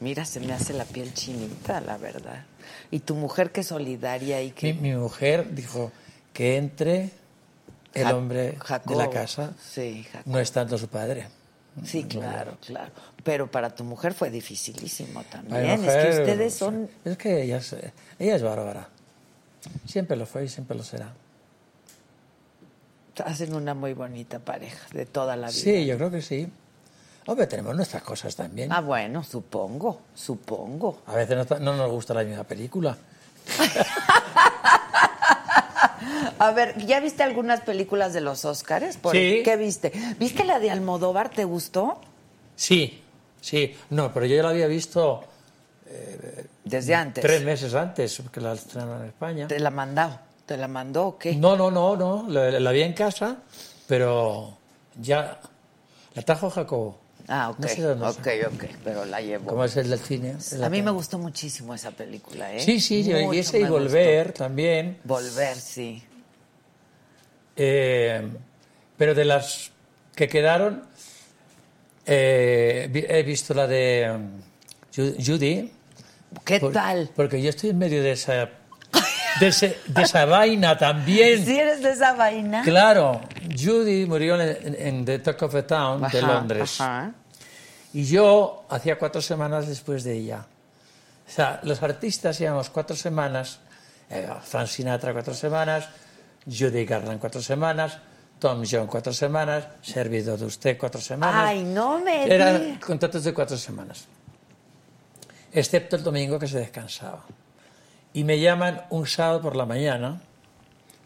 [0.00, 2.44] Mira, se me hace la piel chinita, la verdad.
[2.90, 4.74] Y tu mujer que solidaria y Mi, que...
[4.74, 5.92] mi mujer dijo
[6.32, 7.10] que entre
[7.94, 10.32] el Ja- hombre de la casa, Sí, Jacobo.
[10.34, 11.28] no estando su padre.
[11.84, 12.92] Sí, claro, claro.
[13.24, 15.80] Pero para tu mujer fue dificilísimo también.
[15.80, 16.88] mujer, es que ustedes son...
[17.04, 17.74] Es que ella es,
[18.18, 18.88] ella es bárbara.
[19.86, 21.14] Siempre lo fue y siempre lo será.
[23.24, 25.56] Hacen una muy bonita pareja de toda la vida.
[25.58, 26.48] Sí, yo creo que sí.
[27.26, 28.72] Hombre, tenemos nuestras cosas también.
[28.72, 31.02] Ah, bueno, supongo, supongo.
[31.06, 32.96] A veces no, nos gusta la misma película.
[36.38, 38.98] A ver, ¿ya viste algunas películas de los Óscares?
[39.12, 39.42] Sí.
[39.44, 39.92] ¿Qué viste?
[40.18, 41.30] ¿Viste la de Almodóvar?
[41.30, 41.98] ¿Te gustó?
[42.56, 43.02] Sí,
[43.40, 43.74] sí.
[43.90, 45.24] No, pero yo ya la había visto
[46.64, 47.22] Desde antes.
[47.22, 49.48] tres meses antes, porque la estrenaron en España.
[49.48, 50.18] ¿Te la mandó?
[50.46, 51.34] ¿Te la mandó o qué?
[51.34, 52.26] No, no, no, no.
[52.28, 53.38] La, la vi en casa,
[53.86, 54.56] pero
[55.00, 55.40] ya
[56.14, 56.98] la trajo Jacobo.
[57.28, 57.58] Ah, ok.
[57.60, 59.46] No sé dónde ok, ok, pero la llevó.
[59.50, 60.36] Como es el del cine.
[60.62, 62.60] A mí me gustó muchísimo esa película, ¿eh?
[62.60, 64.98] Sí, sí, y Mucho ese y Volver también.
[65.04, 66.02] Volver, sí.
[67.56, 68.28] Eh,
[68.98, 69.70] pero de las
[70.14, 70.82] que quedaron,
[72.06, 74.12] eh, he visto la de
[74.94, 75.72] Ju- Judy.
[76.44, 77.10] ¿Qué por- tal?
[77.14, 78.50] Porque yo estoy en medio de esa,
[79.40, 81.44] de, ese- de esa vaina también.
[81.44, 82.62] ¿Sí eres de esa vaina?
[82.62, 83.20] Claro,
[83.56, 86.80] Judy murió en, en The Talk of the Town de Londres.
[86.80, 87.12] ajá.
[87.92, 90.46] Y yo hacía cuatro semanas después de ella.
[91.26, 93.60] O sea, los artistas íbamos cuatro semanas,
[94.10, 95.88] eh, Frank Sinatra cuatro semanas,
[96.44, 97.96] Judy Garland cuatro semanas,
[98.40, 101.44] Tom Jones cuatro semanas, servidor de usted cuatro semanas.
[101.46, 104.06] Ay, no me Eran contratos de cuatro semanas.
[105.52, 107.24] Excepto el domingo que se descansaba.
[108.14, 110.20] Y me llaman un sábado por la mañana,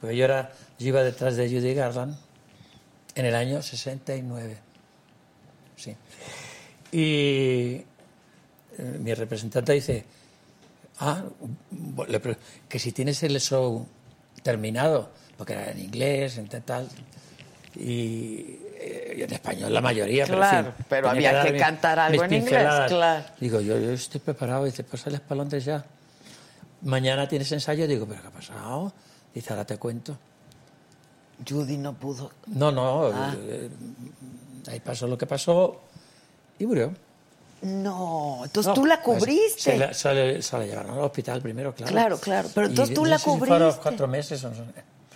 [0.01, 2.17] porque yo, era, yo iba detrás de Judy Garland
[3.15, 4.59] en el año 69.
[5.77, 5.97] Sí.
[6.93, 7.83] Y
[8.79, 10.05] eh, mi representante dice,
[11.01, 11.23] ah,
[12.69, 13.87] que si tienes el show
[14.43, 16.89] terminado, porque era en inglés, en tal,
[17.75, 22.23] y, eh, en español la mayoría, pero, en Claro, fin, pero había que cantar algo
[22.23, 23.25] en inglés, claro.
[23.41, 25.85] Digo, yo, yo estoy preparado, dice, pues sales para Londres ya.
[26.83, 28.93] Mañana tienes ensayo, digo, pero ¿qué ha pasado?
[29.35, 30.17] Dice, ahora te cuento.
[31.49, 32.31] Judy no pudo.
[32.47, 33.35] No, no, Ah.
[33.41, 33.69] eh,
[34.69, 35.81] ahí pasó lo que pasó
[36.59, 36.93] y murió.
[37.63, 39.61] No, entonces No, tú la cubriste.
[39.61, 41.91] Se la, se la- se la llevaron al hospital primero, claro.
[41.93, 43.83] Claro, claro, pero Y entonces tú no la sé si fueron cubriste.
[43.83, 44.57] cuatro meses o no.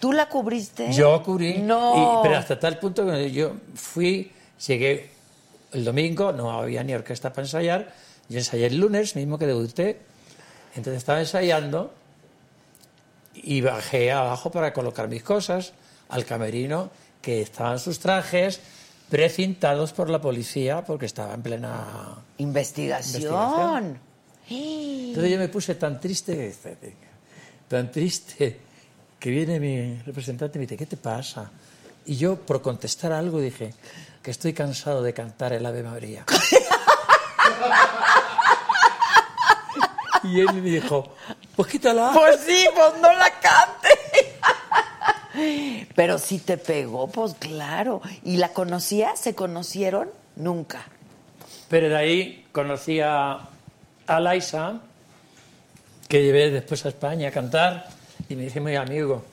[0.01, 0.93] ¿Tú la cubriste?
[0.93, 1.59] Yo cubrí.
[1.59, 2.19] No.
[2.21, 4.33] y- pero hasta tal punto que yo fui,
[4.67, 5.11] llegué
[5.73, 7.93] el domingo, no había ni orquesta para ensayar.
[8.29, 10.01] Yo ensayé el lunes, mismo que debuté.
[10.75, 11.93] Entonces estaba ensayando
[13.35, 15.73] y bajé abajo para colocar mis cosas
[16.09, 16.91] al camerino,
[17.21, 18.61] que estaban sus trajes
[19.09, 23.99] precintados por la policía porque estaba en plena Investigación.
[24.49, 26.55] entonces yo me puse tan triste,
[27.69, 28.59] tan triste,
[29.19, 31.51] que viene mi representante y me dice, ¿qué te pasa?
[32.07, 33.73] Y yo, por contestar algo, dije
[34.23, 36.25] que estoy cansado de cantar el Ave María.
[40.25, 41.13] y él me dijo,
[41.57, 42.13] pues quítala.
[42.15, 43.89] Pues sí, pues no la cante.
[45.95, 48.03] Pero sí te pegó, pues claro.
[48.25, 49.19] ¿Y la conocías?
[49.19, 50.11] ¿Se conocieron?
[50.37, 50.85] Nunca.
[51.69, 53.49] Pero de ahí conocí a,
[54.07, 54.81] a Laisa,
[56.09, 57.89] que llevé después a España a cantar,
[58.29, 59.25] y me dice muy amigo,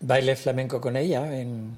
[0.00, 1.76] bailé flamenco con ella, en,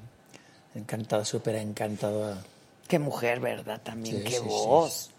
[0.75, 2.39] encantada, súper encantadora.
[2.87, 3.81] Qué mujer, ¿verdad?
[3.83, 5.11] También, Sí, qué sí, sí,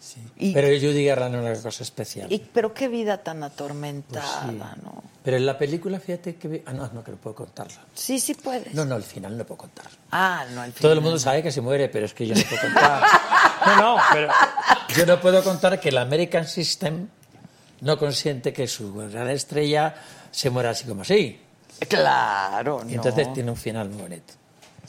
[0.00, 0.32] voz.
[0.38, 2.32] Y- Pero Judy Garland es una cosa especial.
[2.32, 4.42] Y, pero qué vida tan Pues atormentada,
[4.74, 4.80] sí.
[4.82, 5.02] ¿no?
[5.22, 6.62] Pero en la película, fíjate que...
[6.66, 7.80] Ah, no, no, que no puedo contarla.
[7.94, 8.72] Sí, sí puedes.
[8.74, 9.86] No, no, el final no puedo contar.
[10.10, 11.02] Ah, no, al Todo el final.
[11.02, 13.02] mundo sabe que se muere, pero es que yo no puedo contar.
[13.66, 14.32] No, no, pero
[14.96, 17.08] yo no puedo contar que el American System
[17.82, 19.94] no consiente que su gran estrella
[20.30, 21.38] se muera así como así.
[21.86, 22.90] Claro, no.
[22.90, 24.32] Y entonces tiene un final muy bonito.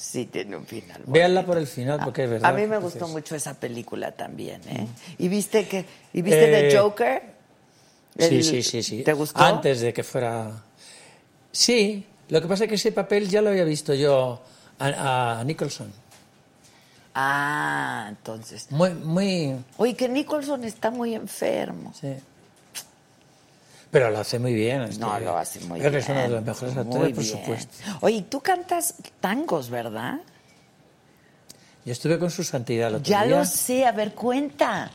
[0.02, 1.00] Sí, tiene un final.
[1.06, 2.50] Véanla por el final porque es verdad.
[2.50, 4.88] A mí me gustó mucho esa película también, ¿eh?
[5.20, 7.22] ¿Y viste que y viste Eh, The Joker?
[8.18, 9.04] Sí, sí, sí, sí.
[9.04, 9.40] ¿Te gustó?
[9.40, 10.64] Antes de que fuera...
[11.52, 14.42] Sí, lo que pasa es que ese papel ya lo había visto yo
[14.80, 15.94] a, a Nicholson.
[17.14, 18.72] Ah, entonces.
[18.72, 19.56] Muy, muy...
[19.78, 21.94] Oye, que Nicholson está muy enfermo.
[21.94, 22.16] Sí.
[23.92, 24.82] Pero lo hace muy bien.
[24.84, 25.92] este, No, lo hace muy creo bien.
[25.92, 27.74] que es uno de los mejores actores, por supuesto.
[28.02, 30.20] Oye, tú cantas tangos, ¿verdad?
[31.84, 33.38] Yo estuve con su santidad el otro Ya día.
[33.40, 34.92] lo sé, a ver, cuenta.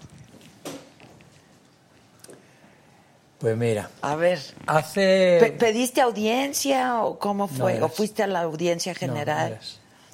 [3.38, 5.36] Pues mira, A ver, hace...
[5.40, 7.82] ¿pe- ¿pediste audiencia o cómo fue?
[7.82, 9.58] ¿O fuiste a la audiencia No, general?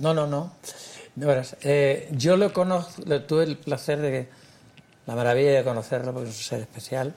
[0.01, 0.53] No, no, no.
[1.15, 4.29] No, verás, eh, yo lo conozco, tuve el placer de,
[5.07, 7.15] la maravilla de conocerlo, porque es un ser especial.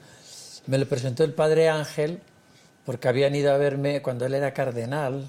[0.66, 2.20] Me lo presentó el padre Ángel,
[2.84, 5.28] porque habían ido a verme, cuando él era cardenal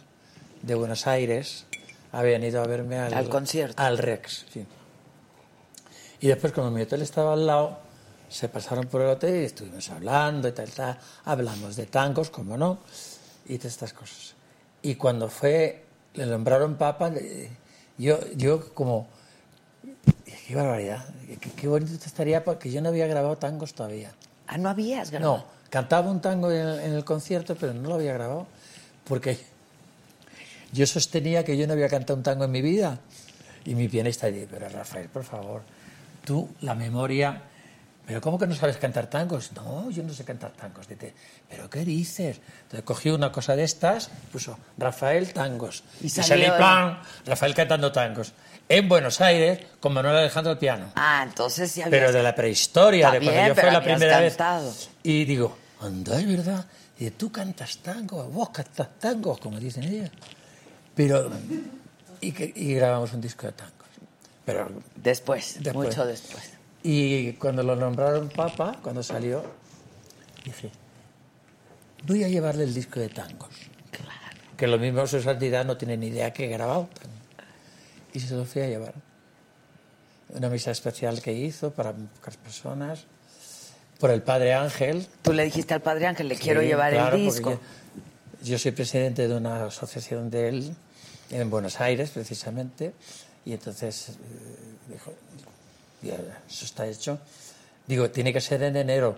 [0.61, 1.65] de Buenos Aires,
[2.11, 3.81] habían ido a verme al, Al concierto.
[3.81, 4.65] Al Rex, sí.
[6.19, 7.77] Y después, como mi hotel estaba al lado,
[8.29, 10.97] se pasaron por el hotel y estuvimos hablando y tal, tal.
[11.25, 12.79] Hablamos de tangos, como no,
[13.45, 14.33] y de estas cosas.
[14.81, 15.83] Y cuando fue,
[16.15, 17.11] le nombraron papa,
[17.97, 19.07] yo, yo como,
[20.47, 21.05] qué barbaridad,
[21.39, 24.11] qué, qué bonito te estaría, porque yo no había grabado tangos todavía.
[24.47, 25.37] Ah, no habías grabado.
[25.37, 28.47] No, cantaba un tango en el, en el concierto, pero no lo había grabado,
[29.05, 29.37] porque
[30.71, 32.99] yo sostenía que yo no había cantado un tango en mi vida.
[33.65, 35.61] Y mi pianista dice, pero Rafael, por favor,
[36.25, 37.41] tú, la memoria...
[38.07, 39.51] ¿Pero cómo que no sabes cantar tangos?
[39.51, 40.87] No, yo no sé cantar tangos.
[40.87, 41.13] Dice,
[41.49, 42.39] ¿pero qué dices?
[42.63, 45.83] Entonces cogí una cosa de estas, puso Rafael Tangos.
[46.01, 48.31] Y Y, salió plan, Rafael cantando tangos.
[48.69, 50.91] En Buenos Aires, con Manuel Alejandro al piano.
[50.95, 51.99] Ah, entonces sí habías...
[51.99, 54.65] Pero de la prehistoria, Está de cuando yo fui la primera cantado.
[54.69, 54.89] vez.
[55.03, 56.65] Y digo, anda, es verdad.
[56.99, 60.09] Y tú cantas tango, vos cantas tangos, como dicen ellos.
[60.95, 61.29] Pero,
[62.21, 63.73] y grabamos un disco de tangos.
[64.45, 65.89] Pero, Después, Después.
[65.89, 66.51] mucho después.
[66.83, 69.43] Y cuando lo nombraron papa, cuando salió,
[70.43, 70.71] dije,
[72.05, 73.49] voy a llevarle el disco de tangos.
[74.55, 76.89] Que lo mismo su santidad no tiene ni idea que he grabado.
[78.13, 78.93] Y se lo fui a llevar.
[80.29, 83.05] Una misa especial que hizo para pocas personas,
[83.99, 85.07] por el Padre Ángel.
[85.21, 87.51] Tú le dijiste al Padre Ángel, le quiero llevar claro, el disco.
[87.51, 87.59] Yo,
[88.43, 90.75] yo soy presidente de una asociación de él
[91.29, 92.93] en Buenos Aires, precisamente,
[93.45, 94.13] y entonces eh,
[94.91, 95.46] dijo, "Ya,
[96.03, 97.19] eso está hecho.
[97.85, 99.17] Digo, tiene que ser en enero.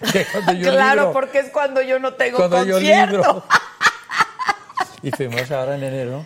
[0.12, 0.24] Que
[0.58, 3.16] yo claro, libro- porque es cuando yo no tengo cuando yo concierto.
[3.16, 3.44] libro.
[5.02, 6.24] y fuimos ahora en enero.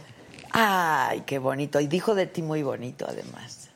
[0.52, 1.80] Ay, qué bonito.
[1.80, 3.68] Y dijo de ti muy bonito, además.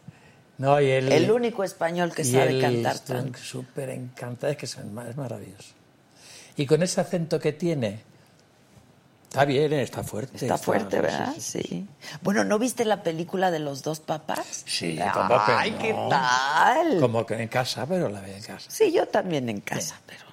[0.58, 3.36] No, y él, El único español que sabe él cantar tango.
[3.38, 4.76] súper encantado, es que es
[5.16, 5.72] maravilloso.
[6.56, 8.00] Y con ese acento que tiene,
[9.30, 10.36] está bien, está fuerte.
[10.36, 11.32] Está fuerte, ¿verdad?
[11.34, 11.62] sí, sí.
[11.62, 11.88] Sí.
[12.22, 14.64] Bueno, ¿no viste la película de los dos papás?
[14.66, 15.78] Sí, ¿cómo que Ay, no?
[15.78, 16.98] ¿qué tal?
[17.00, 18.70] Como que en casa, pero la veo en casa.
[18.70, 20.24] Sí, yo también en casa, pero...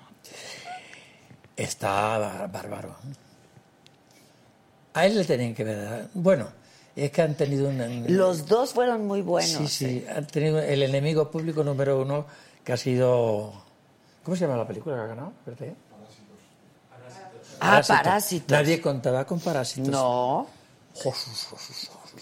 [1.55, 2.95] Está bár- bárbaro.
[4.93, 6.07] A él le tenían que ver.
[6.13, 6.47] Bueno,
[6.95, 8.05] es que han tenido un.
[8.15, 9.51] Los dos fueron muy buenos.
[9.51, 12.25] sí, sí, han tenido el enemigo público número uno
[12.63, 13.53] que ha sido.
[14.23, 15.33] ¿Cómo se llama la película que ha ganado?
[15.39, 15.75] Espérate.
[17.59, 17.93] Ah, Parásito.
[18.03, 18.51] Parásitos.
[18.51, 19.89] Nadie contaba con parásitos.
[19.89, 20.47] No.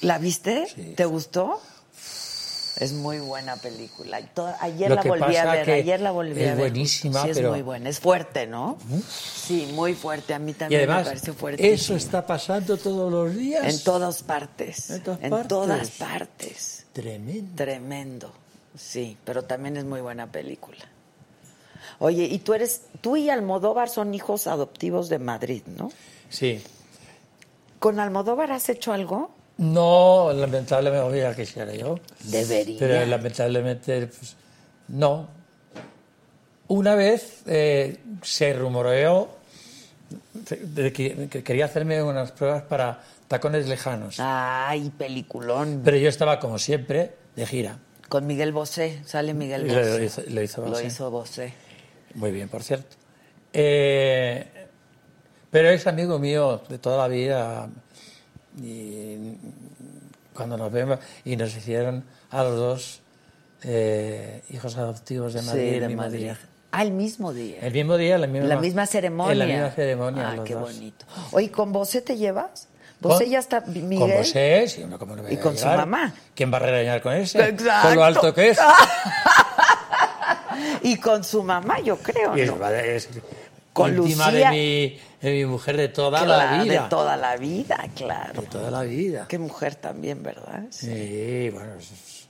[0.02, 0.68] ¿La viste?
[0.74, 0.94] Sí.
[0.95, 1.62] ¿Te gustó?
[2.78, 4.20] Es muy buena película.
[4.20, 6.57] Y toda- ayer la volví a ver, ayer la volví es a ver.
[6.57, 7.88] buenísima, sí, es pero- muy buena.
[7.90, 8.78] Es fuerte, ¿no?
[9.07, 10.34] Sí, muy fuerte.
[10.34, 11.72] A mí Y también me además, parece fuerte.
[11.74, 13.64] eso está pasando todos los días.
[13.64, 14.90] En todas partes.
[14.90, 15.48] En todas En partes.
[15.48, 16.86] todas partes.
[16.91, 17.56] Tremendo.
[17.56, 18.34] Tremendo.
[18.78, 20.80] Sí, pero también es muy buena película.
[21.99, 25.91] Oye, y tú eres, tú y Almodóvar son hijos adoptivos de Madrid, ¿no?
[26.30, 26.62] Sí.
[27.80, 29.32] ¿Con Almodóvar has hecho algo?
[29.57, 31.99] No, lamentablemente, ya quisiera yo.
[32.24, 32.80] Debería.
[32.80, 34.36] Pero lamentablemente, pues,
[34.90, 35.28] no.
[36.68, 39.30] Una vez eh, se rumoreó
[40.34, 44.16] de que, que quería hacerme unas pruebas para tacones lejanos.
[44.20, 45.82] Ay, peliculón.
[45.86, 47.78] Pero yo estaba, como siempre, de gira.
[48.10, 49.98] Con Miguel Bosé, sale Miguel Bosé.
[49.98, 50.86] lo hizo- lo hizo Lo Bosé.
[50.88, 51.53] hizo Bosé.
[52.16, 52.96] Muy bien, por cierto.
[53.54, 54.46] Eh,
[55.52, 57.70] pero es amigo mío de toda la vida.
[58.62, 59.38] Y
[60.34, 63.02] cuando nos vemos, y nos hicieron a los dos
[63.64, 66.20] eh, hijos adoptivos de Madrid sí, de Madrid.
[66.20, 66.40] día.
[66.72, 67.60] Ah, el mismo día.
[67.62, 69.32] El mismo día, la misma, la misma ceremonia.
[69.32, 70.30] En la misma ceremonia.
[70.30, 70.74] Ah, los qué dos.
[70.74, 71.06] bonito.
[71.32, 72.68] Oye, ¿con Bosé te llevas?
[73.02, 74.00] Con- ya está, Miguel.
[74.00, 76.14] Con Bosé, sí, no, ¿cómo no me Y con su mamá.
[76.34, 77.40] ¿Quién va a regañar con ese?
[77.50, 77.88] Exacto.
[77.88, 78.60] Con lo alto que es.
[80.88, 82.68] Y con su mamá, yo creo, Y es, ¿no?
[82.70, 83.10] es
[83.74, 84.32] Con Lucía.
[84.32, 86.84] de mi, de mi mujer de toda Claro, la vida.
[86.84, 88.41] De toda la vida, claro.
[88.41, 89.26] De toda la vida.
[89.28, 90.64] Qué mujer también, ¿verdad?
[90.70, 92.28] Sí, bueno, es-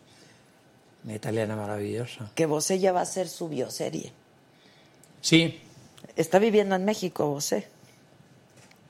[1.04, 2.32] una italiana maravillosa.
[2.34, 4.12] Que Bosé ya va a ser su bioserie.
[5.22, 5.62] Sí,
[6.16, 7.68] Está viviendo en México, Bosé.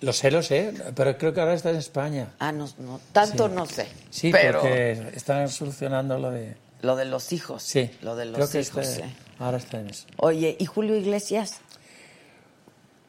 [0.02, 2.28] lo sé, lo sé, pero creo que ahora está en España.
[2.38, 3.54] Ah, no, no tanto Sí.
[3.56, 3.88] no sé.
[4.12, 6.56] Sí, pero porque están solucionando lo de...
[6.82, 7.64] lo de los hijos.
[7.64, 9.16] Sí, Lo de creo los que hijos, está- sí.
[9.40, 10.06] Ahora está en eso.
[10.18, 11.60] Oye, ¿y Julio Iglesias?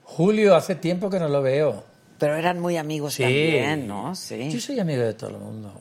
[0.05, 1.85] Julio, hace tiempo que no lo veo.
[2.19, 3.23] Pero eran muy amigos Sí.
[3.23, 4.15] también, ¿no?
[4.15, 4.51] Sí.
[4.51, 5.73] Yo soy amigo de todo el mundo.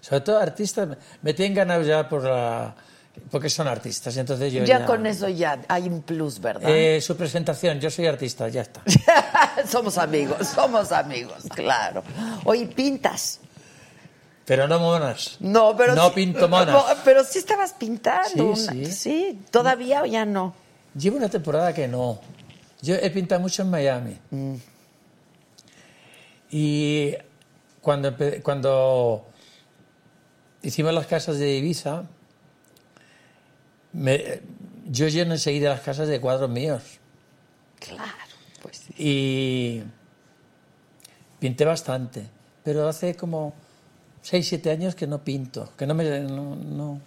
[0.00, 0.88] Sobre todo artistas.
[1.22, 2.74] Me tienen ganado ya por la...
[3.32, 4.86] Porque son artistas, entonces yo ya, ya...
[4.86, 6.70] con eso ya hay un plus, ¿verdad?
[6.70, 8.80] Eh, su presentación, yo soy artista, ya está.
[9.68, 12.04] somos amigos, somos amigos, claro.
[12.44, 13.40] Oye, pintas.
[14.48, 15.36] Pero no monas.
[15.40, 16.68] No, pero No sí- pinto monas.
[16.74, 18.56] No, pero sí estabas pintando.
[18.56, 18.92] Sí, una- sí.
[18.92, 20.54] sí, todavía o ya no.
[20.98, 22.18] Llevo una temporada que no.
[22.80, 24.18] Yo he pintado mucho en Miami.
[24.30, 24.54] Mm.
[26.50, 27.14] Y
[27.82, 29.26] cuando, cuando
[30.62, 32.04] hicimos las casas de Ibiza,
[33.92, 34.40] me-
[34.86, 36.82] yo lleno enseguida las casas de cuadros míos.
[37.80, 38.10] Claro,
[38.62, 38.94] pues sí.
[38.96, 39.82] Y
[41.38, 42.26] pinté bastante.
[42.64, 43.54] Pero hace como
[44.22, 47.00] 6, 7 años que no pinto, que no me, no, no,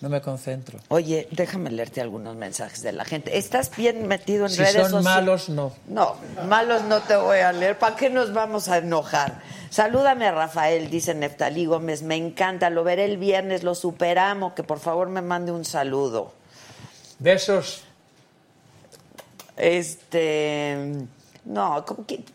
[0.00, 0.78] no me concentro.
[0.88, 3.36] Oye, déjame leerte algunos mensajes de la gente.
[3.38, 5.04] ¿Estás bien metido en Si redes son sociales?
[5.04, 5.72] malos, no.
[5.88, 6.16] No,
[6.46, 7.78] malos no te voy a leer.
[7.78, 9.40] ¿Para qué nos vamos a enojar?
[9.70, 12.02] Salúdame a Rafael, dice Neftalí Gómez.
[12.02, 14.54] Me encanta, lo veré el viernes, lo superamo.
[14.54, 16.32] Que por favor me mande un saludo.
[17.18, 17.82] Besos.
[19.56, 21.06] Este.
[21.46, 21.84] No,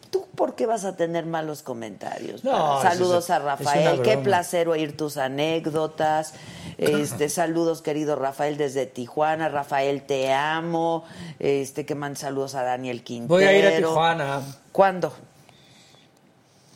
[0.10, 2.46] ¿tú por qué vas a tener malos comentarios?
[2.46, 6.34] No, saludos es- a Rafael, qué placer oír tus anécdotas.
[6.78, 9.50] Este, saludos, querido Rafael, desde Tijuana.
[9.50, 11.04] Rafael, te amo.
[11.40, 13.36] Este, que man saludos a Daniel Quintero.
[13.36, 15.14] Voy a ir a Tijuana ¿Cuándo?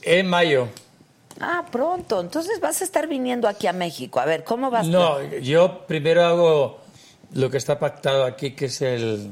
[0.01, 0.67] en mayo.
[1.39, 2.21] Ah, pronto.
[2.21, 4.19] Entonces vas a estar viniendo aquí a México.
[4.19, 4.87] A ver, ¿cómo vas?
[4.87, 6.79] No, yo primero hago
[7.33, 9.31] lo que está pactado aquí, que es el,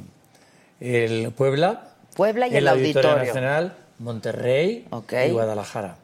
[0.80, 3.16] el Puebla, Puebla y el Auditorio.
[3.16, 4.88] Nacional, Monterrey
[5.26, 5.98] y Guadalajara.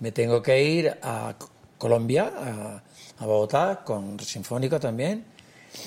[0.00, 1.34] Me tengo que ir a
[1.76, 2.82] Colombia, a,
[3.22, 5.24] a Bogotá, con Sinfónico también,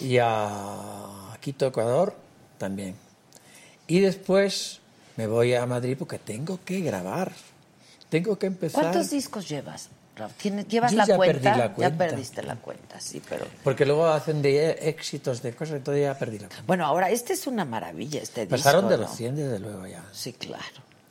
[0.02, 2.16] y a Quito, Ecuador,
[2.58, 2.96] también.
[3.88, 4.80] Y después
[5.18, 7.32] me voy a Madrid porque tengo que grabar.
[8.10, 8.84] Tengo que empezar.
[8.84, 9.90] ¿Cuántos discos llevas?
[10.68, 11.42] ¿Llevas Yo la, ya cuenta?
[11.42, 13.46] perdí la Ya perdiste la cuenta, sí, pero...
[13.64, 16.64] Porque luego hacen de éxitos, de cosas, entonces ya perdí la cuenta.
[16.68, 18.92] Bueno, ahora este es una maravilla, este Pasaron disco.
[18.92, 19.04] de ¿no?
[19.04, 20.04] los 100 desde luego ya.
[20.12, 20.64] Sí, claro,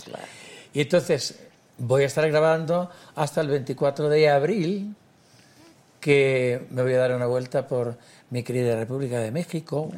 [0.05, 0.25] claro.
[0.73, 1.39] Y entonces
[1.79, 4.95] voy a estar grabando hasta el 24 de abril,
[6.01, 7.97] que me voy a dar una vuelta por
[8.31, 9.91] mi querida República de México,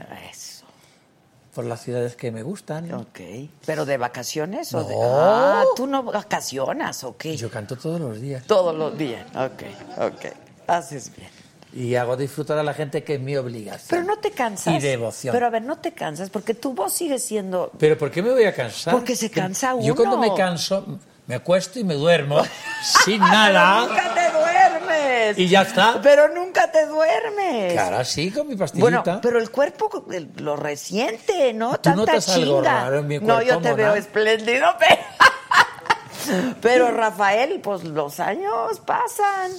[1.55, 2.93] por las ciudades que me gustan.
[2.93, 3.21] ok.
[3.67, 4.95] ¿Pero de vacaciones o de...?
[4.99, 7.37] Ah, ¿tú no vacacionas o qué?
[7.37, 9.27] Yo canto todos los días Todos los días.
[9.37, 9.63] Ok,
[9.99, 10.25] ok.
[10.67, 11.29] Haces bien.
[11.75, 13.87] y hago disfrutar a la gente que es mi obligación.
[13.91, 14.75] Pero no te cansas.
[14.75, 15.33] Y devoción.
[15.33, 17.71] Pero a ver, no te cansas porque tu voz sigue siendo...
[17.79, 18.95] ¿Pero por qué me voy a cansar?
[18.95, 20.31] Porque se cansa Yo cuando uno.
[20.31, 22.43] me canso, me acuesto y me duermo
[23.05, 23.87] sin nada.
[23.87, 25.39] ¡Nunca te duermes!
[25.39, 26.01] Y ya está.
[26.03, 26.42] Pero nunca
[26.73, 27.73] te duermes.
[27.75, 29.01] Claro, así con mi pastillita.
[29.03, 30.05] Bueno, pero el cuerpo
[30.37, 31.73] lo resiente, ¿no?
[31.77, 32.85] ¿Tú Tanta notas algo chinga.
[32.85, 33.83] raro en mi No, yo cuerpo, te mona?
[33.83, 34.97] veo espléndido, pero...
[36.61, 39.53] pero Rafael, pues los años pasan.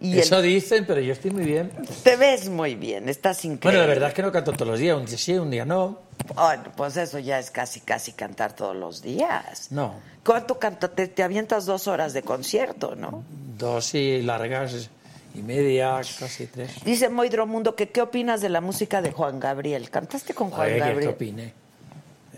[0.00, 1.70] Y el- Eso dicen, pero yo estoy muy bien.
[2.02, 3.70] te ves muy bien, estás increíble.
[3.70, 5.64] Bueno, la verdad es que no canto todos los días, un día sí, un día
[5.66, 5.98] no.
[6.34, 9.68] Bueno, pues eso ya es casi, casi cantar todos los días.
[9.70, 9.94] No.
[10.24, 10.90] ¿Cuánto cantas?
[10.94, 13.24] Te, te avientas dos horas de concierto, ¿no?
[13.58, 14.88] Dos y largas
[15.34, 16.82] y media, casi tres.
[16.84, 19.88] Dice Moidromundo que qué opinas de la música de Juan Gabriel.
[19.90, 21.08] ¿Cantaste con Juan Oye, ¿qué- ¿qué Gabriel?
[21.10, 21.54] opiné?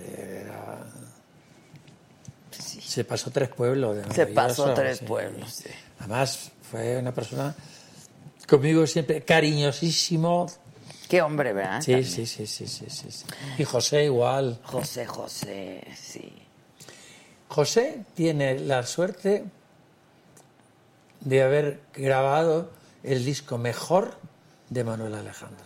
[0.09, 0.85] Era-
[2.51, 3.97] Se pasó tres pueblos.
[3.97, 5.05] de Se pasó tres sí.
[5.07, 5.71] pueblos, sí.
[6.01, 7.55] Además, fue una persona
[8.49, 10.47] conmigo siempre cariñosísimo.
[11.09, 11.81] Qué hombre, ¿verdad?
[11.81, 13.25] Sí, sí, sí, sí, sí, sí.
[13.59, 14.59] Y José igual.
[14.65, 16.33] José José, sí.
[17.49, 19.45] José tiene la suerte
[21.21, 22.71] de haber grabado
[23.05, 24.15] el disco mejor
[24.71, 25.65] de Manuel Alejandro.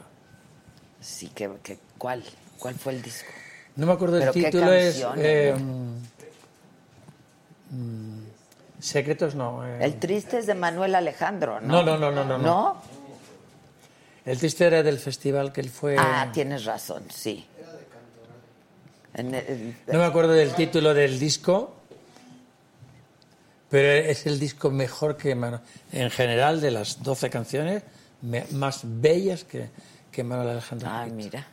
[1.01, 2.25] Sí, que, que- ¿cuál?
[2.59, 3.29] ¿Cuál fue el disco?
[3.77, 5.05] No me acuerdo qué título, es...
[5.17, 5.65] eh, ¿no?
[7.71, 8.27] mm,
[8.81, 9.67] secretos no.
[9.67, 9.79] eh.
[9.85, 11.83] El triste es de Manuel Alejandro, ¿no?
[11.83, 12.45] No, no, no, no, no, no.
[12.45, 12.83] ¿No?
[14.25, 15.97] El triste era del festival que él fue...
[15.99, 17.47] Ah, tienes razón, sí.
[19.15, 21.76] En el- No me acuerdo del título del disco,
[23.71, 25.31] pero es el disco mejor que
[25.93, 27.83] en general de las 12 canciones
[28.23, 29.69] me- más bellas que,
[30.13, 30.89] que Manuel Alejandro.
[30.91, 31.47] Ah, mira.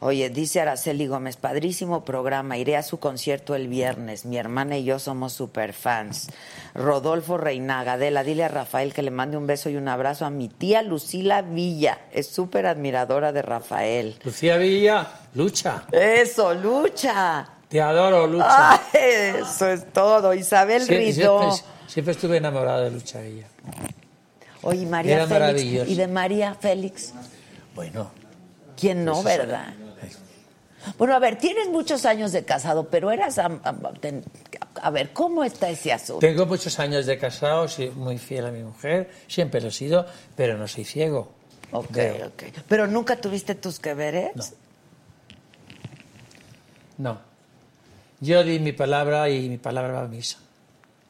[0.00, 4.82] Oye, dice Araceli Gómez, padrísimo programa, iré a su concierto el viernes, mi hermana y
[4.84, 6.26] yo somos super fans.
[6.74, 10.30] Rodolfo Reinaga, Adela, dile a Rafael que le mande un beso y un abrazo a
[10.30, 14.16] mi tía Lucila Villa, es súper admiradora de Rafael.
[14.24, 15.84] Lucía Villa, lucha.
[15.92, 17.48] Eso, lucha.
[17.70, 18.72] Te adoro, lucha.
[18.72, 18.80] Ay,
[19.40, 20.34] eso es todo.
[20.34, 21.40] Isabel Sie- Ridó.
[21.52, 23.46] siempre, siempre estuve enamorada de Lucha Villa.
[24.62, 25.40] Oye, María Era Félix.
[25.40, 25.90] maravilloso.
[25.90, 27.14] ¿Y de María Félix?
[27.74, 28.10] Bueno,
[28.76, 29.72] ¿Quién no, verdad?
[30.98, 33.38] Bueno, a ver, tienes muchos años de casado, pero eras...
[33.38, 34.24] am- am- ten-
[34.82, 36.20] A ver, ¿cómo está ese asunto?
[36.26, 40.06] Tengo muchos años de casado, soy muy fiel a mi mujer, siempre lo he sido,
[40.36, 41.32] pero no soy ciego.
[41.72, 42.26] Ok, Veo.
[42.28, 42.42] ok.
[42.66, 44.54] ¿Pero nunca tuviste tus que veres?
[46.98, 47.20] No.
[48.20, 48.26] No.
[48.26, 50.38] Yo di mi palabra y mi palabra va a misa.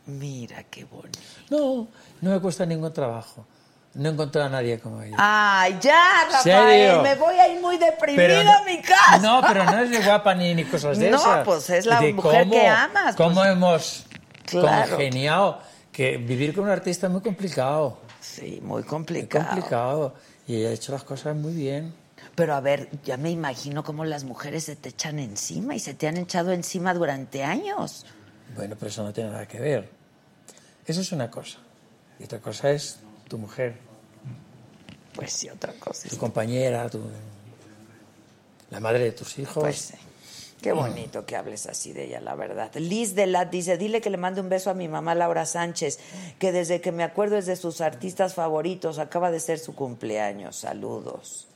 [0.06, 1.18] Mira, qué bonito.
[1.50, 1.88] No,
[2.20, 3.46] no me cuesta ningún trabajo.
[3.94, 5.16] No he encontrado a nadie como ella.
[5.18, 6.00] Ay, ya,
[6.30, 9.18] Rafael, me voy a ir muy deprimida Pero a mi casa.
[9.18, 11.44] No, pero no es de guapa ni, ni cosas de No, esas.
[11.44, 13.48] pues es la De mujer cómo- que amas, Cómo pues.
[13.48, 14.06] hemos
[14.46, 14.90] Claro.
[14.90, 15.58] congeniado.
[15.90, 17.98] Que vivir con un artista es muy complicado.
[18.20, 19.46] Sí, muy Muy complicado.
[19.48, 20.14] complicado.
[20.46, 21.92] Y ella ha hecho las cosas muy bien.
[22.34, 25.94] Pero a ver, ya me imagino cómo las mujeres se te echan encima y se
[25.94, 28.06] te han echado encima durante años.
[28.56, 29.88] Bueno, pero eso no tiene nada que ver.
[30.86, 31.58] Eso es una cosa.
[32.18, 32.98] Y otra cosa es
[33.28, 33.76] tu mujer,
[35.14, 36.08] Pues sí, otra cosa.
[36.08, 37.00] tu compañera, tu,
[38.70, 39.62] la madre de tus hijos.
[39.62, 39.94] Pues sí.
[40.62, 42.70] Qué bonito que hables así de ella, la verdad.
[42.74, 45.98] Liz de Lat dice, dile que le mande un beso a mi mamá Laura Sánchez,
[46.38, 50.56] que desde que me acuerdo es de sus artistas favoritos, acaba de ser su cumpleaños.
[50.56, 51.46] Saludos.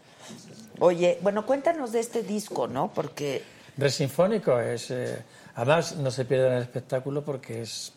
[0.80, 2.92] Oye, bueno, cuéntanos de este disco, ¿no?
[2.92, 3.42] Porque
[3.76, 4.90] Re Sinfónico es...
[4.90, 5.22] eh,
[5.55, 7.92] además, no se pierdan el espectáculo porque es...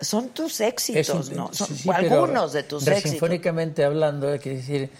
[0.00, 1.54] son tus éxitos, un- ¿no?
[1.54, 3.10] Son sí, sí, pero algunos de tus éxitos.
[3.12, 4.90] Sinfónicamente hablando, hay que decir...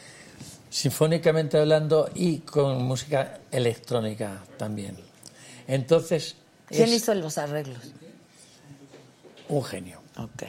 [0.69, 4.97] Sinfónicamente hablando y con música electrónica también.
[5.69, 6.37] Entonces,
[6.69, 7.79] ¿Quién es hizo los arreglos?
[9.49, 10.01] un genio.
[10.19, 10.43] Ok.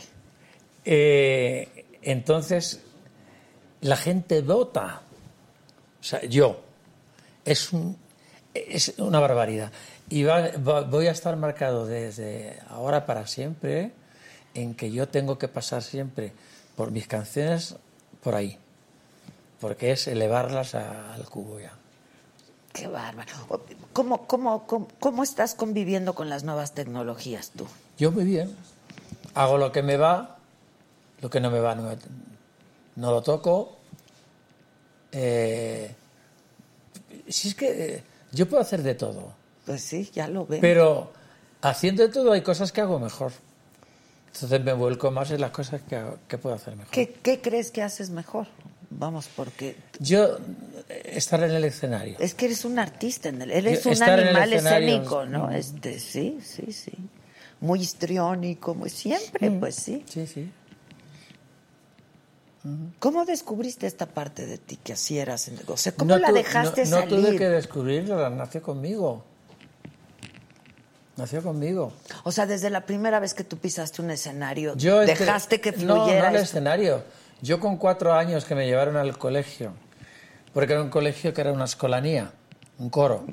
[0.85, 2.81] Eh, entonces,
[3.81, 5.01] la gente vota.
[6.01, 6.61] O sea, yo.
[7.47, 7.97] Es, un-
[8.53, 9.71] es una barbaridad.
[10.09, 13.91] Y va- va- voy a estar marcado desde ahora para siempre
[14.53, 16.33] en que yo tengo que pasar siempre
[16.75, 17.75] por mis canciones
[18.23, 18.57] por ahí.
[19.59, 21.73] Porque es elevarlas a- al cubo ya.
[22.73, 23.31] Qué bárbaro.
[23.93, 27.65] ¿Cómo, cómo, cómo, cómo estás conviviendo con las nuevas tecnologías tú?
[27.97, 28.55] Yo muy bien.
[29.33, 30.37] Hago lo que me va,
[31.21, 31.97] lo que no me va no, me-
[32.97, 33.77] no lo toco.
[35.11, 35.95] Eh,
[37.27, 39.33] si es que eh, yo puedo hacer de todo,
[39.65, 40.61] Pues sí, ya lo veo.
[40.61, 41.11] pero
[41.61, 43.31] haciendo de todo hay cosas que hago mejor.
[44.33, 46.91] Entonces me vuelco más en las cosas que, hago- que puedo hacer mejor.
[46.91, 48.47] ¿Qué, qué crees que haces mejor?
[48.89, 50.37] Vamos, porque Yo
[50.89, 52.17] eh, estar en el escenario.
[52.19, 55.47] es que eres un artista, en el- eres Yo un animal escénico, ¿no?
[55.47, 55.53] mm.
[55.53, 56.91] Este, sí, sí, sí.
[57.59, 60.03] Muy histriónico, muy siempre, pues sí.
[60.07, 60.51] Sí, sí.
[62.99, 65.47] ¿Cómo descubriste esta parte de ti que así eras?
[65.47, 67.15] en- O sea, ¿cómo No la dejaste no, no salir?
[67.25, 69.23] tuve que descubrirla, nació conmigo.
[71.15, 71.93] Nació conmigo.
[72.23, 75.71] O sea, desde la primera vez que tú pisaste un escenario, Yo entre- dejaste que
[75.71, 76.21] No, fluyera.
[76.23, 76.57] no en el esto?
[76.57, 77.03] escenario.
[77.41, 79.71] Yo con cuatro años que me llevaron al colegio,
[80.53, 82.31] porque era un colegio que era una escolanía,
[82.77, 83.25] un coro.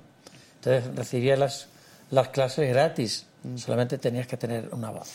[0.57, 1.69] Entonces recibía las,
[2.11, 5.11] las clases gratis, solamente tenías que tener una voz.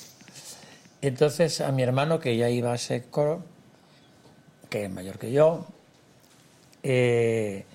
[1.01, 3.43] Entonces a mi hermano, que ya iba a ese coro,
[4.69, 5.65] que es mayor que yo,
[6.83, 7.65] eh,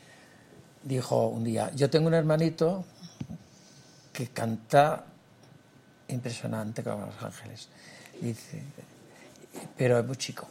[0.82, 2.84] dijo un día, yo tengo un hermanito
[4.12, 5.04] que canta
[6.08, 7.68] impresionante como Los Ángeles.
[8.20, 8.62] Dice,
[9.76, 10.46] pero es muy chico.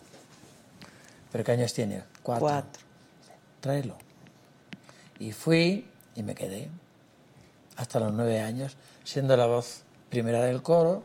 [1.32, 2.04] ¿Pero qué años tiene?
[2.22, 2.46] Cuatro.
[2.46, 2.84] Cuatro.
[3.62, 3.96] Tráelo.
[5.20, 6.70] Y fui y me quedé
[7.78, 11.04] hasta los nueve años, siendo la voz primera del coro,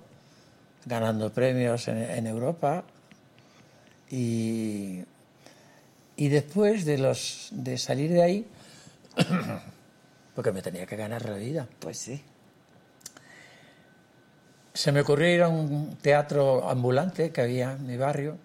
[0.84, 2.84] ganando premios en, en Europa.
[4.10, 5.04] Y,
[6.18, 8.46] y después de, los, de salir de ahí,
[10.34, 12.22] porque me tenía que ganar la vida, Pues sí.
[14.74, 18.36] se me ocurrió ir a un teatro ambulante que había en mi barrio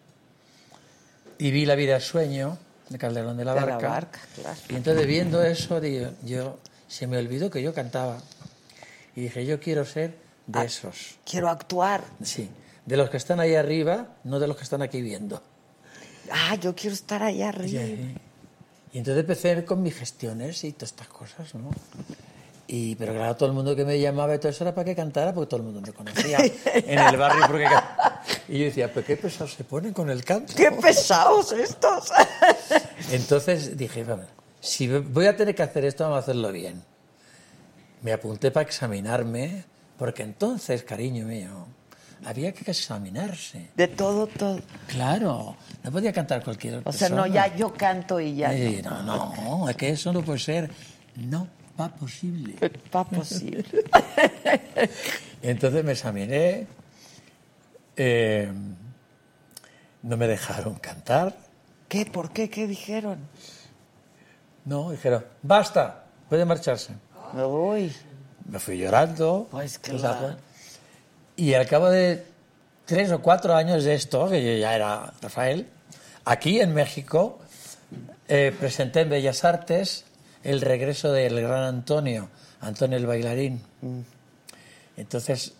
[1.37, 2.57] y vi La vida es sueño
[2.89, 3.89] de Calderón de la De la Barca.
[3.89, 4.59] Barca, claro.
[4.69, 8.19] Y entonces viendo eso, digo, yo, se me olvidó que yo cantaba.
[9.15, 10.15] Y dije, yo quiero ser
[10.47, 10.65] de Ah.
[10.65, 11.15] esos.
[11.25, 12.03] Quiero actuar.
[12.23, 12.49] Sí,
[12.85, 15.41] de los que están ahí arriba, no de los que están aquí viendo.
[16.31, 17.83] Ah, yo quiero estar allá arriba.
[17.83, 21.71] y entonces empecé con mis gestiones y todas estas cosas, ¿no?
[22.67, 24.95] Y, pero claro, todo el mundo que me llamaba y todo eso era para que
[24.95, 26.39] cantara, porque todo el mundo me conocía
[26.73, 27.45] en el barrio.
[27.47, 27.67] Porque...
[28.47, 30.53] Y yo decía, pero qué pesados se ponen con el canto.
[30.55, 32.11] ¡Qué pesados estos!
[33.11, 34.05] Entonces dije,
[34.59, 36.81] si voy a tener que hacer esto, vamos a hacerlo bien.
[38.01, 39.65] Me apunté para examinarme,
[39.97, 41.67] porque entonces, cariño mío,
[42.25, 43.69] había que examinarse.
[43.75, 44.59] De todo, todo.
[44.87, 48.53] Claro, no podía cantar cualquier O sea, no, ya yo canto y ya.
[48.53, 50.69] Eh, no, no, es que eso no puede ser.
[51.15, 51.47] No
[51.79, 52.55] va posible.
[52.95, 53.65] Va posible.
[55.41, 56.67] Entonces me examiné,
[57.97, 58.51] eh,
[60.03, 61.35] no me dejaron cantar,
[61.89, 62.05] ¿Qué?
[62.07, 62.49] ¿Por qué?
[62.49, 63.19] ¿Qué dijeron?
[64.65, 66.93] no, dijeron, basta, puede marcharse.
[67.33, 67.93] Uy,
[68.45, 69.47] Me fui llorando.
[69.51, 70.35] Pues claro.
[71.35, 72.23] Y al cabo de
[72.85, 75.67] tres o cuatro años de esto, que yo ya era Rafael,
[76.25, 77.39] aquí en México
[78.27, 80.05] eh, presenté en Bellas Artes
[80.43, 82.29] el regreso del gran Antonio,
[82.61, 83.61] Antonio el bailarín.
[84.95, 85.53] Entonces,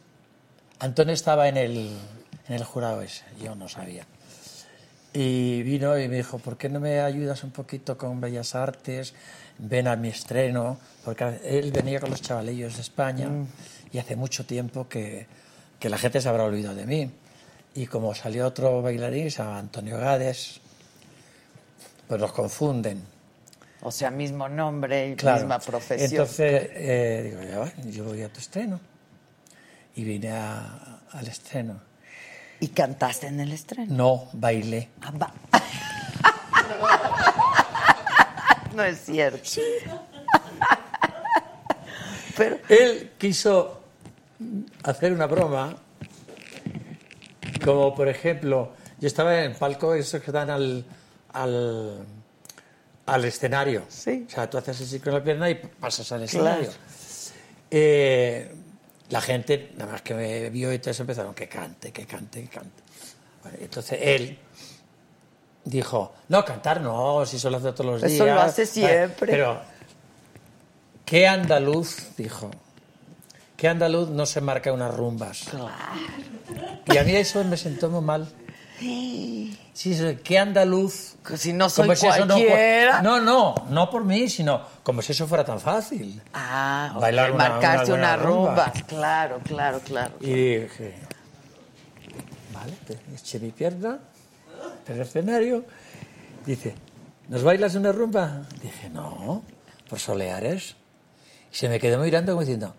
[0.79, 1.97] Antonio estaba en el,
[2.47, 4.05] en el jurado ese, yo no sabía.
[5.13, 9.13] Y vino y me dijo, ¿por qué no me ayudas un poquito con Bellas Artes?
[9.57, 13.29] Ven a mi estreno, porque él venía con los chavalillos de España
[13.91, 15.27] y hace mucho tiempo que,
[15.83, 17.11] que la gente se habrá olvidado de mí.
[17.75, 20.61] Y como salió otro bailarín, se llama Antonio Gades,
[22.07, 23.03] pues los confunden.
[23.81, 25.39] o sea, mismo nombre y Claro.
[25.41, 26.09] misma profesión.
[26.09, 28.79] Entonces, eh, digo, ya va, yo voy a tu estreno.
[29.97, 31.81] Y vine a- al estreno.
[32.61, 33.93] ¿Y cantaste en el estreno?
[33.93, 34.87] No, bailé.
[35.01, 35.33] Ah, va.
[38.73, 39.59] no es cierto.
[42.37, 43.82] Pero, Él quiso
[44.83, 45.75] hacer una broma,
[47.63, 50.85] como por ejemplo, yo estaba en el palco, esos que dan al,
[51.33, 52.05] al,
[53.05, 53.83] al escenario.
[53.89, 54.25] Sí.
[54.27, 56.61] O sea, tú haces así con la pierna y pasas al Claro.
[56.61, 56.69] escenario.
[57.71, 58.55] Eh,
[59.09, 62.47] la gente, nada más que me vio y todos empezaron que cante, que cante, que
[62.49, 62.83] cante.
[63.43, 64.37] Bueno, entonces él
[65.65, 68.13] dijo, no, cantar no, si eso lo hace todos los días.
[68.13, 69.31] Eso lo hace siempre.
[69.31, 69.59] Pero,
[71.05, 72.15] ¿qué andaluz?
[72.17, 72.49] Dijo.
[73.57, 75.45] ¿Qué andaluz no se marca unas rumbas?
[76.91, 78.27] Y a mí eso me sentó muy mal.
[78.79, 81.15] Sí, eso, ¿qué andaluz?
[81.25, 83.01] Que si no soy Como si eso no cualquiera.
[83.01, 86.21] No, no, no por mí, sino como si eso fuera tan fácil.
[86.33, 88.65] ah, Bailar una- marcaste una una, rumba.
[88.65, 88.73] rumba.
[88.87, 90.13] Claro, claro, claro.
[90.19, 90.95] Y dije,
[92.53, 92.73] vale,
[93.15, 93.99] eché mi pierna
[94.87, 95.63] el escenario.
[96.45, 96.75] Dice,
[97.29, 98.41] ¿nos bailas una rumba?
[98.61, 99.43] Dije, no,
[99.89, 100.75] por soleares.
[101.51, 102.75] Y se me quedó mirando como diciendo,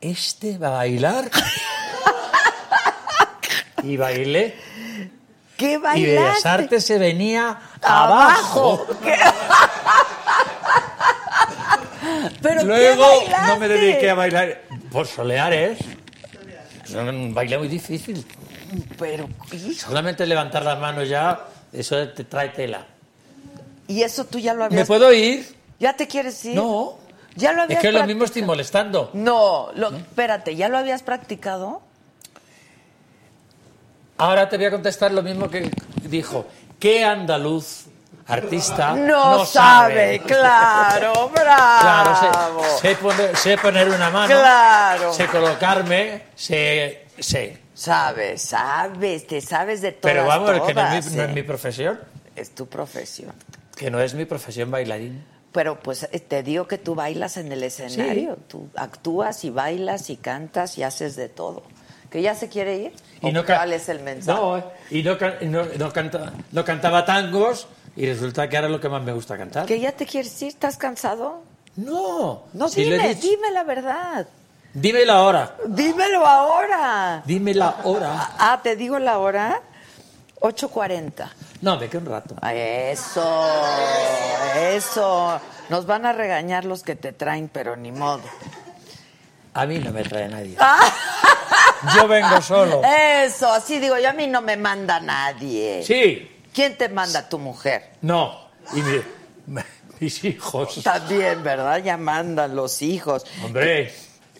[0.00, 1.30] ¿este va a bailar?
[3.82, 4.56] y bailé.
[5.56, 6.18] ¿Qué Y bailaste?
[6.18, 8.86] Bellas Artes se venía Abajo.
[12.42, 15.78] ¿Pero Luego qué no me dediqué a bailar por soleares.
[16.84, 18.24] Es un baile muy difícil.
[18.98, 19.28] Pero,
[19.76, 22.86] Solamente levantar las manos ya, eso te trae tela.
[23.86, 24.86] ¿y eso tú ya lo ¿Me habías...
[24.86, 25.56] puedo ir?
[25.80, 26.54] ¿Ya te quieres ir?
[26.54, 26.98] No.
[27.38, 29.10] ¿Ya lo Es que lo mismo estoy molestando.
[29.12, 31.80] No, lo- espérate, ¿ya lo habías practicado?
[34.18, 35.70] Ahora te voy a contestar lo mismo que
[36.02, 36.46] dijo.
[36.80, 37.86] ¿Qué andaluz
[38.26, 41.80] artista No, sabe, claro, bravo.
[41.80, 45.12] Claro, sé, sé poner, sé poner una mano, Claro.
[45.12, 47.58] sé colocarme, sé, sé.
[47.74, 51.28] Sabes, sabes, te sabes de todas, Pero vamos, que no es, todas, mi, no es
[51.30, 51.32] ¿eh?
[51.32, 52.00] mi profesión.
[52.34, 53.32] Es tu profesión.
[53.76, 55.24] Que no es mi profesión bailarín.
[55.52, 60.10] Pero pues eh, te digo que tú bailas en el escenario, tú actúas y bailas
[60.10, 61.62] y cantas y haces de todo.
[62.10, 62.92] ¿Que ya se quiere ir?
[63.22, 64.40] ¿O ca- ¿Cuál es el mensaje?
[64.40, 67.66] No, y no, no, no canta- no cantaba tangos
[67.96, 69.66] y resulta que ahora es lo que más me gusta cantar.
[69.66, 70.48] ¿Que ya te quieres ir?
[70.48, 71.42] ¿Estás cansado?
[71.76, 74.26] No, No, si dime, dime la verdad.
[74.74, 77.22] Dímelo ahora, Dímelo ahora.
[77.24, 78.30] dímela ahora.
[78.38, 79.62] Ah, ¿te digo la hora?
[80.40, 81.28] 8.40.
[81.62, 82.34] No, de que un rato.
[82.52, 83.46] Eso,
[84.56, 85.40] eso.
[85.68, 88.22] Nos van a regañar los que te traen, pero ni modo.
[89.54, 90.56] A mí no me trae nadie.
[90.58, 90.92] Ah.
[91.94, 92.82] Yo vengo solo.
[92.84, 95.82] Eso, así digo yo, a mí no me manda nadie.
[95.84, 97.28] Sí, ¿Quién te manda?
[97.28, 97.90] Tu mujer.
[98.02, 98.48] no.
[98.74, 99.62] Y mi-
[100.00, 100.80] mis hijos.
[100.82, 101.78] También, ¿verdad?
[101.82, 103.24] Ya mandan los hijos.
[103.44, 103.92] Hombre,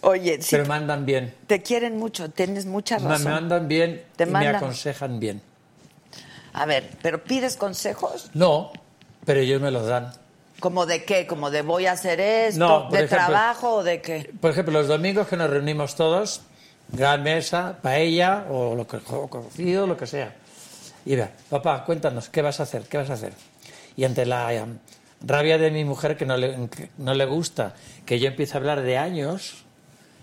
[0.03, 1.35] Oye, sí, pero me mandan bien.
[1.47, 3.25] te quieren mucho, tienes mucha Me, razón.
[3.25, 4.57] me mandan bien Te y me mandan.
[4.57, 5.43] aconsejan bien.
[6.59, 8.30] A ver, ¿pero pides consejos?
[8.35, 8.72] No,
[9.24, 10.12] pero ellos me los dan.
[10.60, 11.26] ¿Como de qué?
[11.26, 12.59] ¿Como de voy a hacer esto?
[12.59, 14.30] No, ¿De ejemplo- trabajo o de qué?
[14.40, 16.40] Por ejemplo, los domingos que nos reunimos todos,
[16.90, 20.35] gran mesa, paella o lo que o cocido, lo que sea.
[21.05, 22.82] Y vea, papá, cuéntanos, ¿qué vas a hacer?
[22.82, 23.32] ¿Qué vas a hacer?
[23.97, 24.64] Y ante la eh,
[25.24, 27.74] rabia de mi mujer que no le, que no le gusta
[28.05, 29.64] que yo empiece a hablar de años,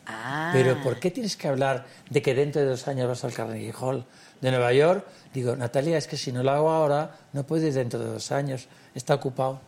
[0.07, 3.33] Ah, pero ¿por qué tienes que hablar de que dentro de dos años vas al
[3.33, 4.05] Carnegie Hall
[4.41, 5.03] de Nueva York?
[5.35, 8.67] Digo, Natalia, es que si no lo hago ahora, no puedes dentro de dos años,
[8.95, 9.59] está ocupado.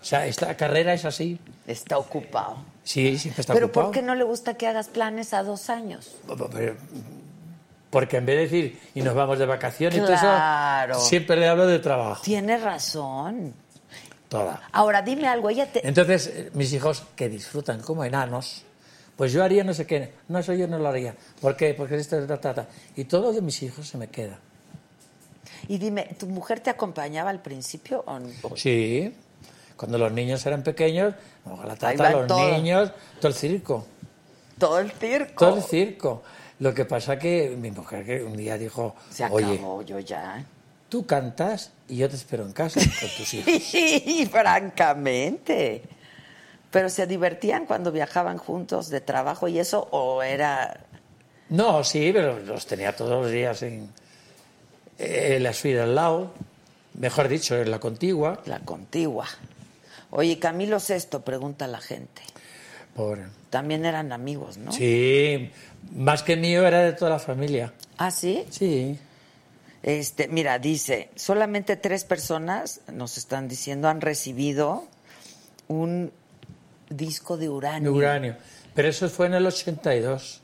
[0.00, 1.38] O sea, esta carrera es así.
[1.66, 2.58] está ocupado.
[2.84, 3.86] Sí, siempre está ¿Pero ocupado.
[3.86, 6.12] por qué no le gusta que hagas planes a dos años?
[6.52, 6.76] Pero-
[7.90, 10.96] Porque en vez de decir, y nos vamos de vacaciones y todo Claro.
[10.96, 12.22] eso, siempre le hablo de trabajo.
[12.22, 13.52] Tiene razón.
[14.28, 14.60] Toda.
[14.72, 15.86] Ahora, dime algo, ella te...
[15.86, 18.63] Entonces, eh, mis hijos, que disfrutan como enanos,
[19.16, 20.12] pues yo haría no sé qué.
[20.28, 21.14] No, eso yo no lo haría.
[21.40, 21.74] ¿Por qué?
[21.74, 22.66] Porque esto es tata.
[22.96, 24.38] Y todo de mis hijos se me queda.
[25.68, 28.28] Y dime, ¿tu mujer te acompañaba al principio o no?
[28.56, 29.14] Sí.
[29.76, 31.14] Cuando los niños eran pequeños,
[31.66, 32.52] la tata, los todos.
[32.52, 33.86] niños, todo el circo.
[34.58, 35.34] Todo el circo.
[35.46, 36.22] Todo el circo.
[36.60, 40.44] Lo que pasa que mi mujer que un día dijo, Se oye, acabó yo ya.
[40.88, 43.62] tú cantas y yo te espero en casa con tus hijos.
[43.64, 45.82] Sí, francamente.
[46.74, 50.80] Pero se divertían cuando viajaban juntos de trabajo y eso, o era.
[51.48, 53.92] No, sí, pero los tenía todos los días en,
[54.98, 56.32] en la suite al lado,
[56.94, 58.42] mejor dicho, en la contigua.
[58.46, 59.28] La contigua.
[60.10, 62.22] Oye, Camilo Sesto, pregunta la gente.
[62.96, 63.22] Pobre.
[63.50, 64.72] También eran amigos, ¿no?
[64.72, 65.52] Sí,
[65.92, 67.72] más que mío era de toda la familia.
[67.98, 68.46] ¿Ah, sí?
[68.50, 68.98] Sí.
[69.84, 74.82] Este, mira, dice, solamente tres personas, nos están diciendo, han recibido
[75.68, 76.10] un
[76.96, 77.92] disco de De uranio.
[77.92, 78.36] uranio.
[78.74, 80.40] Pero eso fue en el 82.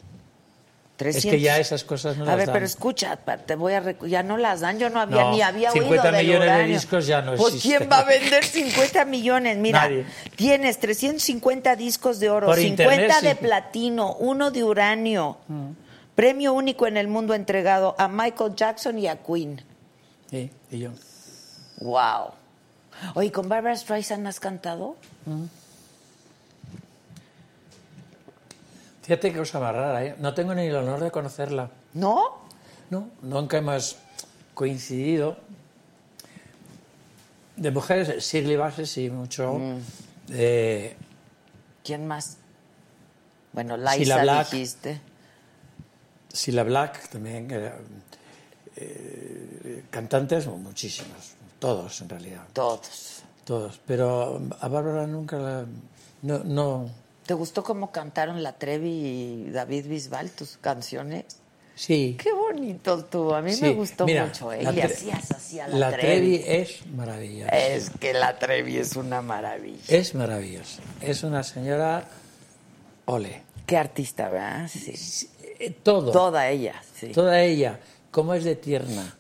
[0.97, 1.25] 300.
[1.25, 2.53] Es que ya esas cosas no A las ver, dan.
[2.53, 5.71] pero escucha, te voy a ya no las dan, yo no había No, ni había
[5.71, 6.75] 50 oído del millones de uranio.
[6.77, 10.05] discos ya no Pues quién va a vender 50 millones, mira, Nadie.
[10.37, 13.37] tienes 350 discos de oro, Por 50 internet, de sí.
[13.41, 15.39] platino, uno de uranio.
[16.15, 19.63] Premio único en el mundo entregado a Michael Jackson y a Queen.
[20.29, 20.91] Sí, y yo.
[21.79, 22.33] Wow.
[23.15, 24.97] Oye, ¿con Barbara Streisand has cantado?
[29.11, 30.15] Fíjate qué cosa más rara, ¿eh?
[30.21, 31.69] No tengo ni el honor de conocerla.
[31.95, 32.43] ¿No?
[32.91, 33.97] No, nunca hemos
[34.55, 35.37] coincidido.
[37.57, 39.55] De mujeres, Shirley Bassey sí, mucho.
[39.55, 39.79] Mm.
[40.31, 40.97] Eh,
[41.83, 42.37] ¿Quién más?
[43.53, 44.49] Bueno, Liza Black.
[44.53, 45.01] dijiste.
[46.33, 47.49] Sila Black también.
[47.51, 47.73] eh,
[48.77, 51.33] eh, cantantes, muchísimos.
[51.59, 52.45] Todos, en realidad.
[52.53, 53.25] Todos.
[53.43, 53.81] Todos.
[53.85, 55.65] Pero a Bárbara nunca la...
[56.23, 57.10] No, no...
[57.31, 58.89] ¿Te gustó cómo cantaron la Trevi
[59.47, 61.27] y David Bisbal tus canciones?
[61.77, 62.17] Sí.
[62.21, 63.37] Qué bonito estuvo.
[63.37, 63.63] A mí sí.
[63.63, 64.53] me gustó Mira, mucho.
[64.53, 64.65] ¿eh?
[64.75, 66.39] Y hacías así a la, La Trevi.
[66.39, 67.51] Trevi es maravillosa.
[67.57, 69.79] Es que la Trevi es una maravilla.
[69.87, 70.83] Es maravillosa.
[71.01, 72.09] Es una señora...
[73.05, 73.43] Ole.
[73.65, 74.67] Qué artista, ¿verdad?
[74.69, 75.29] Sí.
[75.61, 76.11] Eh, Todo.
[76.11, 77.13] Toda ella, sí.
[77.13, 77.79] Toda ella,
[78.11, 79.15] cómo es de tierna,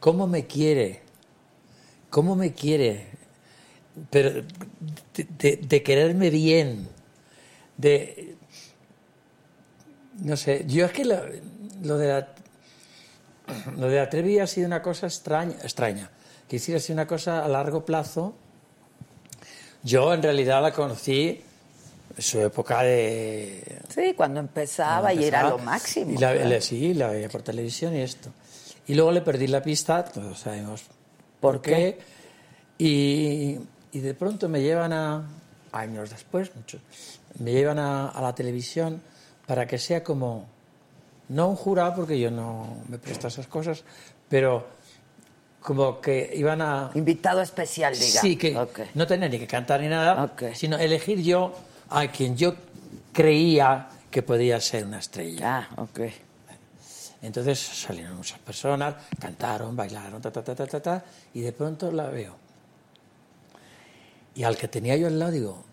[0.00, 1.00] cómo me quiere,
[2.10, 3.06] cómo me quiere,
[4.10, 4.44] pero de,
[5.38, 6.92] de- de quererme bien,
[7.76, 8.36] de...
[10.20, 11.16] No sé, yo es que lo,
[11.82, 12.28] lo de la...
[13.76, 16.10] Lo de la Trevi ha sido una cosa extraña, extraña,
[16.50, 18.34] ha sido una cosa a largo plazo.
[19.82, 21.42] Yo en realidad la conocí
[22.16, 26.12] en su época de, Sí, cuando empezaba y era lo máximo.
[26.12, 26.60] y la, claro.
[26.60, 28.30] sí, la veía por televisión y esto.
[28.86, 30.82] Y luego le perdí la pista, todos sabemos
[31.40, 31.98] por, ¿Por qué.
[32.78, 33.58] Y,
[33.92, 35.28] y de pronto me llevan a,
[35.72, 36.80] años después, muchos,
[37.38, 39.00] me llevan a, a la televisión
[39.46, 40.46] para que sea como,
[41.28, 43.84] no un jurado, porque yo no me presto a esas cosas,
[44.28, 44.66] pero
[45.60, 46.90] como que iban a...
[46.94, 48.20] Invitado especial, diga.
[48.20, 48.80] Sí, que Ok.
[48.94, 51.52] no tenía ni que cantar ni nada, sino elegir yo
[51.90, 52.54] a quien yo
[53.12, 55.68] creía que podía ser una estrella.
[55.70, 56.00] Ah, ok.
[57.22, 61.90] Entonces salieron muchas personas, cantaron, bailaron, ta, ta, ta, ta, ta, ta, y de pronto
[61.90, 62.36] la veo.
[64.34, 65.64] Y al que tenía yo al lado digo,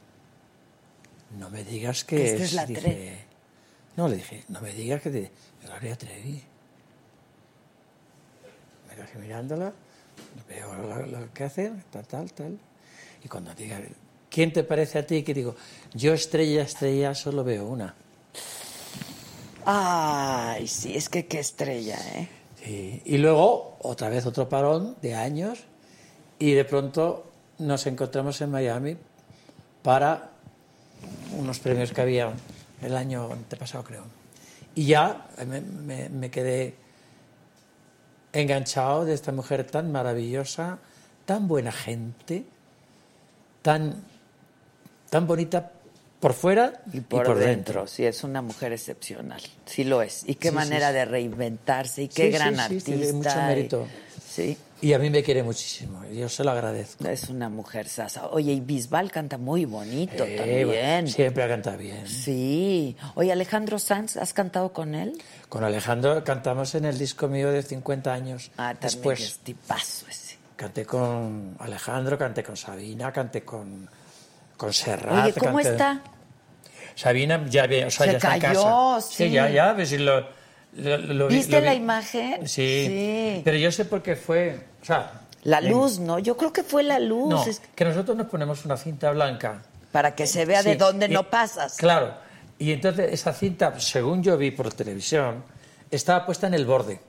[1.37, 3.25] no me digas que Esta es la Dije,
[3.95, 5.31] no, le dije, no me digas que te...
[5.63, 6.41] Gloria Trevi.
[8.89, 9.73] Me quedé mirándola,
[10.47, 12.59] veo lo, lo que hace, tal, tal, tal.
[13.23, 13.79] Y cuando diga,
[14.29, 15.23] ¿quién te parece a ti?
[15.23, 15.55] Que digo,
[15.93, 17.95] yo estrella, estrella, solo veo una.
[19.65, 22.27] Ay, sí, es que qué estrella, ¿eh?
[22.63, 25.59] Sí, Y luego, otra vez otro parón de años,
[26.39, 28.97] y de pronto nos encontramos en Miami
[29.83, 30.30] para
[31.37, 32.31] unos premios que había
[32.81, 34.03] el año antepasado, creo.
[34.75, 36.75] Y ya me, me- me quedé
[38.33, 40.79] enganchado de esta mujer tan maravillosa,
[41.25, 42.45] tan buena gente,
[43.61, 43.95] tan,
[45.09, 45.71] tan bonita
[46.19, 47.87] por fuera Y por, dentro.
[47.87, 49.41] sí, es una mujer excepcional.
[49.65, 50.23] Sí lo es.
[50.27, 50.97] Y qué Sí, manera sí, sí.
[50.99, 53.15] de reinventarse y qué gran sí, sí, artista.
[53.15, 53.87] mucho y- mérito.
[54.33, 57.05] Sí, Y a mí me quiere muchísimo, y yo se lo agradezco.
[57.07, 58.27] es una mujer sasa.
[58.29, 61.07] Oye, y Bisbal canta muy bonito Eh, también.
[61.09, 62.07] siempre canta bien.
[62.07, 62.95] Sí.
[63.15, 65.21] Oye, Alejandro Sanz, ¿has cantado con él?
[65.49, 68.51] Con Alejandro cantamos en el disco mío de 50 años.
[68.53, 70.37] Ah, también Después es tipazo ese.
[70.55, 73.89] canté con Alejandro, canté con Sabina, canté con,
[74.55, 75.25] con Serrat.
[75.25, 76.01] Oye, ¿cómo canté- está?
[76.95, 79.01] Sabina ya, o sea, Se ya está en cayó, casa.
[79.01, 79.29] sí.
[79.29, 80.25] ya, ya, ves, y lo,
[80.75, 82.47] lo- lo vi- ¿Viste lo la imagen?
[82.47, 82.85] Sí.
[82.87, 83.41] Sí.
[83.43, 84.67] Pero yo sé por qué fue.
[84.81, 86.19] O sea, La en- luz, ¿no?
[86.19, 87.29] Yo creo que fue la luz.
[87.29, 89.61] No, es- que nosotros nos ponemos una cinta blanca.
[89.91, 91.75] Para que se vea de Sí, dónde y- no pasas.
[91.77, 92.13] Claro.
[92.57, 95.43] Y entonces esa cinta, según yo vi por televisión,
[95.89, 96.99] estaba puesta en el borde.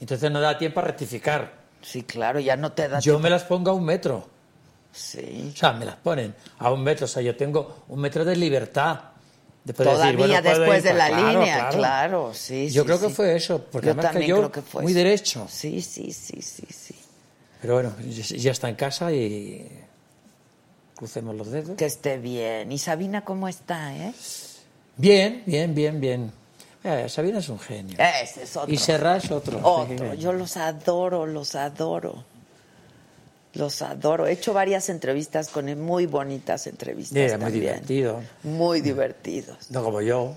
[0.00, 1.52] Entonces no da tiempo a rectificar.
[1.82, 4.28] Sí, claro, ya no te da Yo me las pongo a un metro.
[4.92, 5.52] Sí.
[5.54, 7.04] O sea, me las ponen a un metro.
[7.04, 9.00] O sea, yo tengo un metro de libertad.
[9.74, 12.68] Todavía decir, bueno, puedo después de la para- claro, línea, claro, sí.
[12.70, 14.92] Yo sí, creo que fue eso, porque Yo además también cayó creo que fue muy
[14.92, 14.98] eso.
[14.98, 15.46] derecho.
[15.50, 16.94] Sí, sí, sí, sí, sí.
[17.60, 19.66] Pero bueno, ya ya está en casa y
[20.94, 21.76] crucemos los dedos.
[21.76, 22.70] Que esté bien.
[22.70, 24.12] ¿Y Sabina cómo está, eh?
[24.96, 26.32] Bien, bien, bien, bien.
[26.84, 27.96] Eh, Sabina es un genio.
[27.98, 28.72] Ese es otro.
[28.72, 29.58] Y Serra es otro.
[29.62, 30.14] Otro.
[30.14, 32.24] Yo los adoro, los adoro.
[33.56, 34.26] Los adoro.
[34.26, 37.62] He hecho varias entrevistas con él, muy bonitas entrevistas Era muy también.
[37.62, 38.22] divertido.
[38.42, 39.70] Muy divertidos.
[39.70, 40.34] No como yo.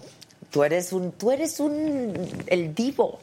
[0.51, 2.13] Tú eres un, tú eres un,
[2.47, 3.19] el divo.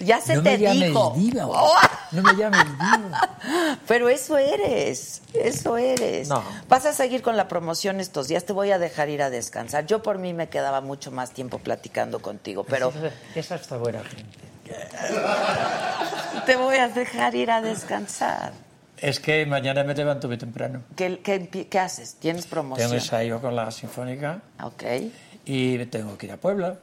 [0.00, 1.14] Ya se no te me llames dijo.
[1.16, 1.46] diva.
[1.48, 1.74] ¡Oh!
[2.12, 3.78] No me llames diva.
[3.86, 6.28] Pero eso eres, eso eres.
[6.28, 6.42] No.
[6.68, 9.86] Vas a seguir con la promoción estos días, te voy a dejar ir a descansar.
[9.86, 12.92] Yo por mí me quedaba mucho más tiempo platicando contigo, pero
[13.34, 14.38] Esa está buena gente.
[16.46, 18.52] te voy a dejar ir a descansar.
[19.02, 20.82] Es que mañana me levanto muy temprano.
[20.96, 22.14] ¿Qué, qué, empie- qué haces?
[22.20, 22.88] ¿Tienes promoción?
[22.88, 24.84] Tengo ensayo con la Sinfónica Ok.
[25.44, 26.76] y tengo que ir a Puebla.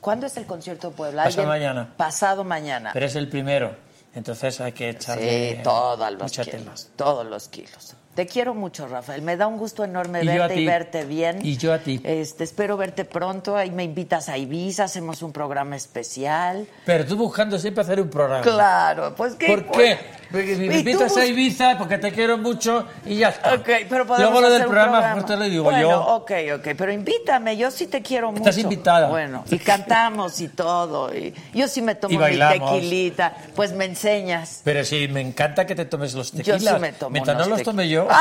[0.00, 1.24] ¿Cuándo es el concierto de Puebla?
[1.24, 1.94] Pasado ¿Alguien- mañana.
[1.96, 2.90] Pasado mañana.
[2.92, 3.74] Pero es el primero.
[4.14, 6.88] Entonces hay que echarle Sí, todos los mucha kilos.
[6.96, 7.94] Todos los kilos.
[8.14, 9.22] Te quiero mucho, Rafael.
[9.22, 11.38] Me da un gusto enorme Y yo verte y verte bien.
[11.42, 11.98] Y yo a ti.
[12.04, 13.56] Este, espero verte pronto.
[13.56, 16.66] Ahí me invitas a Ibiza, hacemos un programa especial.
[16.84, 18.42] Pero tú buscando siempre hacer un programa.
[18.42, 19.46] Claro, pues ¿qué?
[19.46, 19.98] ¿Por qué?
[20.30, 23.54] Porque me invitas a Ibiza porque te quiero mucho y ya está.
[23.54, 26.00] Ok, pero podemos Luego lo del programa, pues te lo digo bueno, yo.
[26.16, 28.42] ok, ok, pero invítame, yo sí te quiero mucho.
[28.42, 29.08] Estás invitada.
[29.08, 31.14] Bueno, y cantamos y todo.
[31.14, 34.60] Y yo sí me tomo Y mi tequilita, pues me enseñas.
[34.64, 36.74] Pero sí, me encanta que te tomes los Yo tequilas.
[36.74, 38.01] sí me tomo Mientras no los tome tequi-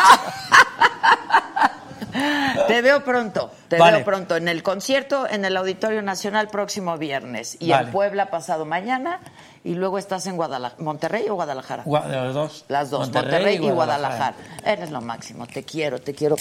[2.67, 3.97] Te veo pronto, te Vale.
[3.97, 7.85] veo pronto en el concierto en el Auditorio Nacional próximo viernes y Vale.
[7.85, 9.19] en Puebla pasado mañana
[9.63, 11.83] y luego estás en Guadalajara, Monterrey o Guadalajara.
[11.85, 12.65] Gua- Los dos.
[12.67, 14.35] Las dos, Monterrey, Monterrey, y y Guadalajara.
[14.65, 16.35] Eres lo máximo, te quiero, te quiero,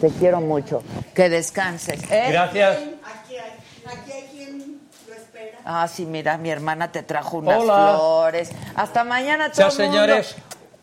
[0.00, 0.82] te quiero mucho.
[1.14, 2.02] Que descanses.
[2.10, 2.26] ¿eh?
[2.32, 2.76] Gracias.
[2.78, 3.52] Aquí hay,
[3.86, 5.58] aquí hay quien lo espera.
[5.64, 7.74] Ah, sí, mira, mi hermana te trajo unas Hola.
[7.94, 8.50] flores.
[8.74, 9.92] Hasta mañana, todo Chao, el mundo.
[9.92, 10.34] señores.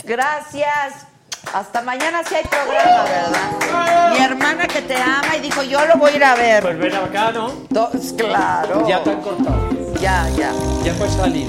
[0.06, 1.07] Gracias.
[1.54, 4.12] Hasta mañana si hay programa, ¿verdad?
[4.14, 6.62] Mi hermana que te ama y dijo, yo lo voy a ir a ver.
[6.64, 7.50] Pues ven acá, ¿no?
[7.74, 8.88] To- claro.
[8.88, 9.70] Ya te han cortado.
[10.00, 10.52] Ya, ya.
[10.84, 11.48] Ya puedes salir.